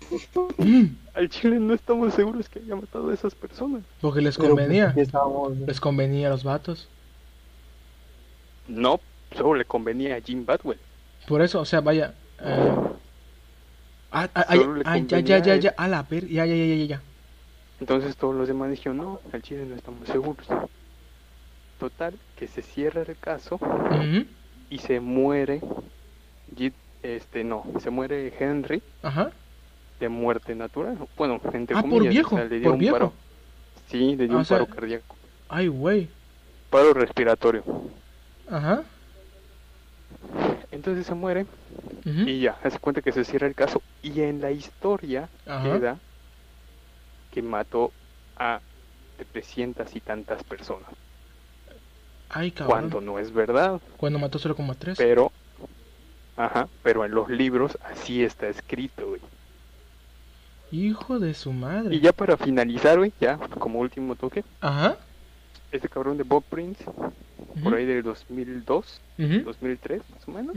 [1.14, 3.84] al Chile no estamos seguros que haya matado a esas personas.
[4.02, 4.94] Porque les pues, convenía.
[5.66, 6.90] Les convenía a los vatos.
[8.68, 9.00] No,
[9.36, 10.80] solo le convenía a Jim Badwell.
[11.28, 12.14] Por eso, o sea, vaya.
[12.42, 12.72] eh,
[14.12, 16.86] Ah, ah, ah, ah, ya, ya, ya, ya, a la ver, ya, ya, ya, ya,
[16.86, 17.02] ya.
[17.82, 20.48] Entonces todos los demás dijeron, no, al Chile no estamos seguros.
[21.80, 23.60] Total, que se cierra el caso
[24.70, 25.60] y se muere,
[27.04, 29.32] este no, se muere Henry Ajá.
[30.00, 30.98] de muerte natural.
[31.18, 32.94] Bueno, entre Ah, por viejo, o sea, le dio por un viejo.
[32.96, 33.14] paro.
[33.90, 35.16] Sí, le dio Ah, un o sea- paro cardíaco,
[35.50, 36.08] Ay, güey.
[36.70, 37.66] paro respiratorio.
[38.50, 38.84] Ajá.
[40.76, 41.46] Entonces se muere
[42.04, 45.98] y ya, hace cuenta que se cierra el caso y en la historia queda
[47.32, 47.94] que mató
[48.36, 48.60] a
[49.32, 50.90] 300 y tantas personas.
[52.30, 52.90] Ay, cabrón.
[52.90, 53.80] Cuando no es verdad.
[53.96, 54.96] Cuando mató 0,3.
[54.98, 55.32] Pero,
[56.36, 59.22] ajá, pero en los libros así está escrito, güey.
[60.72, 61.96] Hijo de su madre.
[61.96, 64.98] Y ya para finalizar, güey, ya como último toque, Ajá.
[65.72, 66.84] este cabrón de Bob Prince,
[67.64, 70.56] por ahí del 2002, ujú, 2003 más o menos,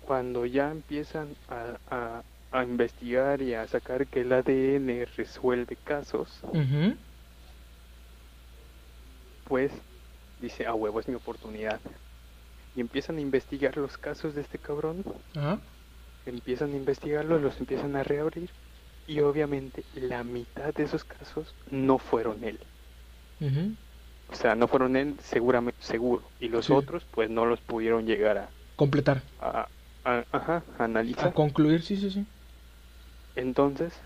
[0.00, 6.40] cuando ya empiezan a, a, a investigar y a sacar que el ADN resuelve casos,
[9.44, 9.72] pues
[10.38, 11.80] dice, a huevo, es mi oportunidad.
[12.74, 15.02] Y empiezan a investigar los casos de este cabrón.
[16.24, 18.50] Empiezan a investigarlos, los empiezan a reabrir
[19.06, 22.60] y obviamente la mitad de esos casos no fueron él.
[24.30, 26.72] O sea, no fueron él seguramente seguro y los Sí.
[26.72, 29.22] otros pues no los pudieron llegar a, Completar.
[29.40, 29.68] a,
[30.04, 31.28] a- ajá, a analizar.
[31.28, 32.26] A concluir, sí, sí, sí.
[33.34, 34.02] Entonces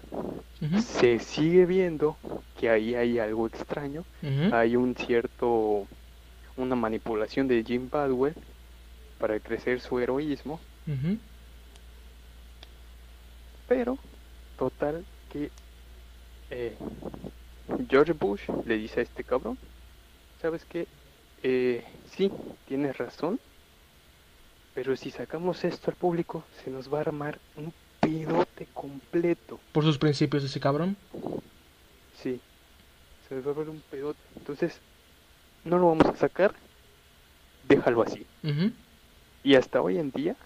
[0.78, 2.18] se sigue viendo
[2.54, 4.04] que ahí hay algo extraño,
[4.52, 5.88] hay un cierto
[6.56, 8.34] una manipulación de Jim Badwell
[9.18, 10.60] para crecer su heroísmo,
[13.66, 13.98] pero
[14.56, 15.50] total que
[16.50, 16.76] eh,
[17.88, 19.58] George Bush le dice a este cabrón,
[20.42, 20.88] ¿sabes qué?
[21.42, 22.30] Eh, sí,
[22.66, 23.40] tienes razón,
[24.74, 29.84] pero si sacamos esto al público se nos va a armar un pedote completo, Por
[29.84, 30.96] sus principios ese cabrón.
[32.12, 32.40] sí,
[33.28, 34.82] se nos va a armar un pedote, entonces
[35.64, 36.54] no lo vamos a sacar,
[37.62, 38.26] déjalo así.
[39.44, 40.36] Y hasta hoy en día,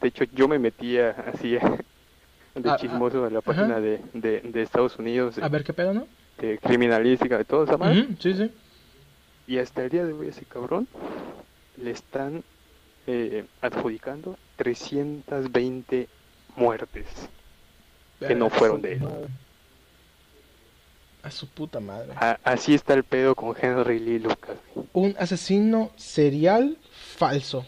[0.00, 1.52] de hecho yo me metía así
[2.54, 3.52] de Ah, ah, chismoso a la ajá.
[3.52, 6.08] página de, de, de Estados Unidos, de, A ver qué pedo, ¿no?
[6.38, 8.50] de criminalística, de todo esa Ujú, Sí, sí.
[9.50, 10.86] Y hasta el día de hoy ese cabrón
[11.76, 12.44] le están
[13.08, 16.08] eh, adjudicando 320
[16.54, 17.06] muertes
[18.20, 19.02] que no fueron de él.
[21.24, 22.12] A su puta madre.
[22.14, 24.56] A- así está el pedo con Henry Lee Lucas.
[24.92, 26.78] Un asesino serial
[27.16, 27.66] falso.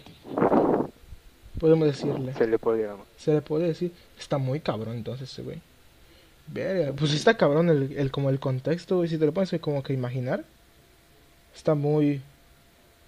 [1.58, 2.32] Podemos decirle.
[2.34, 3.06] Se le podría llamar.
[3.16, 3.92] Se le puede decir.
[4.18, 5.58] Está muy cabrón entonces ese güey.
[6.46, 9.08] Verga, pues está cabrón el, el- como el contexto, güey.
[9.08, 10.44] Si te lo pones como que imaginar.
[11.54, 12.20] Está muy...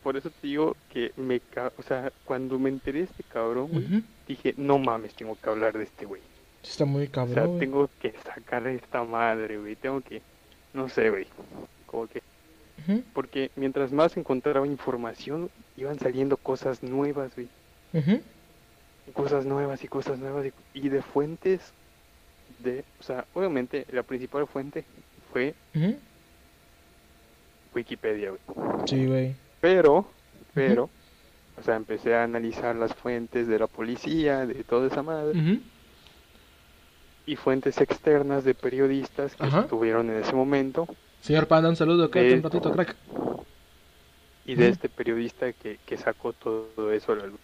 [0.02, 3.68] Por eso te digo que me ca- o sea, cuando me enteré de este cabrón,
[3.72, 6.20] güey, dije, no mames, tengo que hablar de este güey.
[6.62, 9.76] Está muy O sea, cabrón, tengo que sacar esta madre, güey.
[9.76, 10.20] Tengo que,
[10.74, 11.26] no sé, güey.
[11.86, 12.22] Como que,
[13.14, 17.48] porque mientras más encontraba información, iban saliendo cosas nuevas, güey.
[17.94, 18.20] ujú.
[19.14, 20.46] Cosas nuevas y cosas nuevas.
[20.74, 21.72] Y, y de fuentes
[22.58, 24.84] de, o sea, obviamente la principal fuente
[25.32, 25.96] fue Ujú.
[27.74, 28.40] Wikipedia, güey.
[28.86, 29.34] Sí, güey.
[29.60, 30.06] Pero,
[30.54, 30.90] pero,
[31.58, 35.60] o sea, empecé a analizar las fuentes de la policía, de toda esa madre,
[37.26, 39.60] y fuentes externas de periodistas que Ajá.
[39.60, 40.86] estuvieron en ese momento,
[41.20, 42.10] Señor Panda, un saludo.
[42.12, 42.94] Eh, un ratito, crack.
[44.44, 47.40] y de este periodista que, que sacó todo eso a la luz.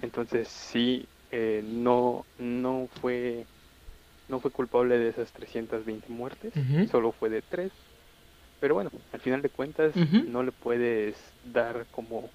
[0.00, 3.44] Entonces, sí, eh, no, no fue,
[4.28, 6.54] no fue culpable de esas 320 muertes,
[6.90, 7.72] solo fue de tres.
[8.60, 9.94] Pero bueno, al final de cuentas,
[10.26, 12.30] no le puedes dar como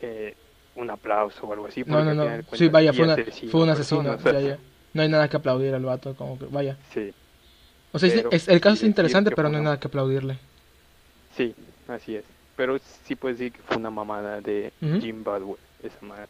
[0.00, 0.34] eh,
[0.74, 1.82] un aplauso o algo así.
[1.86, 2.24] No, no, no.
[2.24, 3.76] de Sí, cuentas vaya, fue, una- fue un asesino.
[3.78, 4.60] personas, o sea, ya, ya.
[4.92, 6.78] No hay nada que aplaudir al vato, como que, vaya.
[6.92, 7.12] Sí,
[7.92, 9.88] O sea, Pero es, el caso sí es interesante, pero no hay una- nada que
[9.88, 10.38] aplaudirle.
[11.30, 11.54] sí,
[11.86, 12.24] así es.
[12.54, 14.72] Pero sí puedes decir que fue una mamada de.
[15.00, 16.28] Jim Badwell, esa madre.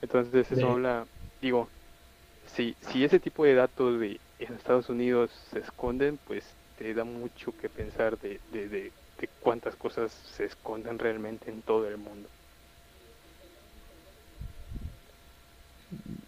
[0.00, 1.08] Entonces eso De- habla,
[1.40, 1.70] digo,
[2.46, 7.04] si, si ese tipo de datos de en Estados Unidos se esconden, pues te da
[7.04, 11.98] mucho que pensar de, de, de, de cuántas cosas se esconden realmente en todo el
[11.98, 12.30] mundo.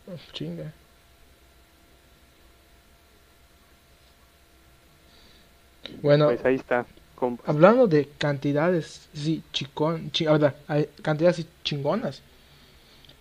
[0.06, 0.72] Uf, Chinga.
[6.02, 6.86] Bueno, Pues ahí está.
[7.14, 7.46] compas.
[7.46, 12.22] hablando de cantidades, sí, chicón, chi- ah, verdad, hay cantidades chingonas,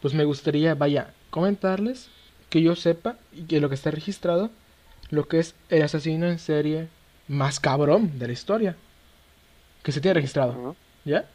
[0.01, 2.07] pues me gustaría, vaya, comentarles
[2.49, 4.49] que yo sepa y que lo que está registrado,
[5.09, 6.87] lo que es el asesino en serie
[7.27, 8.75] más cabrón de la historia,
[9.83, 10.51] que se tiene registrado.
[10.51, 10.75] Ajá.
[11.05, 11.25] ¿Ya?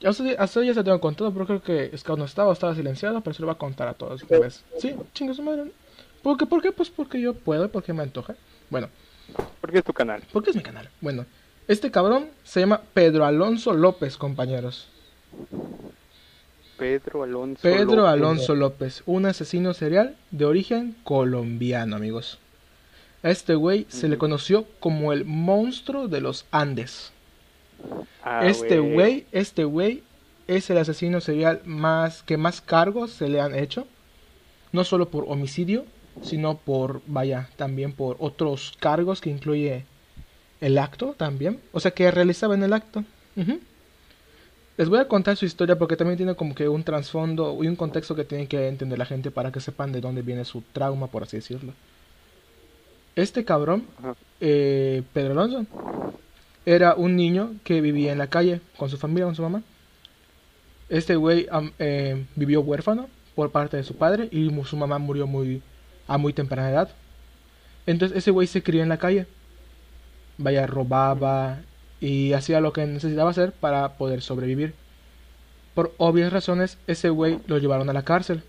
[0.00, 0.08] Ya
[0.38, 3.40] Hasta, ya se tengo contado, pero creo que Scout no estaba, estaba silenciado, pero se
[3.40, 4.64] lo va a contar a todos una vez.
[4.78, 5.70] Sí, chinga su madre.
[6.22, 6.46] ¿Por qué?
[6.46, 6.72] ¿Por qué?
[6.72, 8.34] Pues porque yo puedo, porque me antoja.
[8.70, 8.88] Bueno,
[9.60, 10.22] Porque es tu canal.
[10.32, 10.88] porque es mi canal.
[11.00, 11.24] Bueno,
[11.68, 14.88] este cabrón se llama Pedro Alonso López, compañeros.
[16.76, 17.60] Pedro Alonso.
[17.62, 18.12] Pedro López.
[18.12, 22.38] Alonso López, un asesino serial de origen colombiano, amigos.
[23.22, 27.12] A este güey se le conoció como el monstruo de los Andes.
[28.22, 30.02] Ah, Este güey, este güey
[30.48, 33.86] es el asesino serial más que más cargos se le han hecho,
[34.72, 35.84] no solo por homicidio,
[36.22, 39.84] sino por, vaya, también por otros cargos que incluye
[40.60, 43.04] el acto también, o sea que realizaba en el acto.
[44.76, 47.76] Les voy a contar su historia porque también tiene como que un trasfondo y un
[47.76, 51.06] contexto que tiene que entender la gente para que sepan de dónde viene su trauma,
[51.08, 51.72] por así decirlo.
[53.14, 53.86] Este cabrón
[54.40, 55.66] eh, Pedro Alonso
[56.64, 59.62] era un niño que vivía en la calle con su familia, con su mamá.
[60.88, 61.46] Este güey
[61.78, 65.62] eh, vivió huérfano por parte de su padre y su mamá murió muy
[66.06, 66.90] a muy temprana edad.
[67.86, 69.26] Entonces ese güey se crió en la calle.
[70.38, 71.60] Vaya, robaba
[72.00, 74.74] y hacía lo que necesitaba hacer para poder sobrevivir.
[75.74, 78.42] Por obvias razones, ese güey lo llevaron a la cárcel.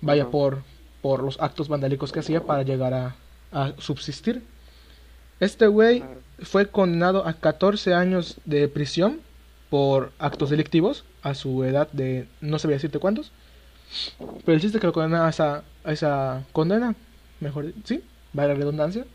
[0.00, 0.62] Vaya, por,
[1.02, 3.16] por los actos vandálicos que hacía para llegar a,
[3.52, 4.42] a subsistir.
[5.40, 6.04] Este güey
[6.42, 9.20] fue condenado a 14 años de prisión
[9.70, 13.32] por actos delictivos a su edad de no sabía decirte cuántos.
[14.18, 16.94] Pero el chiste que lo condenan a esa, a esa condena,
[17.40, 18.02] mejor, sí,
[18.32, 19.06] vaya la redundancia.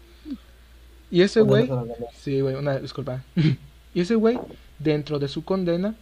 [1.12, 1.70] Y ese güey,
[2.18, 3.24] sí, güey, una disculpa.
[3.94, 4.40] y ese güey,
[4.80, 5.96] dentro de su condena,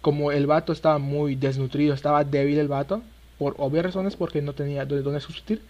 [0.00, 3.02] como el vato estaba muy desnutrido, estaba débil el vato,
[3.38, 5.62] por obvias razones, porque no tenía de dónde subsistir.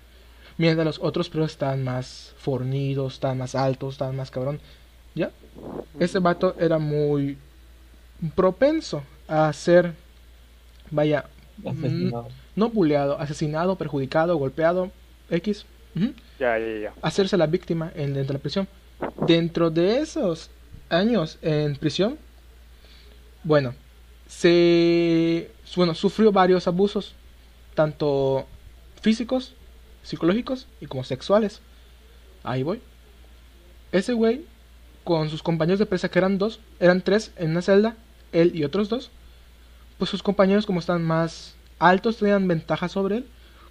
[0.56, 4.60] Mientras los otros presos estaban más fornidos, estaban más altos, estaban más cabrón.
[5.14, 5.30] ¿Ya?
[5.98, 7.38] Ese vato era muy
[8.34, 9.92] propenso a ser,
[10.90, 11.24] vaya,
[11.58, 12.28] mm, Asesinado.
[12.56, 14.90] no buleado, asesinado, perjudicado, golpeado,
[15.30, 15.64] X.
[15.96, 16.92] ujú, Ya, ya, ya.
[17.02, 18.68] Hacerse la víctima en, dentro de la prisión.
[19.26, 20.50] Dentro de esos
[20.88, 22.16] años en prisión,
[23.42, 23.74] bueno,
[24.28, 27.14] se bueno, sufrió varios abusos,
[27.74, 28.46] tanto
[29.00, 29.54] físicos,
[30.02, 31.60] psicológicos y como sexuales.
[32.42, 32.80] Ahí voy.
[33.92, 34.44] ese güey,
[35.04, 37.96] con sus compañeros de presa, que eran dos, eran tres en una celda,
[38.32, 39.10] él y otros dos,
[39.98, 43.26] pues sus compañeros, como están más altos, tenían ventaja sobre él,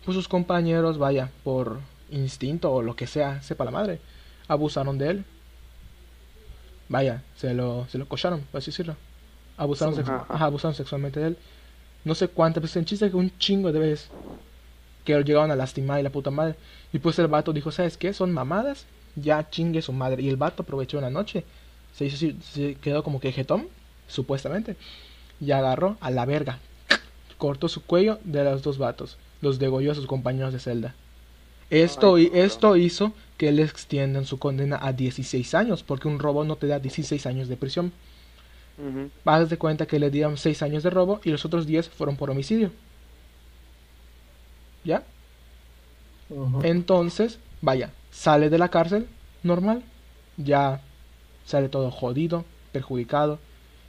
[0.05, 1.79] pues sus compañeros, vaya, por
[2.11, 3.99] instinto o lo que sea, sepa la madre,
[4.47, 5.25] abusaron de él.
[6.89, 8.95] Vaya, se lo, se lo cocharon, por así decirlo.
[9.57, 11.37] Abusaron, sexu- ajá, abusaron sexualmente de él.
[12.03, 14.09] No sé cuántas veces, en chiste que un chingo de veces
[15.03, 16.55] que lo llegaron a lastimar y la puta madre.
[16.91, 18.13] Y pues el vato dijo, ¿sabes qué?
[18.13, 18.85] Son mamadas,
[19.15, 20.23] ya chingue su madre.
[20.23, 21.43] Y el vato aprovechó una noche,
[21.95, 23.67] se hizo así, se quedó como que jetón,
[24.07, 24.75] supuestamente,
[25.39, 26.59] y agarró a la verga.
[27.37, 30.95] Cortó su cuello de los dos vatos, los degolló a sus compañeros de celda.
[31.69, 36.43] Esto, y esto hizo que le extiendan su condena a 16 años, porque un robo
[36.43, 37.91] no te da 16 años de prisión.
[39.25, 42.17] Haz de cuenta que le dieron 6 años de robo y los otros 10 fueron
[42.17, 42.71] por homicidio.
[44.83, 45.03] ¿Ya?
[46.63, 49.07] Entonces, vaya, sale de la cárcel
[49.43, 49.83] normal,
[50.37, 50.81] ya
[51.45, 53.39] sale todo jodido, perjudicado.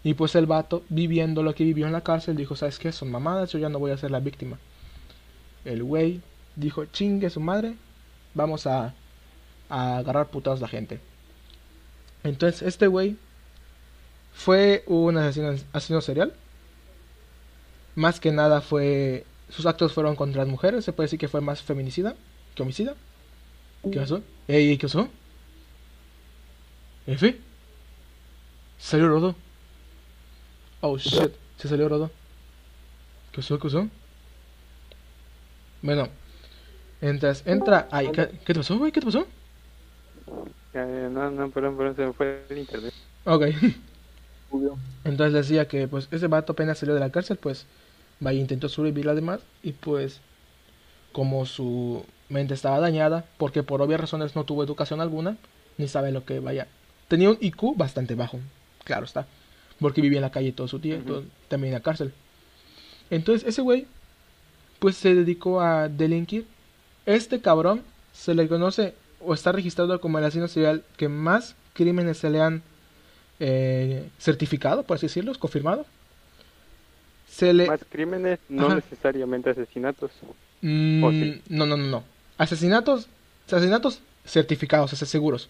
[0.03, 2.93] Y pues el vato, viviendo lo que vivió en la cárcel, dijo, ¿sabes qué?
[2.93, 4.59] Son mamadas, yo ya no voy a ser la víctima.
[5.65, 6.21] El güey
[6.57, 7.77] dijo, chingue su madre,
[8.35, 8.95] vamos a,
[9.71, 11.01] a agarrar putados la gente.
[12.23, 13.17] Entonces, este güey
[14.35, 16.35] fue un asesino, asesino serial.
[17.95, 19.25] Más que nada fue...
[19.49, 22.17] Sus actos fueron contra las mujeres, se puede decir que fue más feminicida
[22.55, 22.95] que homicida.
[23.91, 24.23] ¿Qué pasó?
[24.49, 25.09] Ey, ¿qué pasó?
[27.07, 27.39] ¿F?
[28.79, 29.37] ¿Salió Rodo?
[30.81, 32.11] Oh shit, se salió Rodo.
[33.31, 33.59] ¿Qué pasó?
[33.59, 33.89] ¿Qué pasó?
[35.83, 36.09] Bueno,
[37.01, 37.89] entras, entra.
[37.91, 38.91] Ay, ¿qué, qué te pasó, güey?
[38.91, 39.27] ¿Qué te pasó?
[40.73, 42.93] Ya, no, no, perdón, perdón, se me fue el internet.
[43.25, 43.45] Ok.
[45.05, 47.67] Entonces decía que pues ese vato apenas salió de la cárcel, pues
[48.21, 50.21] vaya intentó sobrevivir además y pues
[51.13, 55.37] como su mente estaba dañada, porque por obvias razones no tuvo educación alguna,
[55.79, 56.67] ni sabe lo que vaya.
[57.09, 58.41] Tenía un IQ bastante bajo,
[58.83, 59.27] claro está,
[59.79, 62.13] porque vivía en la calle todo su tiempo, también en la cárcel.
[63.11, 63.87] Entonces ese güey
[64.79, 66.47] pues se dedicó a delinquir.
[67.07, 67.83] Este cabrón
[68.13, 72.41] se le conoce o está registrado como el asesino serial que más crímenes se le
[72.41, 72.63] han
[73.41, 75.87] eh, certificado, por así decirlo, confirmado.
[77.29, 77.67] Se le...
[77.67, 78.77] Más crímenes, no Ajá.
[78.77, 80.11] necesariamente asesinatos.
[80.61, 81.01] Mm.
[81.49, 82.05] No, no, no, no.
[82.39, 83.09] Asesinatos,
[83.47, 85.49] asesinatos certificados, o sea, seguros.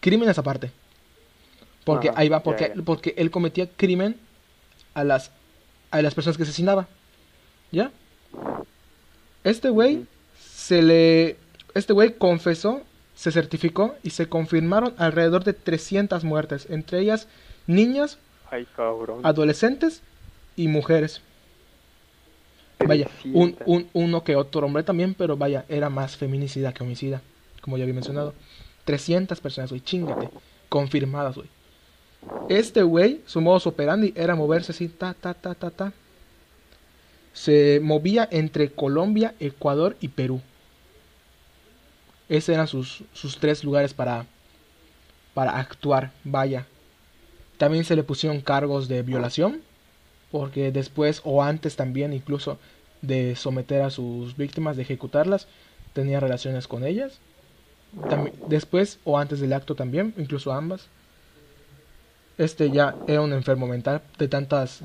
[0.00, 0.70] Crímenes aparte.
[1.84, 2.82] Porque Ajá, ahí va, porque, ya.
[2.82, 4.16] porque él cometía crimen
[4.94, 5.30] a las,
[5.90, 6.88] a las personas que asesinaba.
[7.70, 7.90] ¿Ya?
[9.44, 10.06] Este güey
[10.40, 11.36] se le...
[11.74, 12.82] Este güey confesó,
[13.16, 17.26] se certificó y se confirmaron alrededor de 300 muertes, entre ellas
[17.66, 18.18] niñas,
[18.50, 18.68] Ay,
[19.24, 20.02] adolescentes
[20.54, 21.22] y mujeres.
[22.78, 23.66] Vaya, un, 300.
[23.66, 27.22] un, uno que otro hombre también, pero vaya, era más feminicida que homicida,
[27.62, 28.34] como ya había mencionado.
[28.84, 30.28] 300 personas, güey, chingate,
[30.68, 31.48] confirmadas, güey.
[32.48, 35.92] Este güey, su modus operandi era moverse así, ta, ta, ta, ta, ta.
[37.32, 40.40] Se movía entre Colombia, Ecuador y Perú.
[42.28, 44.26] Esos eran sus, sus tres lugares para,
[45.34, 46.66] para actuar, vaya.
[47.58, 49.62] También se le pusieron cargos de violación,
[50.30, 52.58] porque después o antes también incluso
[53.02, 55.46] de someter a sus víctimas, de ejecutarlas,
[55.92, 57.20] tenía relaciones con ellas.
[58.08, 60.88] Tambi- después o antes del acto también, incluso ambas.
[62.38, 64.80] Este ya era un enfermo mental de tantas,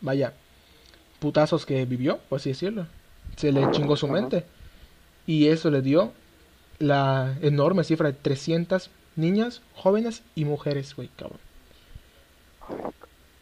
[0.00, 0.32] vaya,
[1.20, 2.86] putazos que vivió, por así decirlo.
[3.36, 4.44] Se le chingó su mente.
[5.26, 6.12] Y eso le dio
[6.80, 11.38] la enorme cifra de 300 niñas, jóvenes y mujeres, güey, cabrón.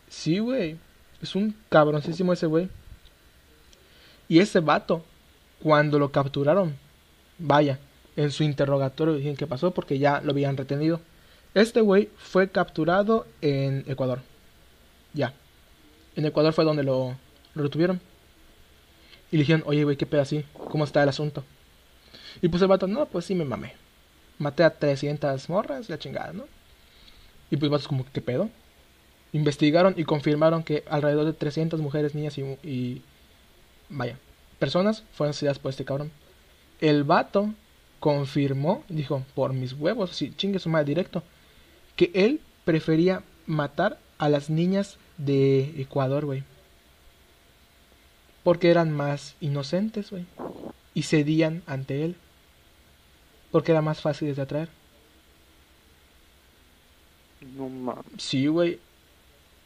[0.08, 0.76] Sí, güey.
[1.22, 2.68] Es un cabroncísimo ese güey.
[4.28, 5.04] Y ese vato,
[5.62, 6.76] cuando lo capturaron,
[7.38, 7.78] vaya,
[8.16, 11.00] en su interrogatorio dijeron qué pasó porque ya lo habían retenido.
[11.54, 14.20] Este güey fue capturado en Ecuador.
[15.14, 15.32] Ya.
[16.14, 17.16] En Ecuador fue donde lo,
[17.54, 18.00] retuvieron.
[19.30, 21.44] Y le dijeron, oye, güey, qué pedo así, ¿cómo está el asunto?
[22.40, 23.74] Y pues el vato, no, pues sí me mamé.
[24.38, 26.44] Maté a 300 morras, la chingada, ¿no?
[27.50, 28.50] Y pues el vato es como, ¿qué pedo?
[29.32, 33.02] Investigaron y confirmaron que alrededor de 300 mujeres, niñas y, y
[33.88, 34.18] vaya,
[34.58, 36.10] personas fueron asesinadas por este cabrón.
[36.80, 37.52] El vato
[38.00, 41.22] confirmó, dijo, por mis huevos, si chingue su madre directo,
[41.96, 46.44] que él prefería matar a las niñas de Ecuador, güey.
[48.44, 50.24] Porque eran más inocentes, güey.
[50.94, 52.16] Y cedían ante él.
[53.50, 54.68] Porque era más fácil de atraer.
[57.56, 58.04] No mames.
[58.18, 58.78] Sí, güey.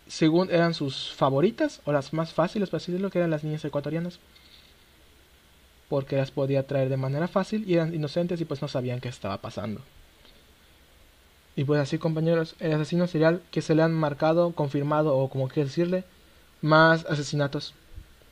[0.09, 3.65] Según eran sus favoritas, o las más fáciles, para así decirlo, que eran las niñas
[3.65, 4.19] ecuatorianas.
[5.89, 9.09] Porque las podía traer de manera fácil y eran inocentes y pues no sabían qué
[9.09, 9.81] estaba pasando.
[11.55, 15.49] Y pues así, compañeros, el asesino serial que se le han marcado, confirmado o como
[15.49, 16.05] quieras decirle,
[16.63, 17.75] más asesinatos.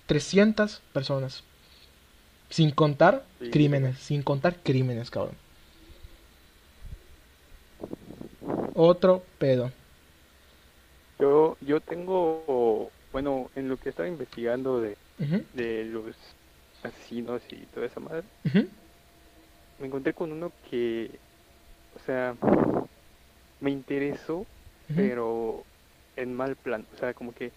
[0.07, 1.45] 300 personas.
[2.49, 3.51] Sin contar Sí.
[3.51, 5.37] crímenes, sin contar crímenes, cabrón.
[8.75, 9.71] Otro pedo.
[11.19, 14.97] Yo, yo tengo, bueno, en lo que estaba investigando de,
[15.55, 16.17] de los
[16.83, 18.25] asesinos y toda esa madre,
[19.79, 21.11] me encontré con uno que,
[21.95, 22.37] o sea,
[23.61, 24.47] me interesó,
[24.97, 25.65] pero
[26.17, 26.87] en mal plan.
[26.95, 27.53] O sea, como que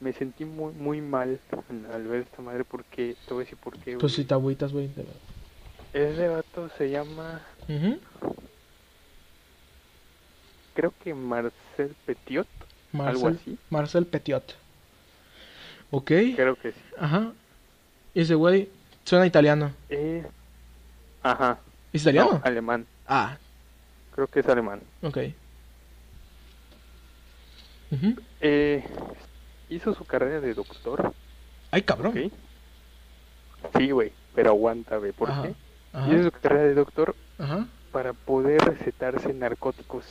[0.00, 1.40] me sentí muy, muy mal
[1.92, 3.96] al ver esta madre porque, te voy a decir por qué.
[3.96, 4.90] Pues si te agüitas, güey.
[5.92, 7.40] Ese vato se llama.
[10.80, 12.46] Creo que Marcel Petiot,
[12.94, 13.58] algo Marcel, así.
[13.68, 14.54] Marcel Petiot.
[15.90, 16.06] Ok.
[16.36, 16.80] Creo que sí.
[16.98, 17.32] Ajá.
[18.14, 18.70] Ese güey
[19.04, 19.72] suena italiano.
[19.90, 20.26] Eh,
[21.22, 21.58] ajá.
[21.92, 22.32] ¿Es italiano?
[22.32, 22.86] No, alemán.
[23.06, 23.36] Ah,
[24.14, 24.80] Creo que es alemán.
[25.02, 25.18] ok.
[28.40, 28.84] Eh,
[29.68, 31.12] hizo su carrera de doctor,
[31.70, 32.16] Ay, cabrón.
[32.16, 33.76] ¿ok?
[33.78, 35.12] Sí, güey, pero aguanta, güey.
[35.12, 35.42] ¿Por Ajá.
[35.42, 35.54] qué?
[35.92, 36.08] Ajá.
[36.14, 37.66] Hizo su carrera de doctor Ajá.
[37.92, 40.04] para poder recetarse narcóticos.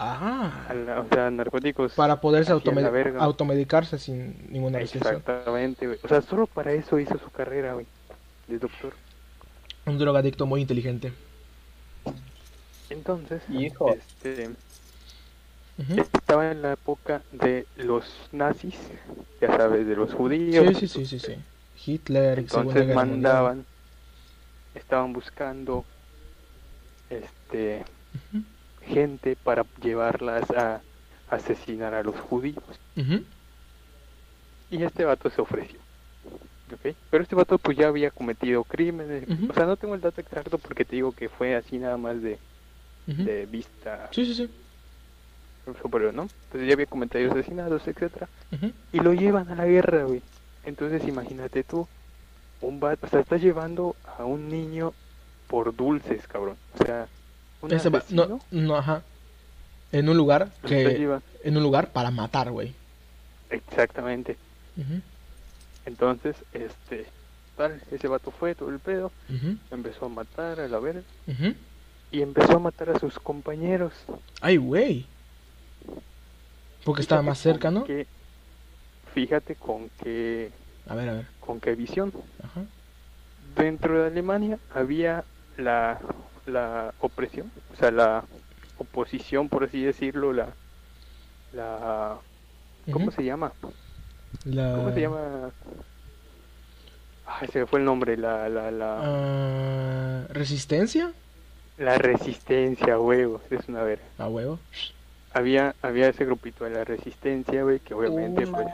[0.00, 0.72] Ah.
[0.74, 1.92] la- o sea, narcóticos.
[1.94, 5.16] Para poderse automedicarse sin ninguna restricción.
[5.16, 5.98] Exactamente, güey.
[6.02, 7.86] O sea, solo para eso hizo su carrera, güey,
[8.46, 8.92] de doctor.
[9.86, 11.12] Un drogadicto muy inteligente.
[12.90, 13.92] Entonces, Hijo.
[13.94, 14.50] este,
[15.78, 16.00] Ujú.
[16.00, 18.74] estaba en la época de los nazis,
[19.40, 20.66] ya sabes, de los judíos.
[20.78, 21.36] Sí, sí, sí, sí, sí.
[21.90, 22.94] Hitler, Entonces Mundial.
[22.96, 23.66] mandaban,
[24.74, 25.84] estaban buscando,
[27.10, 27.84] este.
[28.88, 30.80] Gente para llevarlas a
[31.30, 32.64] asesinar a los judíos.
[34.70, 35.78] Y este vato se ofreció.
[37.10, 39.24] Pero este vato pues ya había cometido crímenes.
[39.48, 42.16] O sea, no tengo el dato exacto porque te digo que fue así nada más
[42.22, 42.38] de,
[43.50, 44.50] vista Sí, sí, sí.
[45.80, 46.22] superior, ¿no?
[46.22, 48.28] Entonces ya había cometido asesinatos, etcétera.
[48.92, 50.22] Y lo llevan a la guerra, güey.
[50.64, 51.88] Entonces imagínate tú,
[52.60, 54.92] un vato, o sea, estás llevando a un niño
[55.46, 56.56] por dulces, cabrón.
[56.78, 57.08] O sea,
[57.70, 59.02] Ese va- no, no, ajá.
[59.92, 62.74] En un lugar que en un lugar para matar, güey.
[63.50, 64.36] Exactamente.
[65.86, 67.06] Entonces, este,
[67.56, 69.10] tal, ese vato fue todo el pedo,
[69.70, 71.02] empezó a matar a la verga
[72.12, 73.92] y empezó a matar a sus compañeros.
[74.40, 75.06] Ay, güey.
[76.84, 77.84] Porque estaba más cerca, ¿no?
[77.84, 78.06] qué-
[79.14, 80.50] fíjate con qué,
[80.86, 81.26] A ver, a ver.
[81.40, 82.12] con qué visión.
[82.42, 82.62] Ajá.
[83.56, 85.24] Dentro de Alemania había
[85.56, 85.98] la,
[86.48, 88.24] la opresión, o sea, la
[88.78, 90.48] oposición, por así decirlo, la,
[91.52, 92.16] la,
[92.92, 93.52] ¿cómo se llama?
[94.44, 94.72] La...
[94.76, 95.50] ¿Cómo se llama?
[97.26, 101.12] Ay, se me fue el nombre, la, la, la, Ah, ¿Resistencia?
[101.76, 104.04] la resistencia, huevos, es una verga.
[104.18, 104.58] A huevo.
[105.32, 108.66] Había, había ese grupito de la resistencia, güey, que obviamente, pues,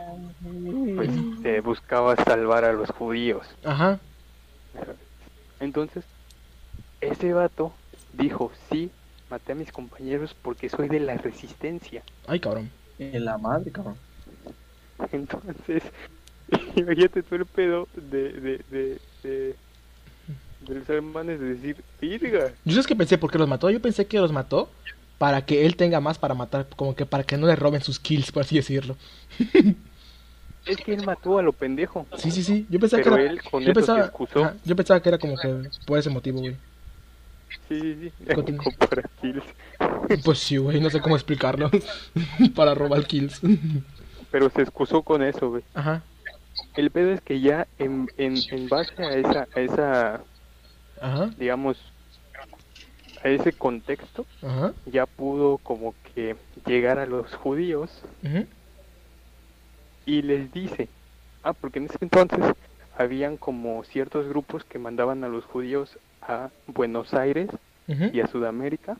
[0.95, 1.11] pues
[1.45, 3.47] eh, buscaba salvar a los judíos.
[3.65, 3.99] Ajá.
[5.61, 6.05] Entonces,
[7.09, 7.81] ese vato
[8.13, 8.97] dijo, sí,
[9.29, 12.07] maté a mis compañeros porque soy de la resistencia.
[12.27, 12.71] Ay, cabrón.
[12.99, 13.99] En la madre, cabrón.
[15.13, 15.83] Entonces,
[16.77, 19.61] imagínate todo el pedo de, de, de, de,
[20.59, 22.55] de los alemanes de decir, virga.
[22.65, 23.71] Yo sabes que pensé por qué los mató.
[23.71, 24.71] Yo pensé que los mató
[25.19, 28.01] para que él tenga más para matar, como que para que no le roben sus
[28.01, 28.97] kills, por así decirlo.
[30.67, 32.07] Es que él mató a lo pendejo.
[32.15, 32.67] Sí, sí, sí.
[32.71, 34.41] Yo pensaba Pero que era, él con yo eso pensaba, se excusó.
[34.41, 36.61] ajá, yo pensaba que era como que por ese motivo, güey.
[37.69, 38.13] Sí, sí.
[38.79, 39.45] Para kills.
[40.25, 41.71] Pues sí, güey, no sé cómo explicarlo.
[42.55, 43.41] para robar kills.
[44.31, 45.65] Pero se excusó con eso, güey.
[45.75, 46.03] Ajá.
[46.77, 50.21] El pedo es que ya en, en, en base a esa, a esa,
[51.01, 51.31] Ajá.
[51.39, 51.79] digamos,
[53.23, 54.73] a ese contexto, Ajá.
[54.87, 56.37] ya pudo como que
[56.67, 57.91] llegar a los judíos
[58.23, 58.47] ujú,
[60.07, 60.89] y les dice,
[61.43, 62.41] ah, porque en ese entonces
[62.97, 67.49] habían como ciertos grupos que mandaban a los judíos a Buenos Aires
[68.13, 68.97] y a Sudamérica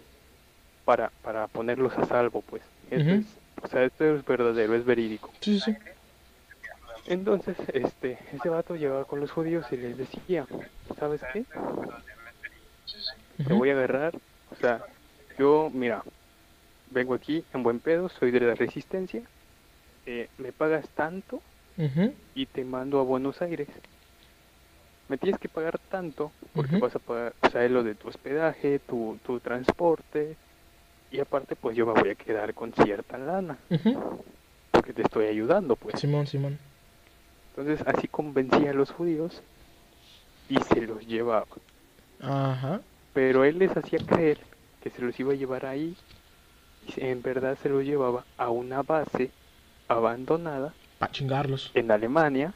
[0.85, 2.63] para, para ponerlos a salvo, pues.
[2.91, 3.21] Esto Ujú.
[3.21, 5.33] es, o sea, esto es verdadero, es verídico.
[5.41, 5.75] Sí, sí.
[7.07, 10.47] Entonces, este, ese vato llegaba con los judíos y les decía,
[10.99, 11.45] ¿sabes qué?
[13.47, 14.85] Te voy a agarrar, o sea,
[15.39, 16.03] yo, mira,
[16.87, 19.31] vengo aquí en buen pedo, soy de la resistencia,
[20.07, 21.43] eh, me pagas tanto
[22.35, 23.69] y te mando a Buenos Aires.
[25.09, 28.79] Me tienes que pagar tanto porque vas a pagar, o sea, lo de tu hospedaje,
[28.79, 30.37] tu, tu transporte
[31.11, 33.59] y aparte pues yo me voy a quedar con cierta lana
[34.71, 36.01] porque te estoy ayudando pues.
[36.01, 36.59] Simón, Simón.
[37.51, 39.43] Entonces así convencía a los judíos
[40.49, 41.47] y se los llevaba.
[42.21, 42.81] Ajá.
[43.13, 44.39] Pero él les hacía creer
[44.83, 45.97] que se los iba a llevar ahí
[46.97, 49.31] y en verdad se los llevaba a una base
[49.89, 51.71] abandonada Para chingarlos.
[51.75, 52.53] en Alemania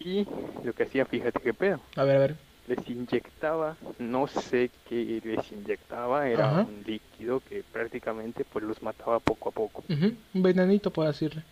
[0.00, 0.26] y
[0.64, 2.38] lo que hacía, fíjate qué pedo, A ver, a ver.
[2.66, 6.62] les inyectaba, no sé qué les inyectaba, era Ajá.
[6.62, 9.84] un líquido que prácticamente pues los mataba poco a poco.
[9.88, 11.44] Ujú, Un venenito, puedo decirle.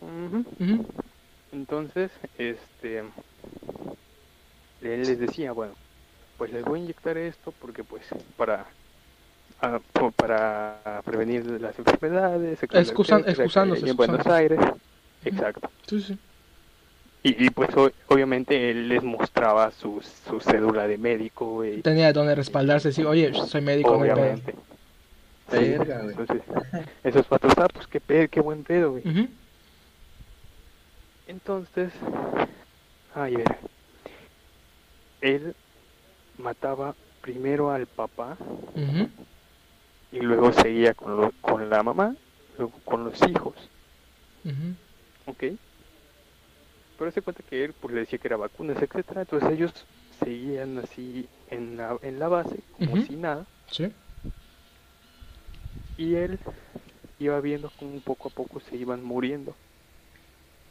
[0.00, 0.44] Ujú.
[1.50, 3.12] Entonces, este, él
[4.80, 5.74] les decía, bueno,
[6.36, 8.06] pues les voy a inyectar esto porque pues
[8.36, 8.74] para
[9.60, 9.80] ah,
[10.16, 14.26] para prevenir las enfermedades, Excusan- hay en Buenos.
[14.26, 14.60] Aires,
[15.24, 15.70] exacto.
[15.88, 16.18] Sí, sí.
[17.26, 22.12] Y, y, pues o- obviamente él les mostraba su, su cédula de médico, y Tenía
[22.12, 22.92] donde respaldarse.
[22.92, 24.20] Sí, oye, soy médico, no hay pedo.
[24.22, 24.54] obviamente.
[25.50, 26.10] Sí, Verga, güey.
[26.10, 26.42] entonces,
[27.02, 29.02] esos patos, ah, pues qué pedo, qué buen pedo, güey.
[31.26, 31.92] Entonces,
[33.12, 33.56] ay, ver,
[35.20, 35.54] él
[36.38, 38.38] mataba primero al papá
[40.12, 42.14] y luego seguía con, lo- con la mamá,
[42.56, 43.68] luego con los hijos,
[44.44, 44.76] Ujú.
[45.26, 45.44] ¿ok?
[46.96, 50.78] Pero se cuenta que él pues le decía que era vacunas, etcétera, entonces ellos seguían
[50.78, 53.94] así en la, en la base, como si nada, Sí.
[55.96, 56.40] y él
[57.18, 59.58] iba viendo como poco a poco se iban muriendo,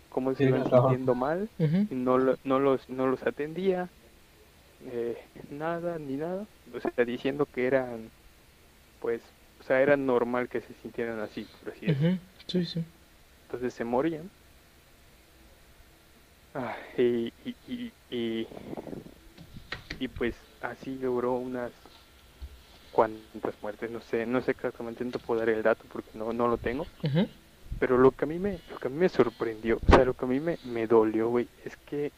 [0.10, 1.52] cómo se Sí, iban sintiendo mal,
[1.90, 3.94] y no, lo- no, los, no los atendía,
[4.82, 5.18] eh,
[5.50, 8.14] nada ni nada, o sea, diciendo que eran,
[9.00, 9.24] pues,
[9.60, 11.74] o sea, era normal que se sintieran así, por.
[12.48, 12.86] Sí, sí.
[13.48, 14.32] Entonces se morían.
[16.56, 18.48] Ah, y, y, y, y,
[20.00, 21.74] y pues así logró unas
[22.90, 26.32] cuantas muertes, no sé, no sé exactamente, no te puedo dar el dato porque no,
[26.34, 26.88] no lo tengo.
[27.80, 30.16] Pero lo que a mí me, lo que a mí me sorprendió, o sea, lo
[30.16, 32.14] que a mí me, me dolió, güey, es que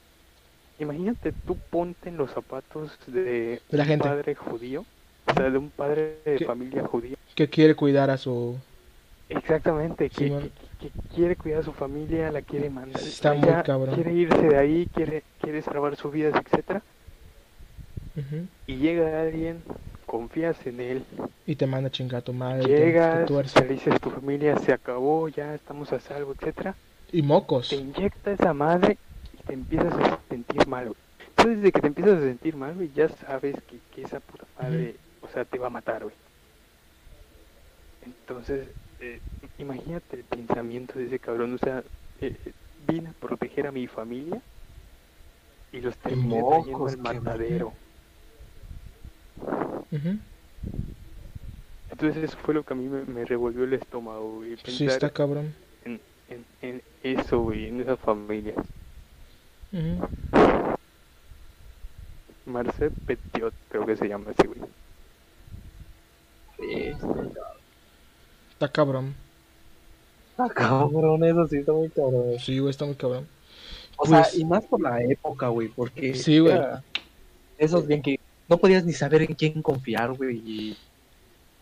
[0.80, 4.88] imagínate tú ponte en los zapatos de, De la un padre judío,
[5.26, 7.18] o sea, de un padre de familia judía.
[7.36, 8.60] Que quiere cuidar a su.
[9.30, 10.52] Exactamente, que, Simón.
[10.80, 13.96] que- que quiere cuidar a su familia, la quiere mandar Está muy cabrón.
[13.96, 16.82] quiere irse de ahí, quiere, quiere salvar su vida, etcétera,
[18.66, 19.62] y llega alguien,
[20.06, 21.04] confías en él,
[21.46, 22.64] Y te manda a chingar a tu madre.
[22.64, 23.30] y te- te llegas,
[23.70, 26.76] dices tu familia se acabó, ya estamos a salvo, etcétera,
[27.12, 27.70] Y mocos.
[27.70, 28.98] te inyecta esa madre
[29.34, 30.98] y te empiezas a sentir mal, güey.
[31.30, 34.46] Entonces, desde que te empiezas a sentir mal, güey, ya sabes que, que esa puta
[34.60, 36.16] madre, o sea, te va a matar, güey.
[38.06, 38.68] Entonces,
[39.00, 39.20] eh,
[39.58, 41.84] imagínate el pensamiento de ese cabrón, o sea,
[42.22, 42.54] eh, eh,
[42.88, 44.42] vine a proteger a mi familia
[45.72, 47.74] y los terminé trayendo al matadero.
[51.90, 54.56] Entonces, eso fue lo que a mí me, me revolvió el estómago, güey.
[54.58, 55.54] Sí, Pensar está cabrón.
[55.86, 58.54] en, en, en eso, güey, en esa familia.
[59.74, 60.08] Ujú.
[62.46, 64.62] Marcel Petiot, creo que se llama ese güey.
[66.60, 67.57] Está
[68.68, 69.14] cabrón.
[70.38, 72.40] Ah, cabrón, eso sí está muy cabrón.
[72.40, 73.28] Sí, güey, está muy cabrón.
[73.98, 76.14] O Pues- sea, y más por la época, güey, porque...
[76.16, 76.56] Sí, güey.
[77.58, 80.78] Esos bien que no podías ni saber en quién confiar, güey, y,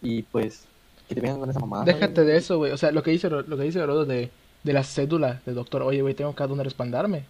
[0.02, 0.66] y pues
[1.08, 1.86] que te vengan con esa mamada.
[1.86, 2.28] Déjate güey.
[2.28, 2.72] de eso, güey.
[2.72, 4.30] O sea, lo que dice, lo que dice Orodo de,
[4.64, 5.82] de la cédula del doctor.
[5.84, 7.24] Oye, güey, tengo cada dónde respaldarme.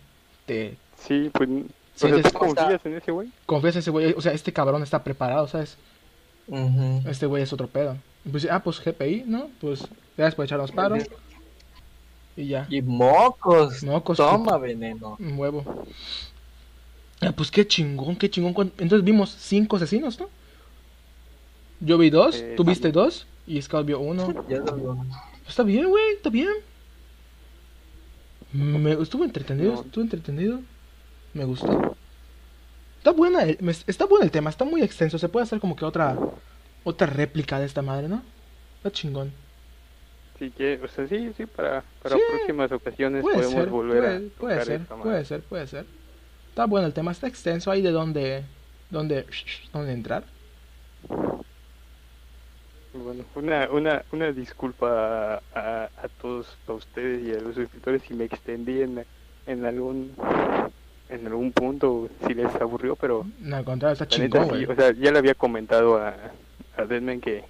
[0.45, 3.29] Te Sí, pues, Sí, o sea, es- ¿tú confías en ese güey?
[3.45, 4.13] confías en ese güey.
[4.17, 5.77] O sea, este cabrón está preparado, ¿sabes?
[7.07, 7.97] Este güey es otro pedo.
[8.31, 9.49] Pues, ah, pues GPI, ¿no?
[9.61, 9.85] Pues
[10.17, 10.97] gracias por echarnos paro.
[12.35, 12.67] Y ya.
[12.69, 13.83] Y mocos.
[13.83, 15.15] Mocos, Toma veneno.
[15.19, 15.85] Un huevo.
[17.21, 18.53] Ah, pues qué chingón, qué chingón.
[18.53, 20.29] ¿Cuán- Entonces vimos cinco asesinos, ¿no?
[21.79, 24.27] Yo vi dos, Eh, tú viste dos y Scout vio uno.
[24.49, 24.85] Ya sabía.
[25.47, 26.49] Está bien, güey, está bien.
[28.51, 29.81] Me estuvo entretenido, No.
[29.81, 30.61] estuvo entretenido.
[31.33, 31.95] Me gustó.
[32.97, 35.19] Está buena, el- me- está bueno el tema, está muy extenso.
[35.19, 36.17] Se puede hacer como que otra
[36.85, 38.23] otra réplica de esta madre, ¿no?
[38.77, 39.33] Está chingón.
[40.39, 44.03] Sí, que, o sea, sí, sí, para, para Sí, próximas ocasiones Puede podemos ser, volver
[44.03, 45.09] puede, a puede tocar ser, esta madre.
[45.11, 45.85] puede ser, puede ser.
[46.49, 47.71] Está bueno el tema, está extenso.
[47.71, 48.43] Hay de dónde,
[48.89, 49.25] dónde,
[49.73, 50.23] dónde entrar.
[52.93, 58.03] Bueno, una, una, una disculpa a, a, a todos, a ustedes y a los suscriptores
[58.03, 59.05] si me extendí en,
[59.47, 60.15] en algún
[61.09, 64.75] en algún punto, si les aburrió, pero No, al contrario, está neta chingón, sí, o
[64.75, 66.15] sea, ya le había comentado a,
[66.77, 67.43] a Deadman que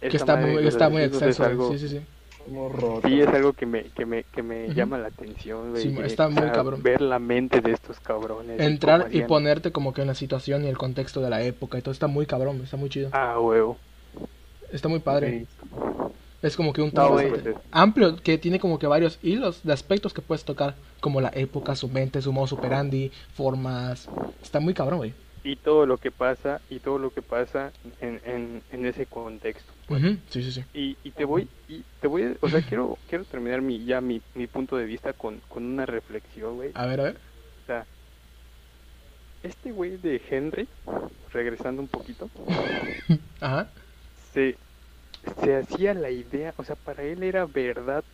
[0.00, 2.00] Que está madre muy, está muy asesinos es algo- Sí, sí, sí.
[2.44, 3.08] Como roto.
[3.08, 4.74] Sí, es algo que me, que me, que me Ujú.
[4.74, 5.82] llama la atención, güey.
[5.82, 6.80] Sí, está muy cabrón.
[6.82, 8.60] Ver la mente de estos cabrones.
[8.60, 11.82] Entrar y ponerte como que en la situación y el contexto de la época y
[11.82, 13.08] todo está muy cabrón, está muy chido.
[13.12, 13.76] Ah, huevo.
[14.72, 15.40] Está muy padre.
[15.40, 15.46] Sí.
[16.42, 17.42] Es como que un No, güey, pues,
[17.72, 21.74] amplio que tiene como que varios hilos de aspectos que puedes tocar, como la época,
[21.74, 24.08] su mente, su modo superandi, formas.
[24.40, 25.14] Está muy cabrón, güey.
[25.46, 29.72] Y todo lo que pasa y todo lo que pasa en, en, en ese contexto
[29.86, 30.02] pues.
[30.28, 30.64] Sí, sí, sí.
[30.74, 34.20] y, y te voy y te voy o sea quiero quiero terminar mi ya mi,
[34.34, 37.20] mi punto de vista con, con una reflexión güey A ver, a ver.
[37.62, 37.86] o sea
[39.42, 40.68] este güey de Henry
[41.32, 42.28] regresando un poquito
[43.40, 43.70] Ajá.
[44.32, 44.56] se
[45.42, 48.04] se hacía la idea o sea para él era verdad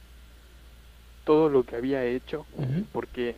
[1.24, 2.46] todo lo que había hecho
[2.92, 3.36] porque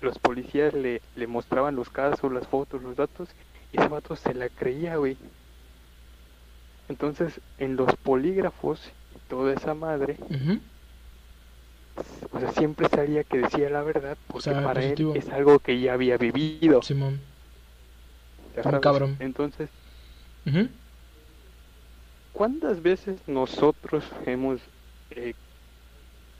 [0.00, 3.28] los policías le, le mostraban los casos, las fotos, los datos,
[3.72, 5.16] y ese vato se la creía, güey.
[6.88, 10.16] Entonces, en los polígrafos y toda esa madre,
[12.30, 15.12] o sea, siempre salía que decía la verdad, porque sea, para positivo.
[15.14, 16.82] él es algo que ya había vivido.
[16.82, 17.20] Simón.
[18.54, 18.80] ya un sabes.
[18.80, 19.16] cabrón.
[19.20, 19.70] Entonces.
[22.32, 24.60] ¿cuántas veces nosotros hemos
[25.10, 25.34] eh,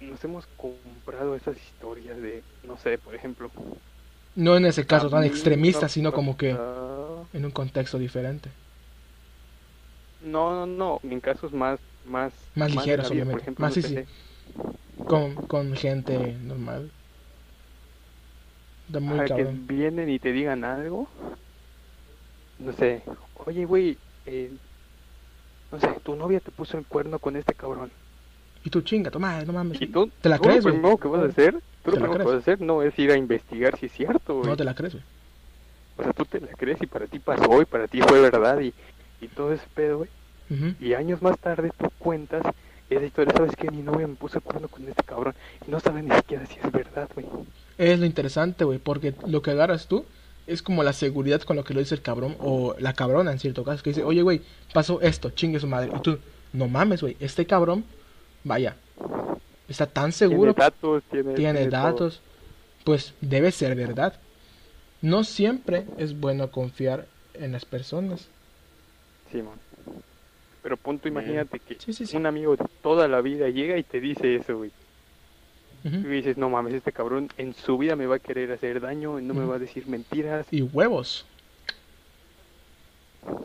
[0.01, 3.51] nos hemos comprado esas historias de, no sé, por ejemplo,
[4.37, 8.51] No en ese caso tan extremista, sino como que en un contexto diferente.
[10.20, 13.33] No, no, no, en casos más más Más de la ligeros, obviamente.
[13.33, 14.05] Por ejemplo, Más sí, sí.
[15.07, 16.91] Con, con gente normal.
[18.87, 21.09] Está muy Ajá, que vienen y te digan algo.
[22.59, 23.03] No sé,
[23.47, 24.51] oye, güey, eh,
[25.73, 27.91] no sé, tu novia te puso el cuerno con este cabrón.
[28.64, 29.80] Y tú chinga, toma, no mames.
[29.80, 30.74] Y tú, ¿Te la tú crees, lo güey?
[30.80, 31.55] primero que vas a hacer,
[31.85, 33.93] tú ¿Te lo primero que vas a hacer no es ir a investigar si es
[33.93, 34.48] cierto, güey.
[34.48, 35.05] No te la crees, güey.
[35.97, 38.60] O sea, tú te la crees y para ti pasó y para ti fue verdad
[38.60, 38.72] y,
[39.20, 40.10] y todo ese pedo, güey.
[40.80, 42.43] Y años más tarde tú cuentas
[42.89, 43.70] esa historia, ¿sabes qué?
[43.70, 45.35] Mi novia me puso cuerno con este cabrón
[45.66, 47.26] y no sabes ni siquiera si es verdad, güey.
[47.76, 50.06] Es lo interesante, güey, porque lo que agarras tú
[50.47, 53.39] es como la seguridad con lo que lo dice el cabrón o la cabrona en
[53.39, 54.40] cierto caso, que dice, oye, güey,
[54.72, 55.90] pasó esto, chingue su madre.
[55.94, 56.18] Y tú,
[56.55, 57.85] no mames, güey, este cabrón,
[58.49, 58.77] vaya,
[59.69, 61.03] está tan seguro, Tiene datos,
[61.37, 62.20] tiene, datos,
[62.85, 64.15] pues debe ser verdad.
[65.01, 68.29] No siempre es bueno confiar en las personas.
[69.31, 69.59] Simón.
[70.62, 72.16] Pero punto, imagínate que Sí, sí, sí.
[72.16, 74.73] un amigo de toda la vida llega y te dice eso, güey.
[75.85, 79.20] Y dices, no mames, este cabrón en su vida me va a querer hacer daño,
[79.20, 80.47] no me va a decir mentiras.
[80.51, 81.25] Y huevos.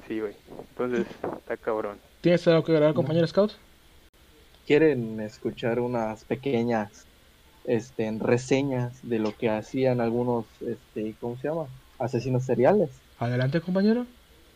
[0.08, 0.34] Sí, güey.
[0.70, 1.06] Entonces,
[1.38, 1.98] está cabrón.
[2.22, 3.52] ¿Tienes algo que agregar, compañero Scout?
[4.66, 7.08] ¿Quieren escuchar unas pequeñas
[7.66, 11.70] este, reseñas de lo que hacían algunos, este, ¿cómo se llama?
[12.00, 13.02] Asesinos seriales.
[13.18, 14.08] Adelante, compañero.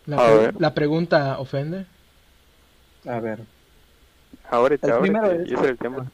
[0.05, 0.55] La, A pre- ver.
[0.59, 1.87] la pregunta ofende.
[3.05, 3.47] A ver.
[4.49, 6.11] Ahorita, El ahorita, primero es- es el tema.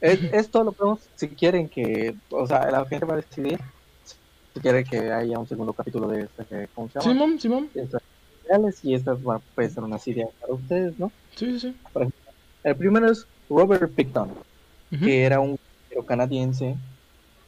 [0.00, 3.58] Es- esto lo podemos, si quieren que, o sea, la gente va a decidir
[4.54, 7.12] si quiere que haya un segundo capítulo de este, que- ¿cómo se llama?
[7.12, 7.70] Simón, Simón.
[7.74, 8.02] Estas
[8.82, 11.12] y esta va, puede ser una idea para ustedes, ¿no?
[11.36, 11.76] Sí, sí, sí.
[12.64, 14.30] El primero es Robert Picton,
[14.90, 15.58] que era un
[16.06, 16.76] canadiense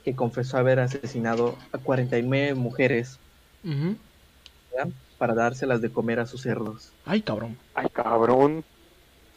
[0.05, 3.19] que confesó haber asesinado a 49 mujeres
[3.65, 3.97] Ujú.
[4.73, 4.93] ¿verdad?
[5.19, 6.91] para dárselas de comer a sus cerdos.
[7.05, 7.57] Ay, cabrón.
[7.74, 8.65] Ay, cabrón.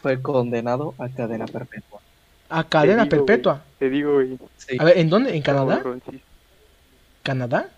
[0.01, 1.99] Fue condenado a cadena perpetua.
[2.49, 3.25] A cadena digo, güey.
[3.27, 3.63] perpetua.
[3.79, 4.37] Te digo, güey.
[4.57, 5.35] Sí, A ver, ¿en dónde?
[5.35, 5.81] ¿En Canadá?
[7.23, 7.69] ¿Canadá?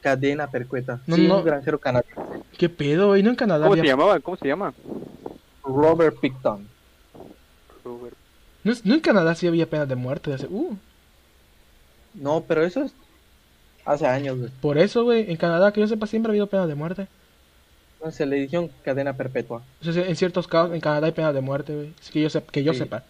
[0.00, 1.00] cadena perpetua.
[1.06, 1.38] No, Sí, no.
[1.38, 2.20] un granjero canadiense.
[2.56, 3.22] ¿Qué pedo, güey?
[3.24, 4.20] ¿No en Canadá ¿Cómo había- se llamaba?
[4.20, 4.72] ¿Cómo se llama?
[5.64, 6.68] Robert Picton.
[8.66, 10.32] ¿No, es- no en Canadá sí había pena de muerte?
[10.34, 10.76] Hace- Uh,
[12.14, 12.92] No, pero eso es
[13.84, 14.50] hace años, güey.
[14.60, 15.30] por eso, güey.
[15.30, 17.06] En Canadá, que yo sepa, siempre ha habido pena de muerte.
[18.04, 19.62] No, Se le dijeron cadena perpetua.
[19.80, 21.92] O sea, en ciertos casos, en Canadá hay pena de muerte, güey.
[22.12, 22.80] Que yo, sep- que yo Sí.
[22.80, 23.04] sepa.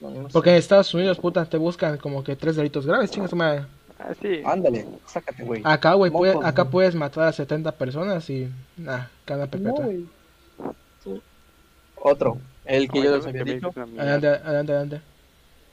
[0.00, 0.32] No, no sé.
[0.32, 3.66] Porque en Estados Unidos, puta, te buscan como que tres delitos graves, chingas madre.
[3.98, 4.40] Ah, sí.
[4.44, 5.60] Ándale, sácate, güey.
[5.64, 8.48] Acá, güey, puede- acá puedes matar a 70 personas y...
[8.76, 9.86] Nah, cadena perpetua.
[11.02, 11.20] Sí.
[11.96, 12.38] Otro,
[12.68, 13.72] el que yo les había dicho.
[13.98, 15.00] adelante, adelante, adelante.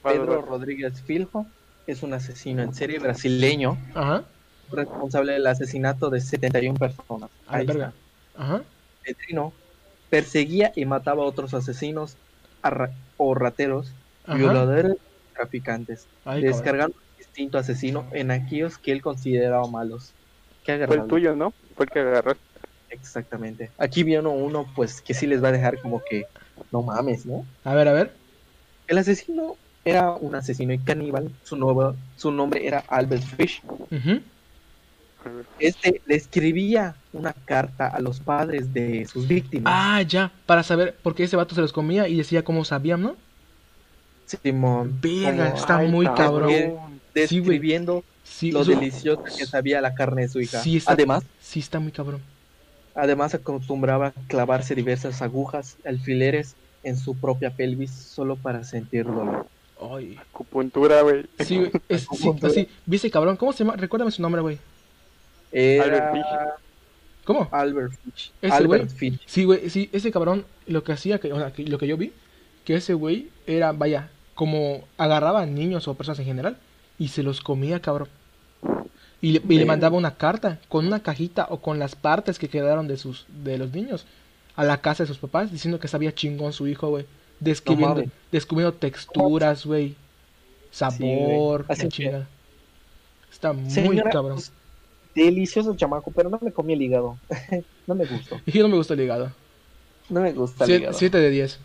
[0.03, 0.41] Pedro.
[0.41, 1.45] Rodríguez Filjo
[1.87, 4.23] es un asesino en serie brasileño Ajá.
[4.71, 7.29] responsable del asesinato de 71 personas.
[7.47, 7.93] Ahí está.
[8.37, 8.61] Ajá.
[9.03, 9.53] Pedrino
[10.09, 12.17] perseguía y mataba a otros asesinos
[12.61, 13.91] a ra- o rateros,
[14.25, 14.37] Ajá.
[14.37, 16.41] violadores y traficantes, Ay, cabrón.
[16.41, 20.13] descargando el instinto asesino en aquellos que él consideraba malos.
[20.63, 21.53] Qué Fue el tuyo, ¿no?
[21.75, 22.41] Fue el que agarraste.
[22.89, 23.71] Exactamente.
[23.77, 26.23] Aquí viene uno, pues, que sí les va a dejar como que,
[26.71, 27.45] no mames, ¿no?
[27.63, 28.13] A ver, a ver.
[28.87, 31.31] El asesino era un asesino y caníbal.
[31.43, 33.61] Su, nuevo, su nombre era Albert Fish.
[35.59, 39.73] Este le escribía una carta a los padres de sus víctimas.
[39.75, 40.31] Ah, ya.
[40.45, 43.15] Para saber por qué ese vato se los comía y decía cómo sabían, ¿no?
[44.25, 44.99] Simón.
[45.01, 46.49] Verga, está muy cabrón.
[46.51, 46.65] Sí,
[47.27, 47.39] Sí.
[47.39, 50.59] Describiendo Sí, lo delicioso que sabía la carne de su hija.
[50.59, 52.21] Sí, está- Además, Sí, está muy cabrón.
[52.95, 59.47] Además acostumbraba clavarse diversas agujas, alfileres en su propia pelvis solo para sentir dolor.
[59.79, 60.17] Ay.
[60.17, 61.25] Acupuntura, güey.
[61.39, 62.69] Sí, güey, es, sí, así.
[62.85, 63.35] ¿Viste, cabrón?
[63.35, 63.75] ¿Cómo se llama?
[63.75, 64.57] Recuérdame su nombre, güey.
[65.51, 66.25] Era Albert Fish.
[67.25, 67.49] ¿Cómo?
[67.51, 68.31] Albert Fish.
[68.41, 68.97] Ese Albert güey.
[68.97, 69.19] Fish.
[69.25, 71.97] Sí, güey, sí, ese cabrón lo que hacía, que, o sea, que lo que yo
[71.97, 72.13] vi,
[72.63, 76.57] que ese güey era, vaya, como agarraba a niños o personas en general
[76.97, 78.07] y se los comía, cabrón.
[79.25, 79.65] Y le, y le Verga.
[79.65, 83.57] mandaba una carta con una cajita o con las partes que quedaron de sus de
[83.57, 84.05] los niños
[84.55, 87.05] a la casa de sus papás diciendo que sabía chingón su hijo, güey.
[87.39, 88.09] Describiendo, mames.
[88.31, 89.95] descubriendo texturas, güey.
[90.71, 92.27] Sabor, que- chingada.
[93.31, 94.35] Está muy Señora, cabrón.
[94.35, 94.51] pues,
[95.15, 97.17] delicioso chamaco, pero no me comí el hígado.
[97.87, 98.39] no me gustó.
[98.45, 99.31] Y no me gusta el hígado.
[100.09, 101.23] No me gusta el 7 hígado.
[101.23, 101.59] de 10.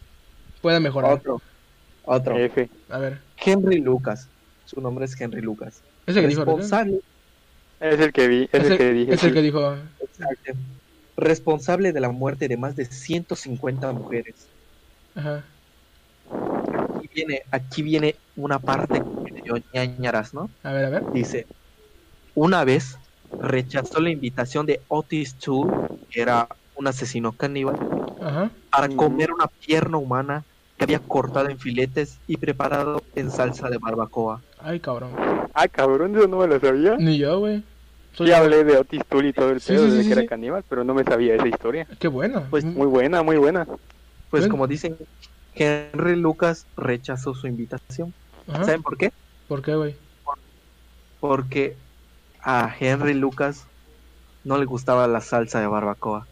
[0.63, 1.13] Puede mejorar.
[1.13, 1.43] Otro.
[2.05, 2.39] Otro.
[2.39, 2.71] F.
[2.89, 3.21] A ver.
[3.37, 4.29] Henry Lucas.
[4.65, 5.83] Su nombre es Henry Lucas.
[6.07, 6.57] Ese que dijo, ¿verdad?
[6.57, 7.01] Responsable,
[7.81, 9.15] Es el que vi, es, el que dije.
[9.15, 9.35] es el sí.
[9.35, 9.75] que dijo.
[10.01, 10.53] exacto.
[11.17, 14.35] responsable de la muerte de más de 150 mujeres.
[15.15, 15.43] Ajá.
[16.97, 20.51] Aquí viene, aquí viene una parte que me dio ñañaras, ¿no?
[20.63, 21.13] A ver, a ver.
[21.13, 21.47] Dice,
[22.35, 22.99] una vez
[23.41, 25.73] rechazó la invitación de Otis Toole,
[26.11, 27.77] que era un asesino caníbal,
[28.23, 28.51] Ajá.
[28.71, 30.45] para comer una pierna humana
[30.77, 34.43] que había cortado en filetes y preparado en salsa de barbacoa.
[34.63, 35.11] Ay, cabrón.
[35.55, 36.97] Ah, cabrón, eso no me lo sabía.
[36.99, 37.63] Ni yo, güey.
[38.13, 40.13] Soy- Sí hablé de Otis Toole y todo el Sí, pedo sí, de sí, que
[40.19, 41.87] era caníbal, pero no me sabía esa historia.
[41.99, 42.45] Qué bueno.
[42.51, 43.65] Pues, Mm, Muy buena, muy buena.
[44.31, 44.49] Pues Bueno.
[44.53, 44.97] como dicen,
[45.55, 48.13] Henry Lucas rechazó su invitación.
[48.49, 48.65] Ajá.
[48.65, 49.13] ¿Saben por qué?
[49.49, 49.95] ¿Por qué, güey?
[51.21, 51.77] Porque
[52.43, 53.65] a Henry Lucas
[54.45, 56.27] no le gustaba la salsa de barbacoa.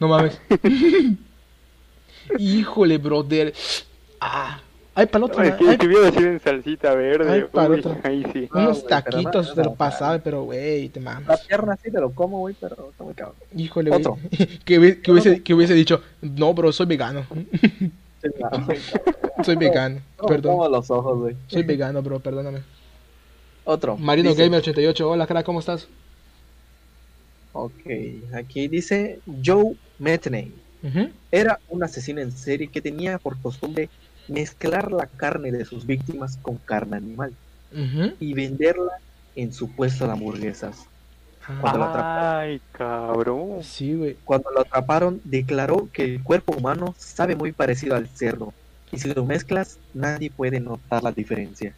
[0.00, 0.40] No mames.
[2.38, 3.54] Híjole, brother.
[4.20, 4.60] Ah.
[4.98, 5.42] Ay, para el otro.
[5.42, 5.56] Ay, ¿no?
[5.58, 7.98] que Ay, si hubiera sido en salsita verde, Ay, para uy, otro.
[8.02, 8.48] ahí sí.
[8.52, 11.40] No, unos taquitos no, te lo no, pasaba, pero, güey, te La mames.
[11.42, 13.36] pierna sí te lo como, güey, pero está muy cabrón.
[13.54, 14.00] Híjole, güey.
[14.00, 14.18] Otro.
[14.64, 17.26] Que, que hubiese, que hubiese dicho, no, bro, soy vegano.
[19.44, 20.00] Soy vegano.
[20.26, 20.56] Perdón.
[20.56, 21.36] Como los ojos, güey.
[21.46, 22.60] Soy vegano, bro, perdóname.
[23.64, 23.96] Otro.
[23.96, 25.10] Marino Dice- Gamer 88.
[25.10, 25.86] Hola, cara, ¿cómo estás?
[27.52, 27.72] Ok,
[28.34, 30.52] aquí dice Joe Metney.
[31.30, 33.88] Era un asesino en serie que tenía por costumbre
[34.28, 37.32] mezclar la carne de sus víctimas con carne animal
[38.20, 38.92] y venderla
[39.34, 40.86] en su puesto de hamburguesas.
[41.60, 42.40] Cuando lo atraparon.
[42.40, 43.62] Ay, cabrón.
[43.62, 44.16] Sí, güey.
[44.24, 48.52] Cuando lo atraparon, declaró que el cuerpo humano sabe muy parecido al cerdo
[48.90, 51.74] y si lo mezclas, nadie puede notar la diferencia.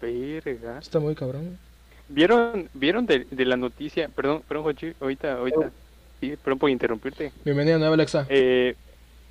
[0.00, 0.78] Verga.
[0.78, 1.58] Está muy cabrón.
[2.08, 4.08] ¿Vieron, vieron de, de la noticia?
[4.08, 5.70] Perdón, perdón, Jochi, ahorita, ahorita.
[6.20, 7.32] Sí, perdón por interrumpirte.
[7.44, 8.26] Bienvenido, nueva Alexa.
[8.28, 8.76] Eh,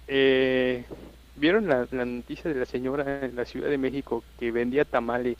[0.08, 0.88] eh,
[1.36, 5.38] ¿Vieron la, la noticia de la señora en la Ciudad de México que vendía tamales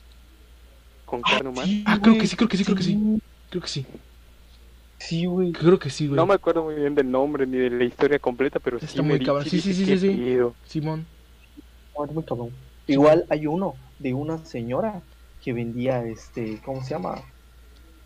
[1.06, 1.72] con carne humana?
[1.84, 2.98] Ah, creo que sí, creo que sí, creo que sí.
[3.50, 3.86] Creo que sí.
[4.98, 5.52] Sí, güey.
[5.52, 6.18] Creo que sí, güey.
[6.18, 9.02] No me acuerdo muy bien del nombre ni de la historia completa, pero Está sí
[9.02, 9.44] muy me cabrón.
[9.46, 10.22] Sí, sí, sí, "¿Qué sí, sí.
[10.22, 10.56] pedo?".
[10.64, 11.06] Simón.
[11.98, 12.50] No, muy cabrón.
[12.86, 15.04] Igual hay uno de una señora
[15.40, 17.16] que vendía este, ¿cómo se llama?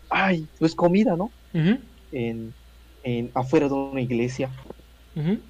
[0.09, 1.33] Ay, pues comida, ¿no?
[2.11, 2.55] En,
[3.03, 4.51] en afuera de una iglesia.
[5.15, 5.41] ujú,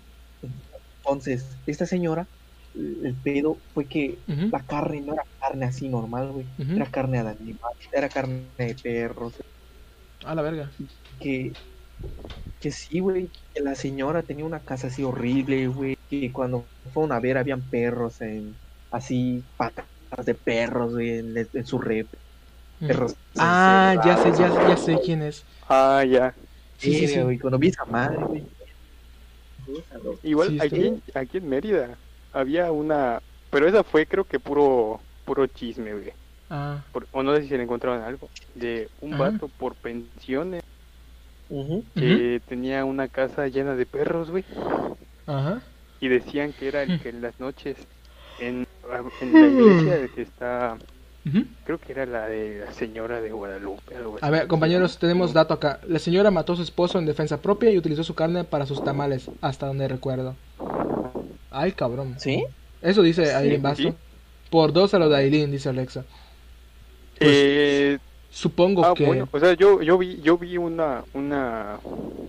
[1.04, 2.28] Entonces, esta señora,
[2.76, 6.46] el pedo fue que la carne no era carne así normal, güey.
[6.76, 9.34] Era carne de animal, era carne de perros.
[10.24, 10.70] A la verga.
[11.20, 11.52] Que,
[12.60, 13.30] que sí, güey.
[13.54, 15.98] Que la señora tenía una casa así horrible, güey.
[16.10, 18.56] Que cuando fueron a ver habían perros en,
[18.92, 19.86] así, patas
[20.26, 22.08] de perros, güey, en, en su rep.
[22.80, 23.16] Perros.
[23.38, 25.44] Ah, ya sé, ya, ya sé quién es.
[25.68, 26.34] Ah, ya.
[26.78, 27.22] Sí, sí, Sí, sí.
[27.22, 27.38] güey.
[27.40, 28.46] Cuando vi esa madre, güey.
[30.24, 31.98] Igual Sí, aquí, aquí en Mérida
[32.34, 33.22] había una...
[33.50, 36.14] Pero esa fue creo que puro puro chisme, güey.
[36.50, 38.30] Ah, Por- o no sé si se le encontraron algo.
[38.56, 39.32] De un Ajá.
[39.32, 40.62] vato por pensiones
[41.96, 44.46] que tenía una casa llena de perros, güey.
[45.28, 45.62] ajá.
[46.00, 47.00] Y decían que era el Mm.
[47.00, 47.78] que en las noches
[48.40, 48.66] en,
[49.22, 50.78] en la iglesia que está...
[51.66, 53.96] Creo que era la de la señora de Guadalupe.
[53.96, 55.80] Algo A ver, compañeros, tenemos dato acá.
[55.88, 58.84] La señora mató a su esposo en defensa propia y utilizó su carne para sus
[58.84, 60.36] tamales, hasta donde recuerdo.
[61.52, 62.16] Ay, cabrón.
[62.18, 62.44] ¿Sí?
[62.82, 63.62] Eso dice Sí, Aileen sí.
[63.62, 63.96] Basto.
[64.50, 66.06] Por dos a lo de Aileen, dice Alexa.
[67.20, 68.00] Pues, Eh,
[68.34, 69.06] Supongo ah, que...
[69.06, 71.80] bueno, o sea, yo, yo vi, yo vi una, una,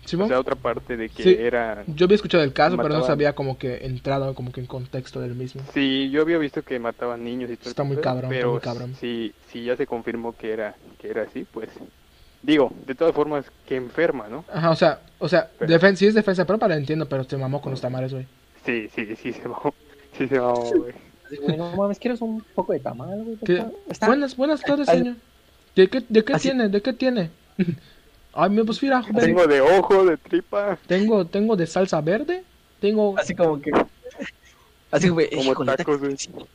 [0.05, 0.25] ¿Simón?
[0.27, 1.37] o sea, otra parte de que Sí.
[1.39, 4.67] era, Yo había escuchado el caso, pero no sabía como que entrado como que en
[4.67, 5.63] contexto del mismo.
[5.73, 7.71] sí, yo había visto que mataban niños y todo.
[7.71, 8.95] Está muy cabrón, está pero muy cabrón.
[8.99, 11.69] si, si ya se confirmó que era, que era así, pues,
[12.43, 14.45] digo, de todas formas, que enferma, ¿no?
[14.53, 17.37] Ajá, o sea, o sea, Pero- defen si es defensa propia la entiendo, pero te
[17.37, 18.27] mamó con los tamales, güey.
[18.67, 19.73] Sí, sí, sí se mamó,
[20.19, 20.95] sí se mamó, güey.
[21.57, 23.39] No mames, ¿quieres un poco de tamal, güey?
[24.05, 25.15] Buenas, buenas tardes, señor.
[25.77, 26.69] ¿De qué, de qué Así- tiene?
[26.69, 27.31] ¿De qué tiene?
[28.35, 32.43] Ay, me pues mira, joven, Tengo de ojo, de tripa, tengo, tengo de salsa verde,
[32.81, 33.71] tengo Así como que.
[34.91, 35.29] Así, güey.
[35.31, 36.13] como híjole, tacos, güey.
[36.13, 36.49] exquisito,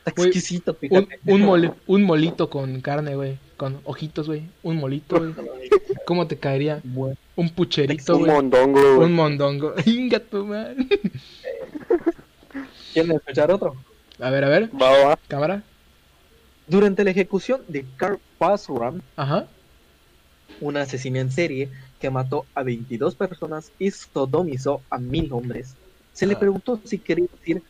[0.00, 1.18] Está Güey, exquisito, un, fíjate.
[1.26, 3.38] un, mole- un molito con carne, güey.
[3.58, 4.44] con ojitos, güey.
[4.62, 5.34] Un molito, güey.
[6.06, 6.80] ¿Cómo te caería?
[6.84, 8.32] Bueno, Un pucherito, Un güey.
[8.32, 9.06] mondongo, güey.
[9.06, 9.74] Un mondongo.
[9.84, 10.76] Inga tu madre.
[12.92, 13.76] ¿Quieren escuchar otro?
[14.18, 14.70] A ver, a ver.
[14.80, 15.18] Va, va.
[15.28, 15.62] Cámara.
[16.66, 19.46] Durante la ejecución de Carl Pasuram, Ajá.
[20.62, 21.68] un asesino en serie
[22.00, 25.76] que mató a 22 personas y sodomizó a mil hombres,
[26.14, 26.38] se le Ah.
[26.38, 27.62] preguntó si quería decir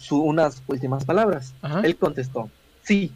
[0.00, 1.54] su- unas últimas palabras.
[1.60, 1.80] Ajá.
[1.80, 2.48] Él contestó,
[2.84, 3.10] sí,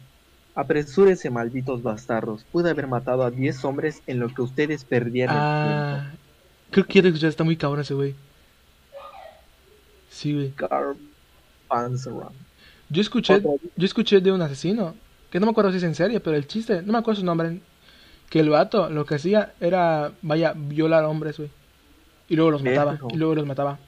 [0.53, 6.11] apresúrense malditos bastardos, pude haber matado a 10 hombres en lo que ustedes perdieron Ah.
[6.71, 8.15] Creo que ya está muy cabrón ese güey.
[10.09, 10.53] Sí, güey.
[12.89, 14.93] Yo escuché, yo escuché de un asesino,
[15.33, 17.25] que no me acuerdo si es en serie, pero el chiste, no me acuerdo su
[17.25, 17.59] nombre,
[18.29, 21.49] que el vato lo que hacía era, vaya, violar hombres, güey.
[22.29, 23.07] Y luego los mataba, Eso.
[23.11, 23.79] y luego los mataba.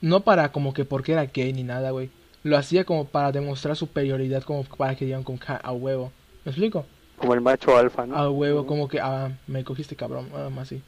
[0.00, 2.08] No para como que porque era gay ni nada, güey.
[2.44, 6.10] Lo hacía como para demostrar superioridad, como para que digan "Ah, a huevo.
[6.46, 6.86] ¿Me explico?
[7.18, 8.16] Como el macho alfa, ¿no?
[8.16, 10.82] A huevo, como que, ah, me cogiste cabrón, ah, más así.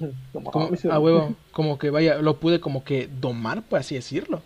[0.32, 3.78] Como, Como, "Ah, me a huevo, como que vaya, lo pude como que domar, por
[3.78, 4.42] así decirlo.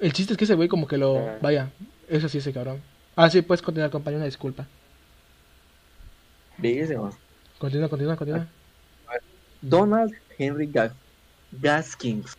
[0.00, 1.38] El chiste es que ese güey como que lo, Ah.
[1.40, 1.70] vaya,
[2.08, 2.80] eso sí ese cabrón.
[3.14, 4.66] Ah, sí, puedes continuar, compañero, una disculpa.
[6.58, 7.16] Bellísimo.
[7.58, 8.46] Continúa, continúa, continúa.
[9.62, 10.92] Donald Henry Ga-
[11.52, 12.36] Gaskins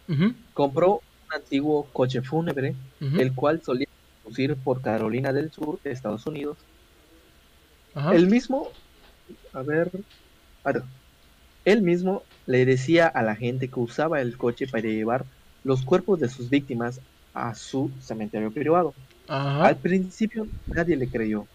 [0.54, 0.96] compró
[1.28, 3.88] un antiguo coche fúnebre, el cual solía
[4.24, 6.58] conducir por Carolina del Sur, Estados Unidos.
[7.96, 8.14] ajá.
[8.16, 8.70] Él mismo,
[9.54, 9.90] a ver,
[10.64, 10.84] a ver,
[11.66, 15.26] él mismo le decía a la gente que usaba el coche para llevar
[15.64, 17.02] los cuerpos de sus víctimas
[17.38, 18.94] a su cementerio privado.
[19.28, 19.68] Ajá.
[19.68, 21.46] Al principio nadie le creyó,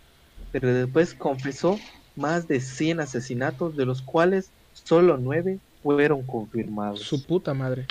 [0.52, 1.78] pero después confesó
[2.16, 7.00] más de 100 asesinatos, de los cuales solo 9 fueron confirmados.
[7.00, 7.86] Su puta madre.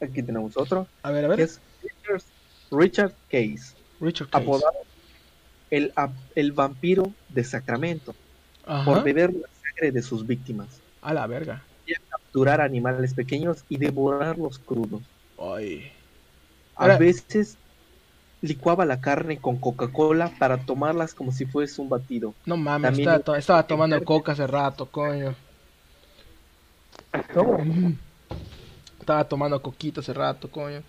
[0.00, 1.40] Aquí tenemos otro, A ver, a que ver.
[1.40, 2.22] es Richard,
[2.70, 4.44] Richard Case, Richard Case.
[4.44, 4.76] apodado
[5.70, 5.92] el,
[6.34, 8.14] el vampiro de Sacramento,
[8.84, 10.68] por beber la sangre de sus víctimas,
[11.02, 11.62] A la verga.
[12.36, 15.00] Capturar animales pequeños y devorarlos crudos.
[15.40, 15.90] Ay.
[16.76, 17.56] A veces
[18.42, 22.34] licuaba la carne con Coca-Cola para tomarlas como si fuese un batido.
[22.44, 25.34] No mames, También- estaba, to- estaba tomando coca hace rato, coño.
[27.32, 27.58] ¿Cómo?
[29.00, 30.82] Estaba tomando coquito hace rato, coño.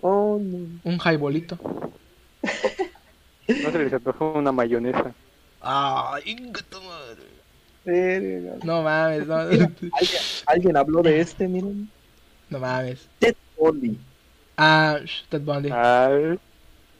[0.00, 0.80] Oh, no.
[0.84, 1.58] Un highbolito.
[3.48, 5.12] No se les antojó una mayonesa.
[5.60, 7.22] Ay, inga tu madre.
[7.84, 8.54] Verga.
[8.64, 9.76] No mames, no, ¿Alguien,
[10.46, 11.88] alguien habló de este, miren.
[12.50, 13.08] no mames.
[13.18, 13.98] Ted Bundy.
[14.56, 14.98] Ah,
[15.28, 15.70] Ted Bundy.
[15.72, 16.38] Ay,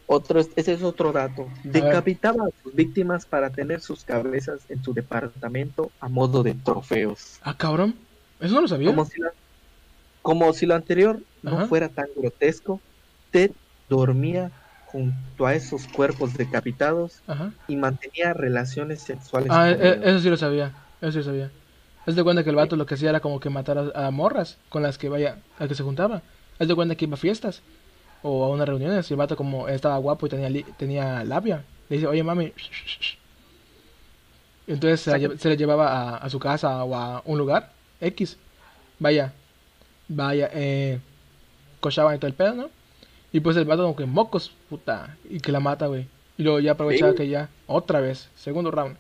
[0.07, 1.49] Otro, ese es otro dato.
[1.65, 7.39] Decapitaba a sus víctimas para tener sus cabezas en su departamento a modo de trofeos.
[7.43, 7.95] Ah, cabrón.
[8.41, 8.89] Eso no lo sabía.
[8.89, 9.33] Como si, la-
[10.21, 12.81] como si lo anterior no fuera tan grotesco,
[13.31, 13.53] Ted
[13.89, 14.51] dormía
[14.93, 17.53] junto a esos cuerpos decapitados Ajá.
[17.67, 19.49] y mantenía relaciones sexuales.
[19.51, 20.73] Ah, e- eso sí lo sabía.
[21.01, 21.51] Eso sí lo sabía.
[22.07, 24.11] Haz de cuenta que el vato lo que hacía era como que matar a, a
[24.11, 26.23] morras con las que vaya, a que se juntaba.
[26.59, 27.63] Haz de cuenta que iba a fiestas
[28.23, 31.65] o a unas reuniones y el vato como estaba guapo y tenía, li- tenía labia.
[31.89, 32.53] Le dice, oye mami.
[32.57, 33.19] sh, sh, sh".
[34.67, 37.73] Y Entonces se, la se le llevaba a, a su casa o a un lugar
[38.01, 38.37] X.
[38.99, 39.33] Vaya.
[40.09, 40.51] Vaya.
[40.53, 40.99] Eh,
[41.81, 42.71] cochaban y todo el pedo, ¿no?
[43.33, 45.17] Y pues el vato como que mocos, puta.
[45.29, 46.07] Y que la mata, güey.
[46.37, 47.19] Y luego ya aprovechaba Sí.
[47.19, 48.97] que ya, otra vez, segundo round.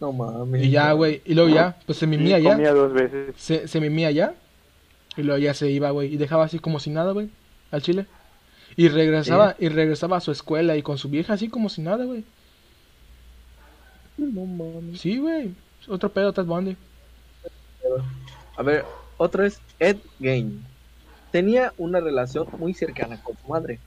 [0.00, 0.62] No mames.
[0.64, 1.22] Y ya, güey.
[1.24, 2.52] Y luego ya, pues se mimía ya.
[2.52, 3.34] comía dos veces.
[3.36, 4.34] Se, se mimía ya.
[5.16, 6.12] Y luego ya se iba, güey.
[6.12, 7.30] Y dejaba así como si nada, güey.
[7.70, 8.06] Al chile.
[8.76, 12.04] Y regresaba, y regresaba a su escuela y con su vieja así como si nada,
[12.04, 12.24] güey.
[14.16, 15.00] No mames.
[15.00, 15.54] Sí, güey.
[15.88, 16.76] Otro pedo, Ted Bundy.
[18.56, 18.84] A ver,
[19.16, 20.64] otro es Ed Gein.
[21.34, 23.80] Tenía una relación muy cercana con su madre.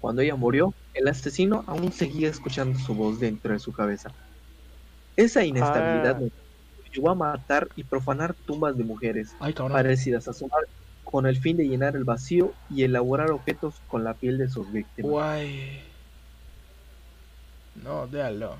[0.00, 4.10] Cuando ella murió, el asesino aún seguía escuchando su voz dentro de su cabeza.
[5.14, 6.20] Esa inestabilidad Ah.
[6.22, 10.66] lo llevó a matar y profanar tumbas de mujeres Ay, parecidas a su madre,
[11.04, 14.72] con el fin de llenar el vacío y elaborar objetos con la piel de sus
[14.72, 15.08] víctimas.
[15.12, 15.80] Guay.
[17.76, 18.56] No, déjalo.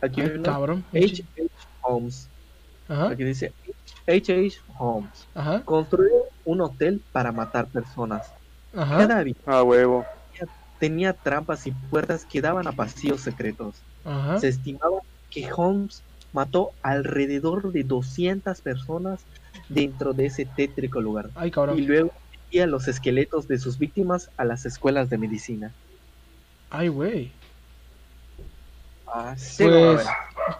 [0.00, 0.84] Aquí Ay, hay uno, cabrón.
[0.94, 1.04] H.
[1.04, 1.22] H.
[1.82, 2.28] Holmes.
[2.88, 3.52] Ajá, Aquí dice
[4.06, 4.32] H.
[4.46, 4.60] H.
[4.78, 5.26] Holmes.
[5.34, 6.12] ajá, Construyó
[6.44, 8.32] un hotel para matar personas.
[8.76, 8.98] ajá.
[8.98, 10.04] Cada habitación A huevo.
[10.78, 13.76] tenía trampas y puertas que daban a pasillos secretos.
[14.04, 14.38] Ajá.
[14.38, 14.98] Se estimaba
[15.30, 16.02] que Holmes
[16.32, 19.20] mató alrededor de 200 personas
[19.68, 22.10] dentro de ese tétrico lugar Ay, y luego
[22.46, 25.72] envía los esqueletos de sus víctimas a las escuelas de medicina.
[26.70, 27.30] Ay, güey.
[29.14, 30.06] Así, Pues,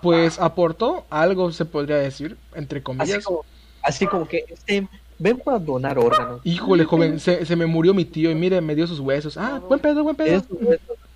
[0.00, 3.24] pues aportó algo, se podría decir, entre así comillas.
[3.24, 3.44] como,
[3.82, 4.86] así como que este,
[5.18, 6.40] vengo a donar órganos.
[6.44, 9.36] Híjole, joven, se, se me murió mi tío y mire, me dio sus huesos.
[9.36, 10.42] Ah, buen pedo, buen pedo.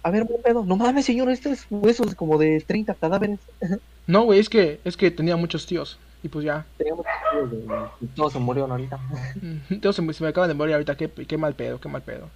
[0.02, 0.64] A ver, buen pedo.
[0.64, 3.38] No mames, señor, estos huesos como de 30 cadáveres.
[4.06, 5.98] No, güey, es que, es que tenía muchos tíos.
[6.22, 6.66] Y pues ya.
[6.78, 6.98] Tíos
[8.00, 8.98] y todos se murieron ahorita.
[9.80, 10.96] Todos se, me- se me acaban de morir ahorita.
[10.96, 12.28] Qué, qué mal pedo, qué mal pedo.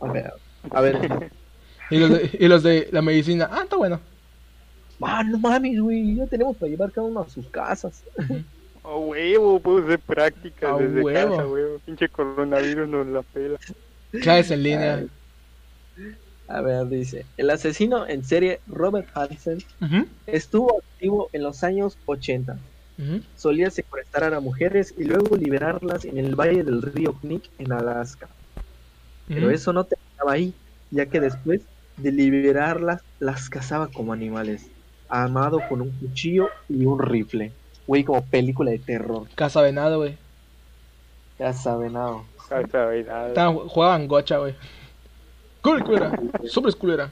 [0.00, 0.32] A ver,
[0.70, 1.30] a ver.
[1.92, 3.48] Y los de, y los de la medicina.
[3.50, 3.98] Ah, está bueno.
[5.02, 6.16] Ah, no mames, güey.
[6.16, 8.02] Ya tenemos para llevar cada uno a sus casas.
[8.82, 11.36] A huevo, puedo hacer prácticas A desde huevo.
[11.36, 11.78] casa, huevo.
[11.84, 13.58] Pinche coronavirus nos la pela.
[14.22, 15.04] Clases en línea.
[16.48, 17.26] A ver, dice.
[17.36, 19.58] El asesino en serie Robert Hansen
[20.26, 22.56] estuvo activo en los años 80.
[22.98, 23.20] ujú.
[23.36, 28.28] Solía secuestrar a mujeres y luego liberarlas en el valle del río Knik en Alaska.
[29.28, 30.54] Pero eso no terminaba ahí,
[30.90, 31.60] ya que después
[31.98, 34.66] de liberarlas, las cazaba como animales,
[35.10, 37.52] armado con un cuchillo y un rifle.
[37.86, 39.26] Güey, como película de terror.
[39.34, 40.16] Casa venado, güey.
[41.38, 42.18] Ya sabe nada.
[42.48, 43.28] Casa Venada.
[43.28, 44.54] Estaban- Jugaban gocha, güey.
[45.62, 46.18] Cul- culera.
[46.48, 47.10] Sobres culera.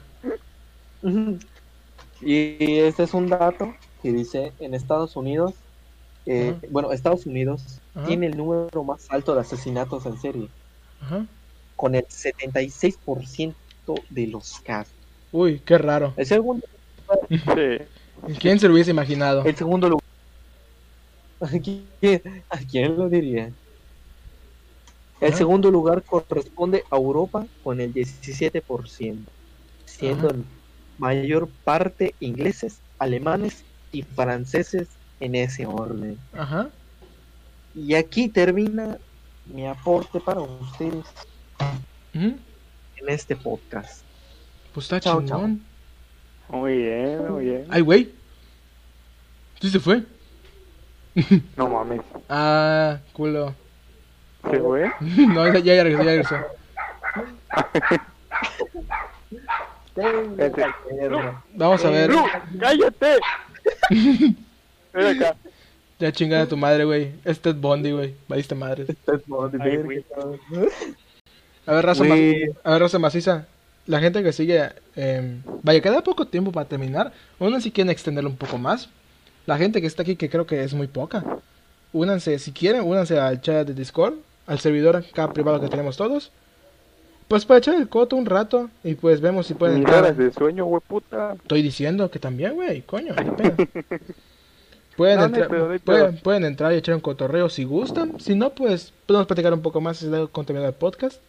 [2.21, 5.53] Y este es un dato que dice en Estados Unidos,
[6.25, 10.47] eh, bueno, Estados Unidos tiene el número más alto de asesinatos en serie,
[11.01, 11.25] Ajá.
[11.75, 13.55] con el 76%
[14.09, 14.93] de los casos.
[15.31, 16.13] Uy, qué raro.
[16.17, 16.65] El segundo,
[17.29, 18.35] Sí.
[18.39, 19.43] ¿Quién se lo hubiese imaginado?
[19.45, 20.03] el segundo lugar.
[21.41, 23.51] ¿A quién, a quién lo diría?
[25.21, 25.37] El Ajá.
[25.37, 29.17] segundo lugar corresponde a Europa con el 17%,
[29.85, 30.45] siendo en
[30.97, 34.87] mayor parte ingleses, alemanes y franceses
[35.19, 36.17] en ese orden.
[36.33, 36.69] Ajá.
[37.75, 38.97] Y aquí termina
[39.45, 41.05] mi aporte para ustedes
[42.13, 42.39] en
[43.07, 44.03] este podcast.
[44.73, 45.61] Pues está Chao, chingón.
[46.49, 47.65] Muy bien, muy bien.
[47.69, 48.09] Ay, güey.
[49.61, 50.03] ¿Sí se fue?
[51.57, 52.01] No mames.
[52.29, 53.53] Ah, culo.
[54.49, 54.91] ¿Se fue?
[55.01, 56.35] No, ya, ya regresó, ya regresó.
[61.55, 62.11] Vamos a ver.
[62.59, 63.17] ¡Cállate!
[64.93, 65.35] Ven acá.
[65.99, 67.11] Ya chingada tu madre, güey.
[67.25, 68.15] Es Ted Bundy, güey.
[68.27, 68.85] Valiste madre.
[69.59, 70.05] Ay, güey.
[71.65, 72.15] A ver, raza, ma-
[72.63, 73.47] a ver, raza maciza.
[73.89, 77.11] La gente que sigue, eh, vaya, queda poco tiempo para terminar.
[77.39, 78.87] Unan si quieren extenderlo un poco más.
[79.47, 81.25] La gente que está aquí, que creo que es muy poca.
[81.91, 84.13] Únanse, si quieren, únanse al chat de Discord,
[84.45, 86.31] al servidor acá privado que tenemos todos.
[87.27, 90.15] Pues para echar el coto un rato y pues vemos si pueden entrar.
[90.15, 91.33] de sueño, güey, puta.
[91.41, 93.55] Estoy diciendo que también, güey, coño, qué pena.
[94.97, 98.19] Pueden, No, entrar, no pueden, entrar y echar un cotorreo si gustan.
[98.19, 101.21] Si no, pues podemos platicar un poco más si da contenido del podcast.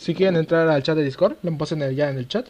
[0.00, 2.46] Si quieren entrar al chat de Discord, lo pasen el- ya en el chat.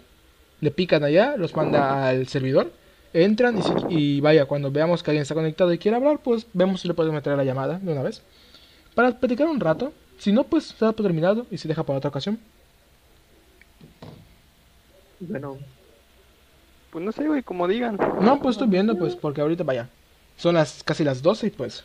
[0.60, 2.70] Le pican allá, los manda al servidor.
[3.12, 6.46] Entran y, si- y vaya, cuando veamos que alguien está conectado y quiere hablar, pues
[6.52, 8.22] vemos si le podemos meter a la llamada de una vez.
[8.94, 9.92] Para platicar un rato.
[10.18, 12.38] Si no, pues se da por terminado y se deja para otra ocasión.
[15.18, 15.58] Bueno,
[16.92, 17.98] Pues no sé, güey, como digan.
[18.20, 19.88] No, pues estoy viendo, pues, porque ahorita vaya.
[20.36, 21.84] Son las casi las 12 y pues.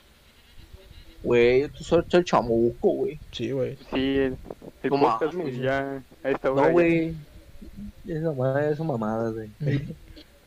[1.26, 3.20] Güey, tú sos el chamuco, güey.
[3.32, 3.76] Sí, güey.
[3.94, 4.38] Sí, el,
[4.84, 5.50] el No podcast mames.
[5.56, 6.68] pues, ya a esta hora.
[6.68, 7.14] No, güey.
[8.08, 9.50] Esa madre es mamada, güey.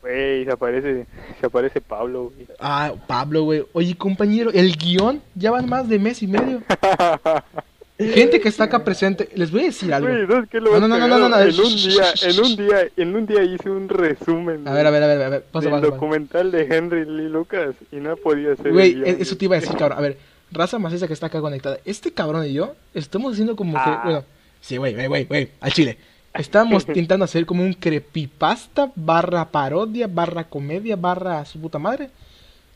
[0.01, 1.07] Güey, se aparece,
[1.41, 2.47] se aparece Pablo, güey.
[2.61, 3.65] Ah, Pablo, güey.
[3.73, 6.63] Oye, compañero, el guion ya van más de mes y medio.
[7.99, 10.09] Gente que está acá presente, les voy a decir algo.
[10.09, 11.29] Güey, ¿sabes qué es lo No, no, no, no, no, cagado?
[11.31, 14.69] no, En un día, en un día, en un día hice un resumen.
[14.69, 15.43] A ver, a ver, a ver, a ver.
[15.43, 15.95] Pasa, del pasa, pasa.
[15.97, 18.73] documental de Henry Lee Lucas y no podía ser.
[18.73, 19.99] Güey, e- eso te iba a decir, cabrón.
[19.99, 20.17] A ver,
[20.51, 21.79] raza maciza que está acá conectada.
[21.85, 23.79] Este cabrón y yo estamos haciendo como que.
[23.85, 24.01] Ah.
[24.05, 24.25] Bueno,
[24.61, 25.99] sí, güey, güey, güey, güey, al chile.
[26.35, 32.11] Estamos intentando hacer como un creepypasta barra parodia barra comedia barra su puta madre.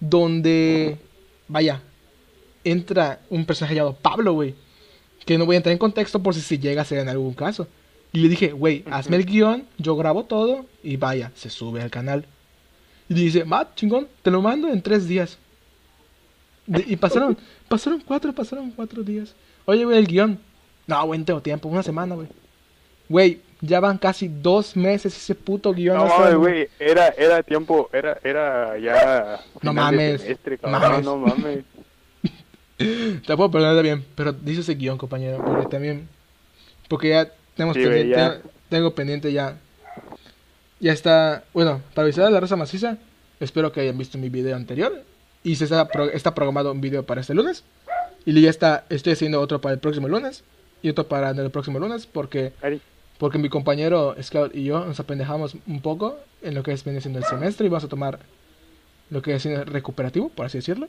[0.01, 0.99] Donde,
[1.47, 1.81] vaya,
[2.65, 4.55] entra un personaje llamado Pablo, güey.
[5.25, 7.35] Que no voy a entrar en contexto por si se llega a ser en algún
[7.35, 7.69] caso.
[8.13, 11.91] Y le dije, güey, hazme el guion, yo grabo todo y vaya, se sube al
[11.91, 12.27] canal.
[13.09, 15.39] Y dice, va, chingón, te lo mando en tres días.
[16.67, 17.39] De- y pasaron,
[17.73, 19.35] pasaron cuatro, pasaron cuatro días.
[19.65, 20.39] Oye, güey, el guion.
[20.87, 22.29] No, güey, no tengo tiempo, una semana, güey.
[23.09, 25.97] Güey, ya van casi dos meses ese puto guion.
[25.97, 29.41] No mames, güey, era, era tiempo, era, era ya.
[29.63, 31.03] No mames, semestre, mames.
[31.05, 31.65] No mames.
[33.27, 36.09] Te puedo perdonar bien, pero dice ese guion, compañero, porque también...
[36.89, 38.41] Porque ya tenemos Sí, pendiente, ya.
[38.69, 39.57] tengo pendiente ya...
[40.79, 42.99] Ya está, bueno, para avisar a la raza maciza,
[43.41, 45.05] espero que hayan visto mi video anterior.
[45.45, 47.65] Y se está, pro- está programado un video para este lunes.
[48.25, 50.45] Y ya está, estoy haciendo otro para el próximo lunes.
[50.83, 52.53] Y otro para el próximo lunes, porque
[53.19, 57.01] Porque mi compañero Scout y yo nos apendejamos un poco en lo que es viene
[57.01, 58.19] siendo el semestre y vamos a tomar
[59.11, 60.89] lo que es recuperativo, por así decirlo.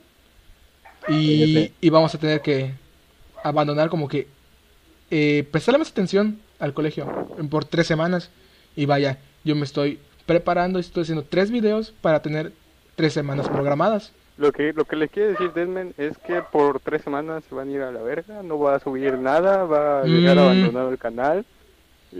[1.08, 2.72] Y, y vamos a tener que
[3.44, 4.26] abandonar como que
[5.10, 8.30] eh, prestarle más atención al colegio por tres semanas.
[8.74, 12.52] Y vaya, yo me estoy preparando y estoy haciendo tres videos para tener
[12.96, 14.12] tres semanas programadas.
[14.36, 17.68] Lo que, lo que les quiere decir Desmen es que por tres semanas se van
[17.68, 20.40] a ir a la verga, no va a subir nada, va a llegar Mm.
[20.40, 21.44] abandonado el canal.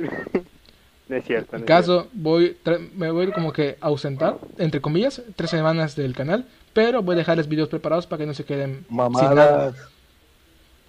[1.08, 1.48] no es cierto.
[1.52, 5.96] no En es caso, voy, tra- me voy como que ausentar, entre comillas, tres semanas
[5.96, 9.10] del canal, pero voy a dejarles videos preparados para que no se queden sin nada.
[9.10, 9.76] Mamadas.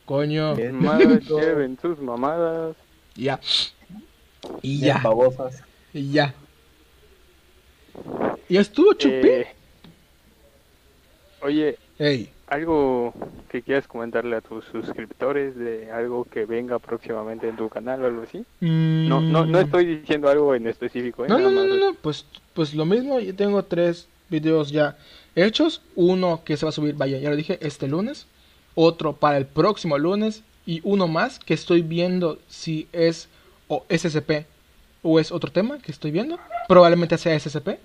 [0.05, 0.79] Coño, Bien.
[0.79, 0.83] cierto.
[0.85, 2.75] Mamadas, lleven sus mamadas.
[3.15, 3.39] ya.
[4.61, 5.63] Y Bien ya, babosas.
[5.91, 6.35] y ya.
[8.47, 9.27] Ya estuvo, chupi.
[9.27, 9.47] Eh,
[11.45, 13.13] oye, Ey, algo
[13.49, 18.07] que quieras comentarle a tus suscriptores de algo que venga próximamente en tu canal o
[18.07, 18.43] algo así.
[18.59, 21.25] No, no, no mm, estoy diciendo algo en específico.
[21.25, 21.29] ¿eh?
[21.29, 24.97] No, no, no, no, no, pues, pues lo mismo, yo tengo tres videos ya
[25.35, 28.27] hechos, uno que se va a subir, vaya, ya lo dije, este lunes,
[28.73, 33.29] otro para el próximo lunes y uno más que estoy viendo si es
[33.67, 34.45] o SCP
[35.01, 37.79] o es otro tema que estoy viendo, probablemente sea SCP.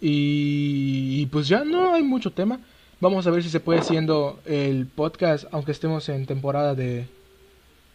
[0.00, 2.60] Y, y pues ya no hay mucho tema.
[3.00, 7.06] Vamos a ver si se puede siendo el podcast, aunque estemos en temporada de,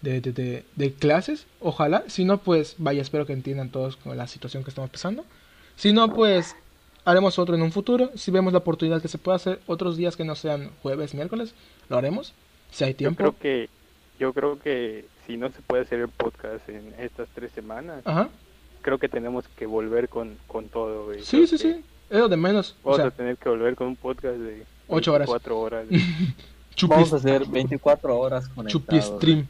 [0.02, 1.46] de, de, de- de clases.
[1.60, 2.04] Ojalá.
[2.08, 5.24] Si no, pues vaya, espero que entiendan todos con la situación que estamos pasando.
[5.76, 6.56] Si no, pues
[7.06, 8.10] haremos otro en un futuro.
[8.16, 11.54] Si vemos la oportunidad que se pueda hacer otros días que no sean jueves, miércoles,
[11.90, 12.34] lo haremos.
[12.72, 13.18] Si hay Yo tiempo.
[13.18, 13.70] creo que
[14.18, 18.30] yo creo que si no se puede hacer el podcast en estas tres semanas, Ajá.
[18.82, 21.06] creo que tenemos que volver con, con todo.
[21.06, 21.20] güey.
[21.22, 21.84] Sí, Creo sí, que sí.
[22.10, 22.76] Es lo de menos.
[22.84, 25.28] O Vamos sea, a tener que volver con un podcast de Ocho horas.
[25.28, 25.86] 24 horas.
[26.76, 29.18] chupi, Vamos a hacer 24 horas chupi conectados.
[29.18, 29.48] stream.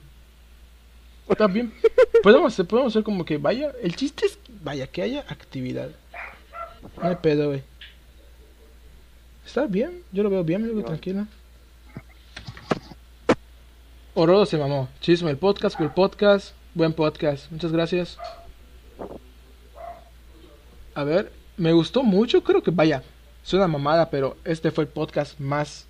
[1.27, 1.73] Está bien.
[2.23, 3.71] Podemos hacer, podemos hacer como que vaya.
[3.81, 5.89] El chiste es, vaya, que haya actividad.
[7.01, 7.63] No hay pedo, güey.
[9.45, 10.85] Está bien, yo lo veo bien, lo veo No.
[10.87, 11.27] tranquilo.
[14.13, 14.87] Orodo se mamó.
[15.01, 16.53] Chisme, el podcast, el podcast.
[16.73, 17.51] Buen podcast.
[17.51, 18.17] Muchas gracias.
[20.93, 22.43] A ver, me gustó mucho.
[22.43, 23.03] Creo que vaya,
[23.43, 25.85] suena mamada, pero este fue el podcast más.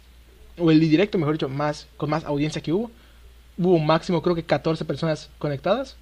[0.57, 2.89] O el directo, mejor dicho, más con más audiencia que hubo.
[3.57, 5.95] Hubo un máximo, creo que 14 personas conectadas.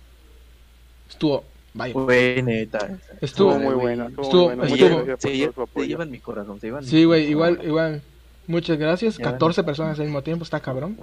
[1.09, 1.93] Estuvo, vaya.
[1.93, 2.97] Güey, neta.
[3.21, 4.07] Estuvo muy bueno.
[4.07, 4.63] Estuvo, Estuvo- muy bueno.
[4.65, 8.01] estuvo- Muchas gracias por Se, llevan mi corazón, se llevan Sí, güey, igual, igual.
[8.47, 9.17] Muchas gracias.
[9.17, 10.97] Ya, 14 personas al mismo tiempo, está cabrón.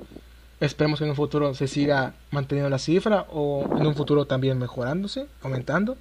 [0.60, 4.58] Esperemos que en un futuro se siga manteniendo la cifra o en un futuro también
[4.58, 5.96] mejorándose, aumentando.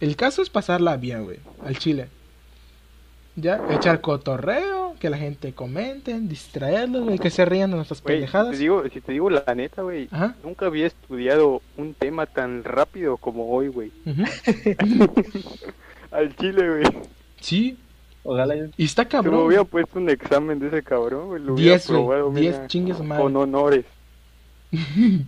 [0.00, 2.08] El caso es pasarla bien, güey, al chile.
[3.36, 8.04] Ya, echar cotorreo, que la gente comente, distraerlos, güey, que se rían de nuestras si
[8.04, 8.52] pendejadas.
[8.52, 10.08] te digo, si te digo la neta, güey,
[10.42, 13.92] nunca había estudiado un tema tan rápido como hoy, güey.
[16.10, 16.84] Al chile, güey.
[17.40, 17.76] Sí,
[18.22, 19.46] Ojalá yo- y está Si me cabrón.
[19.46, 21.42] hubiera puesto un examen de ese cabrón, güey.
[21.42, 23.22] Lo hubiera 10, güey, probado, 10 mira, chingues madre.
[23.22, 23.84] con honores.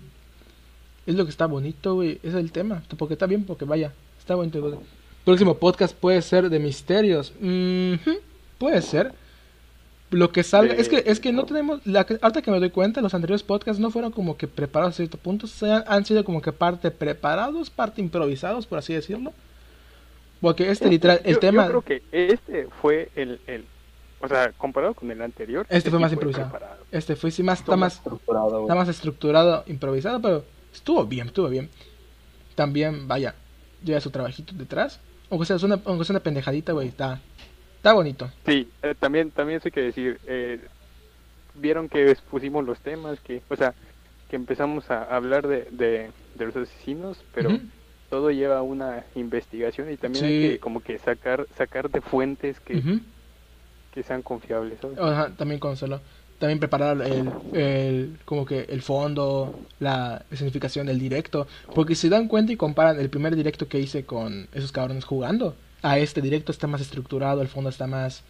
[1.05, 2.21] Es lo que está bonito, güey.
[2.23, 2.81] Es el tema.
[2.97, 3.93] Porque está bien, porque vaya.
[4.23, 4.81] Está bonito.
[5.25, 7.33] Próximo podcast puede ser de misterios.
[7.41, 8.19] Ujú,
[8.57, 9.13] Puede ser.
[10.11, 10.75] Lo que salga.
[10.75, 11.85] De- Es que, es que no tenemos.
[11.85, 14.97] La, ahorita que me doy cuenta, los anteriores podcasts no fueron como que preparados a
[14.99, 15.49] cierto punto.
[15.63, 19.33] Han, han sido como que parte preparados, parte improvisados, por así decirlo.
[20.41, 21.65] Porque este literal, el Yo- tema.
[21.69, 23.65] Yo creo que este fue el, el.
[24.21, 25.67] O sea, comparado con el anterior.
[25.69, 26.49] Este fue sí más improvisado.
[26.51, 26.85] preparado.
[26.93, 28.61] Este fue sí más, está más, estructurado.
[28.63, 31.69] Está más estructurado, improvisado, pero estuvo bien, estuvo bien.
[32.55, 33.35] También, vaya,
[33.85, 35.01] lleva su trabajito detrás.
[35.31, 37.21] Aunque sea una, aunque sea una pendejadita, güey, está,
[37.77, 38.31] está bonito.
[38.47, 40.21] Sí, eh, también, también eso hay que decir.
[40.27, 40.61] eh,
[41.55, 43.75] Vieron que pusimos los temas, que, o sea,
[44.31, 47.59] que empezamos a hablar de, de, de los asesinos, pero
[48.09, 50.31] todo lleva una investigación y también Sí.
[50.33, 53.01] hay que como que sacar sacar de fuentes que,
[53.93, 54.79] que sean confiables.
[54.81, 54.99] ¿sabes?
[54.99, 56.01] Ajá, también consuelo.
[56.43, 61.47] También preparar el, el, como que el fondo, la escenificación del directo.
[61.73, 65.55] Porque si dan cuenta y comparan el primer directo que hice con esos cabrones jugando,
[65.83, 68.25] a este directo está más estructurado, el fondo está más,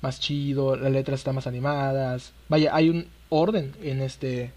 [0.00, 2.32] más chido, las letras están más animadas.
[2.48, 4.52] Vaya, hay un orden en este,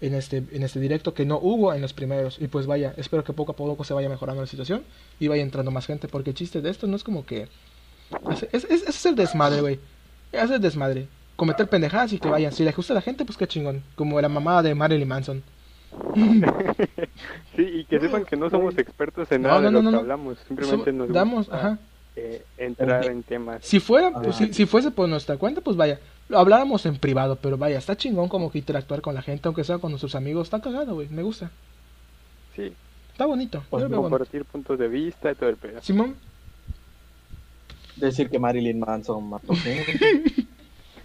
[0.00, 2.40] en este, en este directo que no hubo en los primeros.
[2.40, 4.82] Y pues vaya, espero que poco a poco se vaya mejorando la situación
[5.20, 6.08] y vaya entrando más gente.
[6.08, 7.46] Porque el chiste de esto no es como que
[8.32, 9.78] es, es, es hacer desmadre, güey.
[10.32, 11.06] Es hacer desmadre.
[11.36, 12.52] Cometer pendejadas y que vayan.
[12.52, 13.82] Si le gusta a la gente, pues qué chingón.
[13.96, 15.42] Como la mamada de Marilyn Manson.
[17.56, 19.82] Sí, y que sepan que no somos expertos en No, nada no, de no, lo
[19.82, 20.38] no, que hablamos.
[20.48, 21.78] Simplemente Som- nos damos, gusta ajá.
[22.16, 23.64] eh, entrar en temas.
[23.64, 26.00] Si fuera, pues, si, si fuese por nuestra cuenta, pues vaya.
[26.28, 29.62] Lo habláramos en privado, pero vaya, está chingón como que interactuar con la gente, aunque
[29.62, 30.48] sea con nuestros amigos.
[30.48, 31.08] Está cagado, güey.
[31.10, 31.50] Me gusta.
[32.56, 32.72] Sí,
[33.12, 33.62] Está bonito.
[33.70, 34.02] Pues, bonito.
[34.02, 35.80] compartir puntos de vista y todo el pedo.
[35.80, 36.16] Simón,
[37.96, 39.52] Decir que Marilyn Manson mató.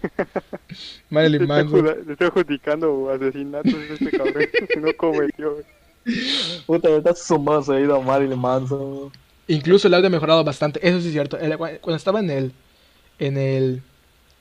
[1.10, 1.84] Marilyn Manson.
[2.06, 5.52] le está adjudicando asesinatos a este cabrón que no cometió.
[5.52, 5.64] güey.
[6.66, 9.10] Puta, me está sumando su oído a Marilyn Manson.
[9.48, 11.36] Incluso el audio ha mejorado bastante, eso sí es cierto.
[11.38, 12.52] El- Cuando estaba en el
[13.18, 13.82] en el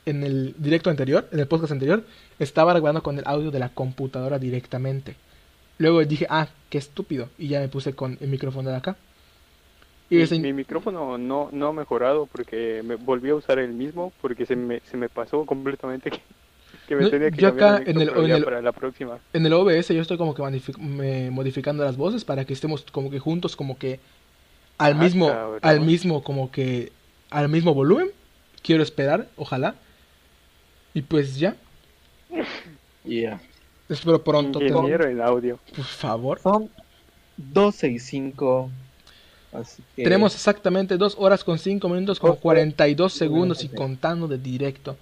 [0.06, 2.04] en el directo anterior, en el podcast anterior,
[2.40, 5.16] estaba grabando con el audio de la computadora directamente.
[5.78, 8.96] Luego dije, "Ah, qué estúpido" y ya me puse con el micrófono de acá.
[10.10, 14.12] Y Mi, mi micrófono no, no ha mejorado porque me volví a usar el mismo
[14.22, 16.20] porque se me, se me pasó completamente que,
[16.88, 18.62] que me No, tenía que yo cambiar acá de en el- en ya el- para
[18.62, 19.20] la próxima.
[19.34, 20.42] en el OBS yo estoy como que
[20.80, 24.00] me- modificando las voces para que estemos como que juntos, como que
[24.80, 25.60] al Ah, mismo, cabrón.
[25.62, 26.92] al mismo, como que
[27.30, 28.10] al mismo volumen.
[28.64, 29.76] Quiero esperar, ojalá.
[30.94, 31.56] Y pues ya,
[33.06, 33.40] Yeah.
[33.88, 35.60] espero pronto Ingeniero en audio.
[35.76, 36.40] por favor.
[36.40, 36.70] Son
[37.38, 38.70] 12 y 5.
[39.52, 40.04] Así que.
[40.04, 42.38] Tenemos exactamente 2 horas con 5 minutos, horas.
[42.40, 44.96] 42 segundos y contando de directo.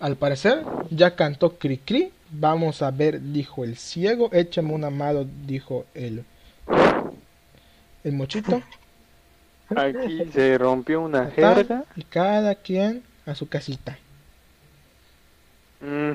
[0.00, 2.10] Al parecer, ya cantó Cri Cri.
[2.30, 4.28] Vamos a ver, dijo el ciego.
[4.32, 6.24] Échame una mano, dijo el,
[8.02, 8.60] el mochito.
[9.74, 11.84] Aquí se rompió una jerga.
[11.96, 13.98] y cada quien a su casita.
[15.80, 16.12] Mm,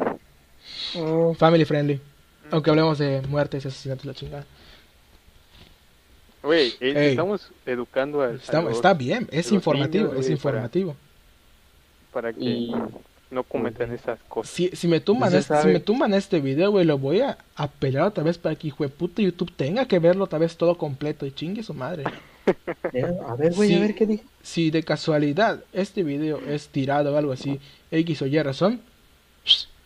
[0.97, 1.99] Oh, Family friendly.
[2.51, 4.45] Aunque hablemos de muertes y asesinatos, la chingada.
[6.41, 10.95] Güey, eh, estamos educando a, a Está, los- está bien, es informativo, niños, es informativo.
[12.13, 12.73] para que Y-
[13.31, 14.51] no cometan esas cosas.
[14.51, 18.03] Si, si me tumban este, si me tumban este video, güey, lo voy a apelar
[18.07, 21.25] otra vez para que hijo de puta YouTube tenga que verlo otra vez todo completo
[21.27, 22.05] y chingue su madre.
[22.93, 23.75] eh, a ver, güey, Sí.
[23.75, 24.23] a ver qué dije.
[24.41, 27.59] Si de casualidad este video es tirado o algo así,
[27.91, 28.81] X o Y razón,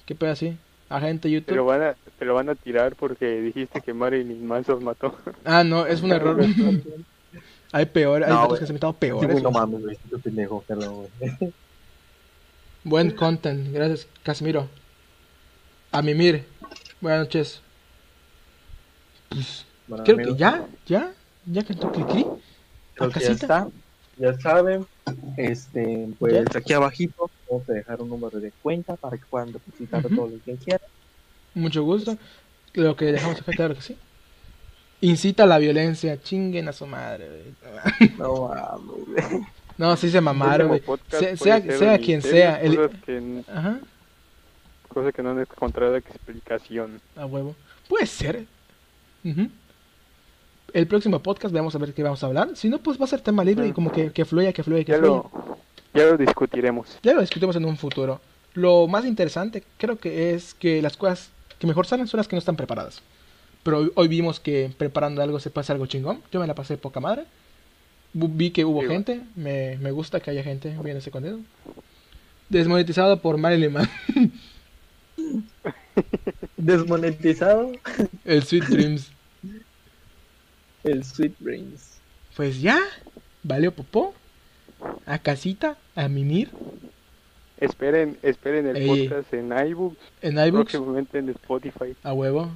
[0.06, 0.56] ¿qué pedo así?
[0.96, 1.66] Agente Te lo YouTube.
[1.66, 5.16] van a, te lo van a tirar porque dijiste que Marilyn Manson mató.
[5.44, 6.40] Ah, no, es un error.
[7.72, 9.42] hay peor, hay No, otros que se han metido Sí, peores.
[9.44, 11.54] no mames, güey, pendejo, perdón, güey.
[12.84, 14.68] Buen content, gracias, Casimiro.
[15.92, 16.44] A mimir.
[17.02, 17.62] Buenas noches.
[19.30, 21.12] Pues, Bueno, creo que ya, ya,
[21.46, 22.26] ya cantó Cricri.
[22.96, 23.32] creo ¿A que ya casita?
[23.34, 23.68] está.
[24.18, 24.86] Ya saben,
[25.38, 26.44] este, pues ¿Ya?
[26.60, 30.44] aquí abajito vamos a dejar un número de cuenta para que puedan depositar todo lo
[30.44, 30.88] que quieran.
[31.54, 32.18] Mucho gusto.
[32.74, 33.98] Lo que dejamos acá, claro que sí.
[35.02, 37.28] Incita a la violencia, chinguen a su madre.
[37.30, 38.12] güey.
[38.18, 39.42] No mames, güey.
[39.78, 40.82] No, sí se mamaron, güey.
[41.36, 42.76] Sea, quien sea, el...
[42.76, 43.80] Cosas que, Ajá,
[44.88, 47.02] cosas que no han encontrado explicación.
[47.16, 47.56] a huevo.
[47.90, 48.46] Puede ser.
[50.74, 52.50] El próximo podcast vamos a ver qué vamos a hablar.
[52.56, 54.84] Si no, pues va a ser tema libre y como que, que fluya, que fluya,
[54.84, 55.14] que Ya fluya.
[55.14, 55.53] lo,
[55.94, 56.98] ya lo discutiremos.
[57.04, 58.22] Ya lo discutimos en un futuro.
[58.54, 61.30] Lo más interesante creo que es que las cosas
[61.60, 63.02] que mejor salen son las que no están preparadas.
[63.64, 66.22] Pero hoy, vimos que preparando algo se pasa algo chingón.
[66.32, 67.24] Yo me la pasé poca madre.
[68.14, 68.98] Vi que hubo Igual.
[68.98, 69.22] gente.
[69.36, 71.40] Me, me gusta que haya gente viendo ese contenido.
[72.50, 73.90] Desmonetizado por Marilyn Man.
[76.58, 77.72] Desmonetizado
[78.26, 79.12] El Sweet Dreams.
[80.84, 81.98] el Sweet Brains.
[82.36, 82.80] Pues ya.
[83.44, 84.14] Valió popó.
[85.06, 85.78] A casita.
[85.96, 86.50] A mimir.
[87.60, 88.88] Esperen, esperen el Ey.
[89.08, 90.72] podcast en iBooks, En iBooks.
[90.72, 91.96] próximamente en Spotify.
[92.04, 92.50] A huevo.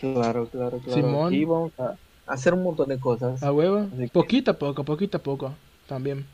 [0.00, 0.92] Claro, claro, claro.
[0.94, 1.28] Simón.
[1.28, 1.94] Aquí vamos a
[2.26, 3.42] hacer un montón de cosas.
[3.42, 3.86] A huevo.
[3.96, 5.54] Que- Poquito a poco, poquito a poco.
[5.86, 6.26] También.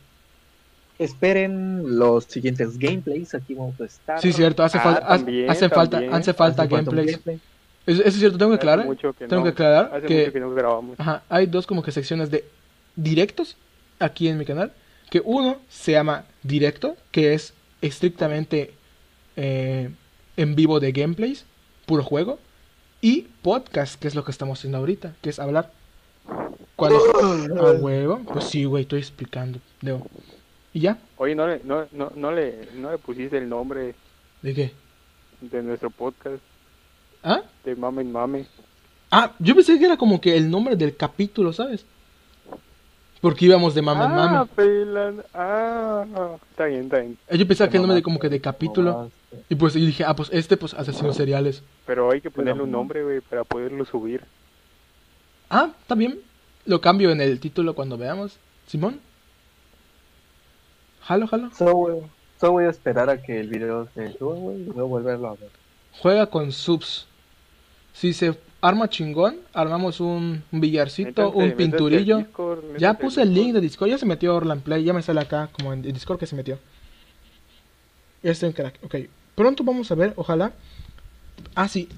[0.98, 3.34] Esperen los siguientes gameplays.
[3.34, 4.20] Aquí vamos a estar.
[4.20, 4.62] Sí, cierto.
[4.62, 5.06] Hace Ah, falta.
[5.06, 5.90] hace- también, hace falta.
[5.98, 6.14] también.
[6.14, 7.12] Hace falta Hace falta un gameplays.
[7.24, 7.40] gameplay.
[7.86, 8.86] Eso, es cierto, tengo que aclarar.
[8.86, 11.00] mucho que Tengo no- que aclarar Hace que, mucho que no grabamos.
[11.00, 12.44] ajá, hay dos como que secciones de
[12.94, 13.56] directos
[13.98, 14.72] aquí en mi canal.
[15.12, 17.52] Que uno se llama directo, que es
[17.82, 18.72] estrictamente
[19.36, 19.90] eh,
[20.38, 21.44] en vivo de gameplays,
[21.84, 22.38] puro juego.
[23.02, 25.70] Y podcast, que es lo que estamos haciendo ahorita, que es hablar.
[26.76, 26.98] Cuando...
[27.60, 28.20] A huevo.
[28.20, 29.58] Pues sí, güey, estoy explicando.
[29.82, 30.06] Leo.
[30.72, 30.96] ¿Y ya?
[31.18, 33.94] Oye, no le, no, no, no, le, no le pusiste el nombre
[34.40, 34.72] ¿De qué?
[35.42, 36.42] de nuestro podcast
[37.22, 37.42] ¿Ah?
[37.66, 38.46] de Mame en Mame.
[39.10, 41.84] Ah, yo pensé que era como que el nombre del capítulo, ¿sabes?
[43.22, 44.46] Porque íbamos de mame en ah, mame.
[44.56, 45.22] pelan.
[45.32, 46.04] Ah,
[46.50, 47.16] está bien, está bien.
[47.28, 49.12] Eh, Yo pensaba que el nombre de como que de capítulo.
[49.48, 51.62] Y pues y dije, ah, pues este, pues asesinos seriales.
[51.86, 54.24] Pero hay que ponerle un nombre, güey, para poderlo subir.
[55.48, 56.18] Ah, está bien.
[56.66, 58.38] Lo cambio en el título cuando veamos.
[58.66, 59.00] Simón.
[61.02, 61.50] Jalo, jalo.
[61.54, 62.02] Solo voy,
[62.40, 65.34] solo voy a esperar a que el video se suba, güey, y luego volverlo a
[65.36, 65.50] ver.
[66.00, 67.06] Juega con subs.
[67.92, 72.18] Si se arma chingón, armamos un, un billarcito, un pinturillo.
[72.18, 75.20] Discord, Ya puse el link de Discord, ya se metió Orlan Play, ya me sale
[75.20, 76.58] acá como en el Discord que se metió.
[78.22, 78.94] Estoy en crack, ok.
[79.34, 80.52] Pronto vamos a ver, ojalá.
[81.56, 81.88] Ah, sí.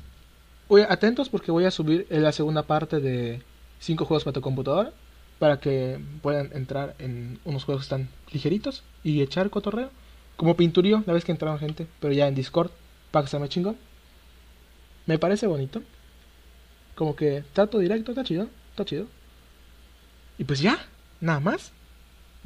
[0.68, 3.42] Oye, atentos porque voy a subir la segunda parte de
[3.80, 4.92] 5 juegos para tu computadora.
[5.38, 9.90] Para que puedan entrar en unos juegos que están ligeritos y echar cotorreo.
[10.36, 12.70] como pinturío, la vez que entraron gente, pero ya en Discord,
[13.10, 13.76] para que se me chingón.
[15.06, 15.82] Me parece bonito.
[16.94, 19.06] Como que trato directo, está chido, está chido.
[20.38, 20.78] Y pues ya,
[21.20, 21.72] nada más.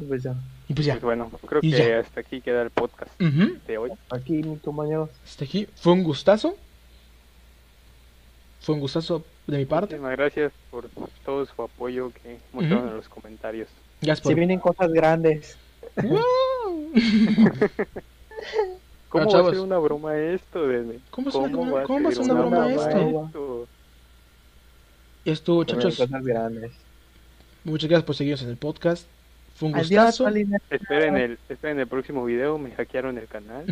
[0.06, 0.34] Pues ya.
[0.68, 0.94] Y pues ya.
[0.94, 2.00] Pues bueno, creo Y que ya.
[2.00, 3.56] hasta aquí queda el podcast Ujú.
[3.66, 3.90] de hoy.
[4.10, 5.10] Aquí, mis compañeros.
[5.24, 5.66] Hasta aquí.
[5.76, 6.56] Fue un gustazo.
[8.60, 9.94] Fue un gustazo de mi parte.
[9.96, 10.88] Muchísimas gracias por
[11.24, 12.90] todo su apoyo que mostraron Ujú.
[12.90, 13.68] en los comentarios.
[14.00, 14.34] Gracias Se por...
[14.34, 15.56] vienen cosas grandes.
[15.96, 16.92] ¡Wow!
[19.08, 20.98] ¿Cómo Bueno, va a ser una broma esto, Dene?
[21.10, 23.66] ¿Cómo a cómo va a ser ser una broma esto?
[25.24, 25.96] Y esto, muchachos.
[25.96, 26.72] cosas grandes.
[27.64, 29.06] Muchas gracias por seguirnos en el podcast.
[29.56, 30.24] Fue un Adiós, gustazo.
[30.24, 30.58] Paulina.
[30.70, 33.66] Esperen el, esperen el próximo video, me hackearon el canal.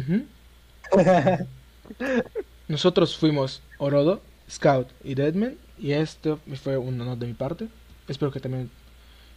[2.69, 4.21] Nosotros fuimos Orodo,
[4.51, 5.57] Scout y Deadman.
[5.79, 7.69] Y esto fue un honor de mi parte.
[8.09, 8.71] Espero que también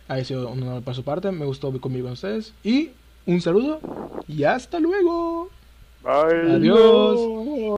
[0.07, 1.31] haya sido un honor para su parte.
[1.31, 2.53] Me gustó convivir con ustedes.
[2.63, 2.91] Y
[3.25, 3.79] un saludo
[4.27, 5.49] y hasta luego.
[6.01, 6.53] Bye.
[6.53, 7.19] Adiós.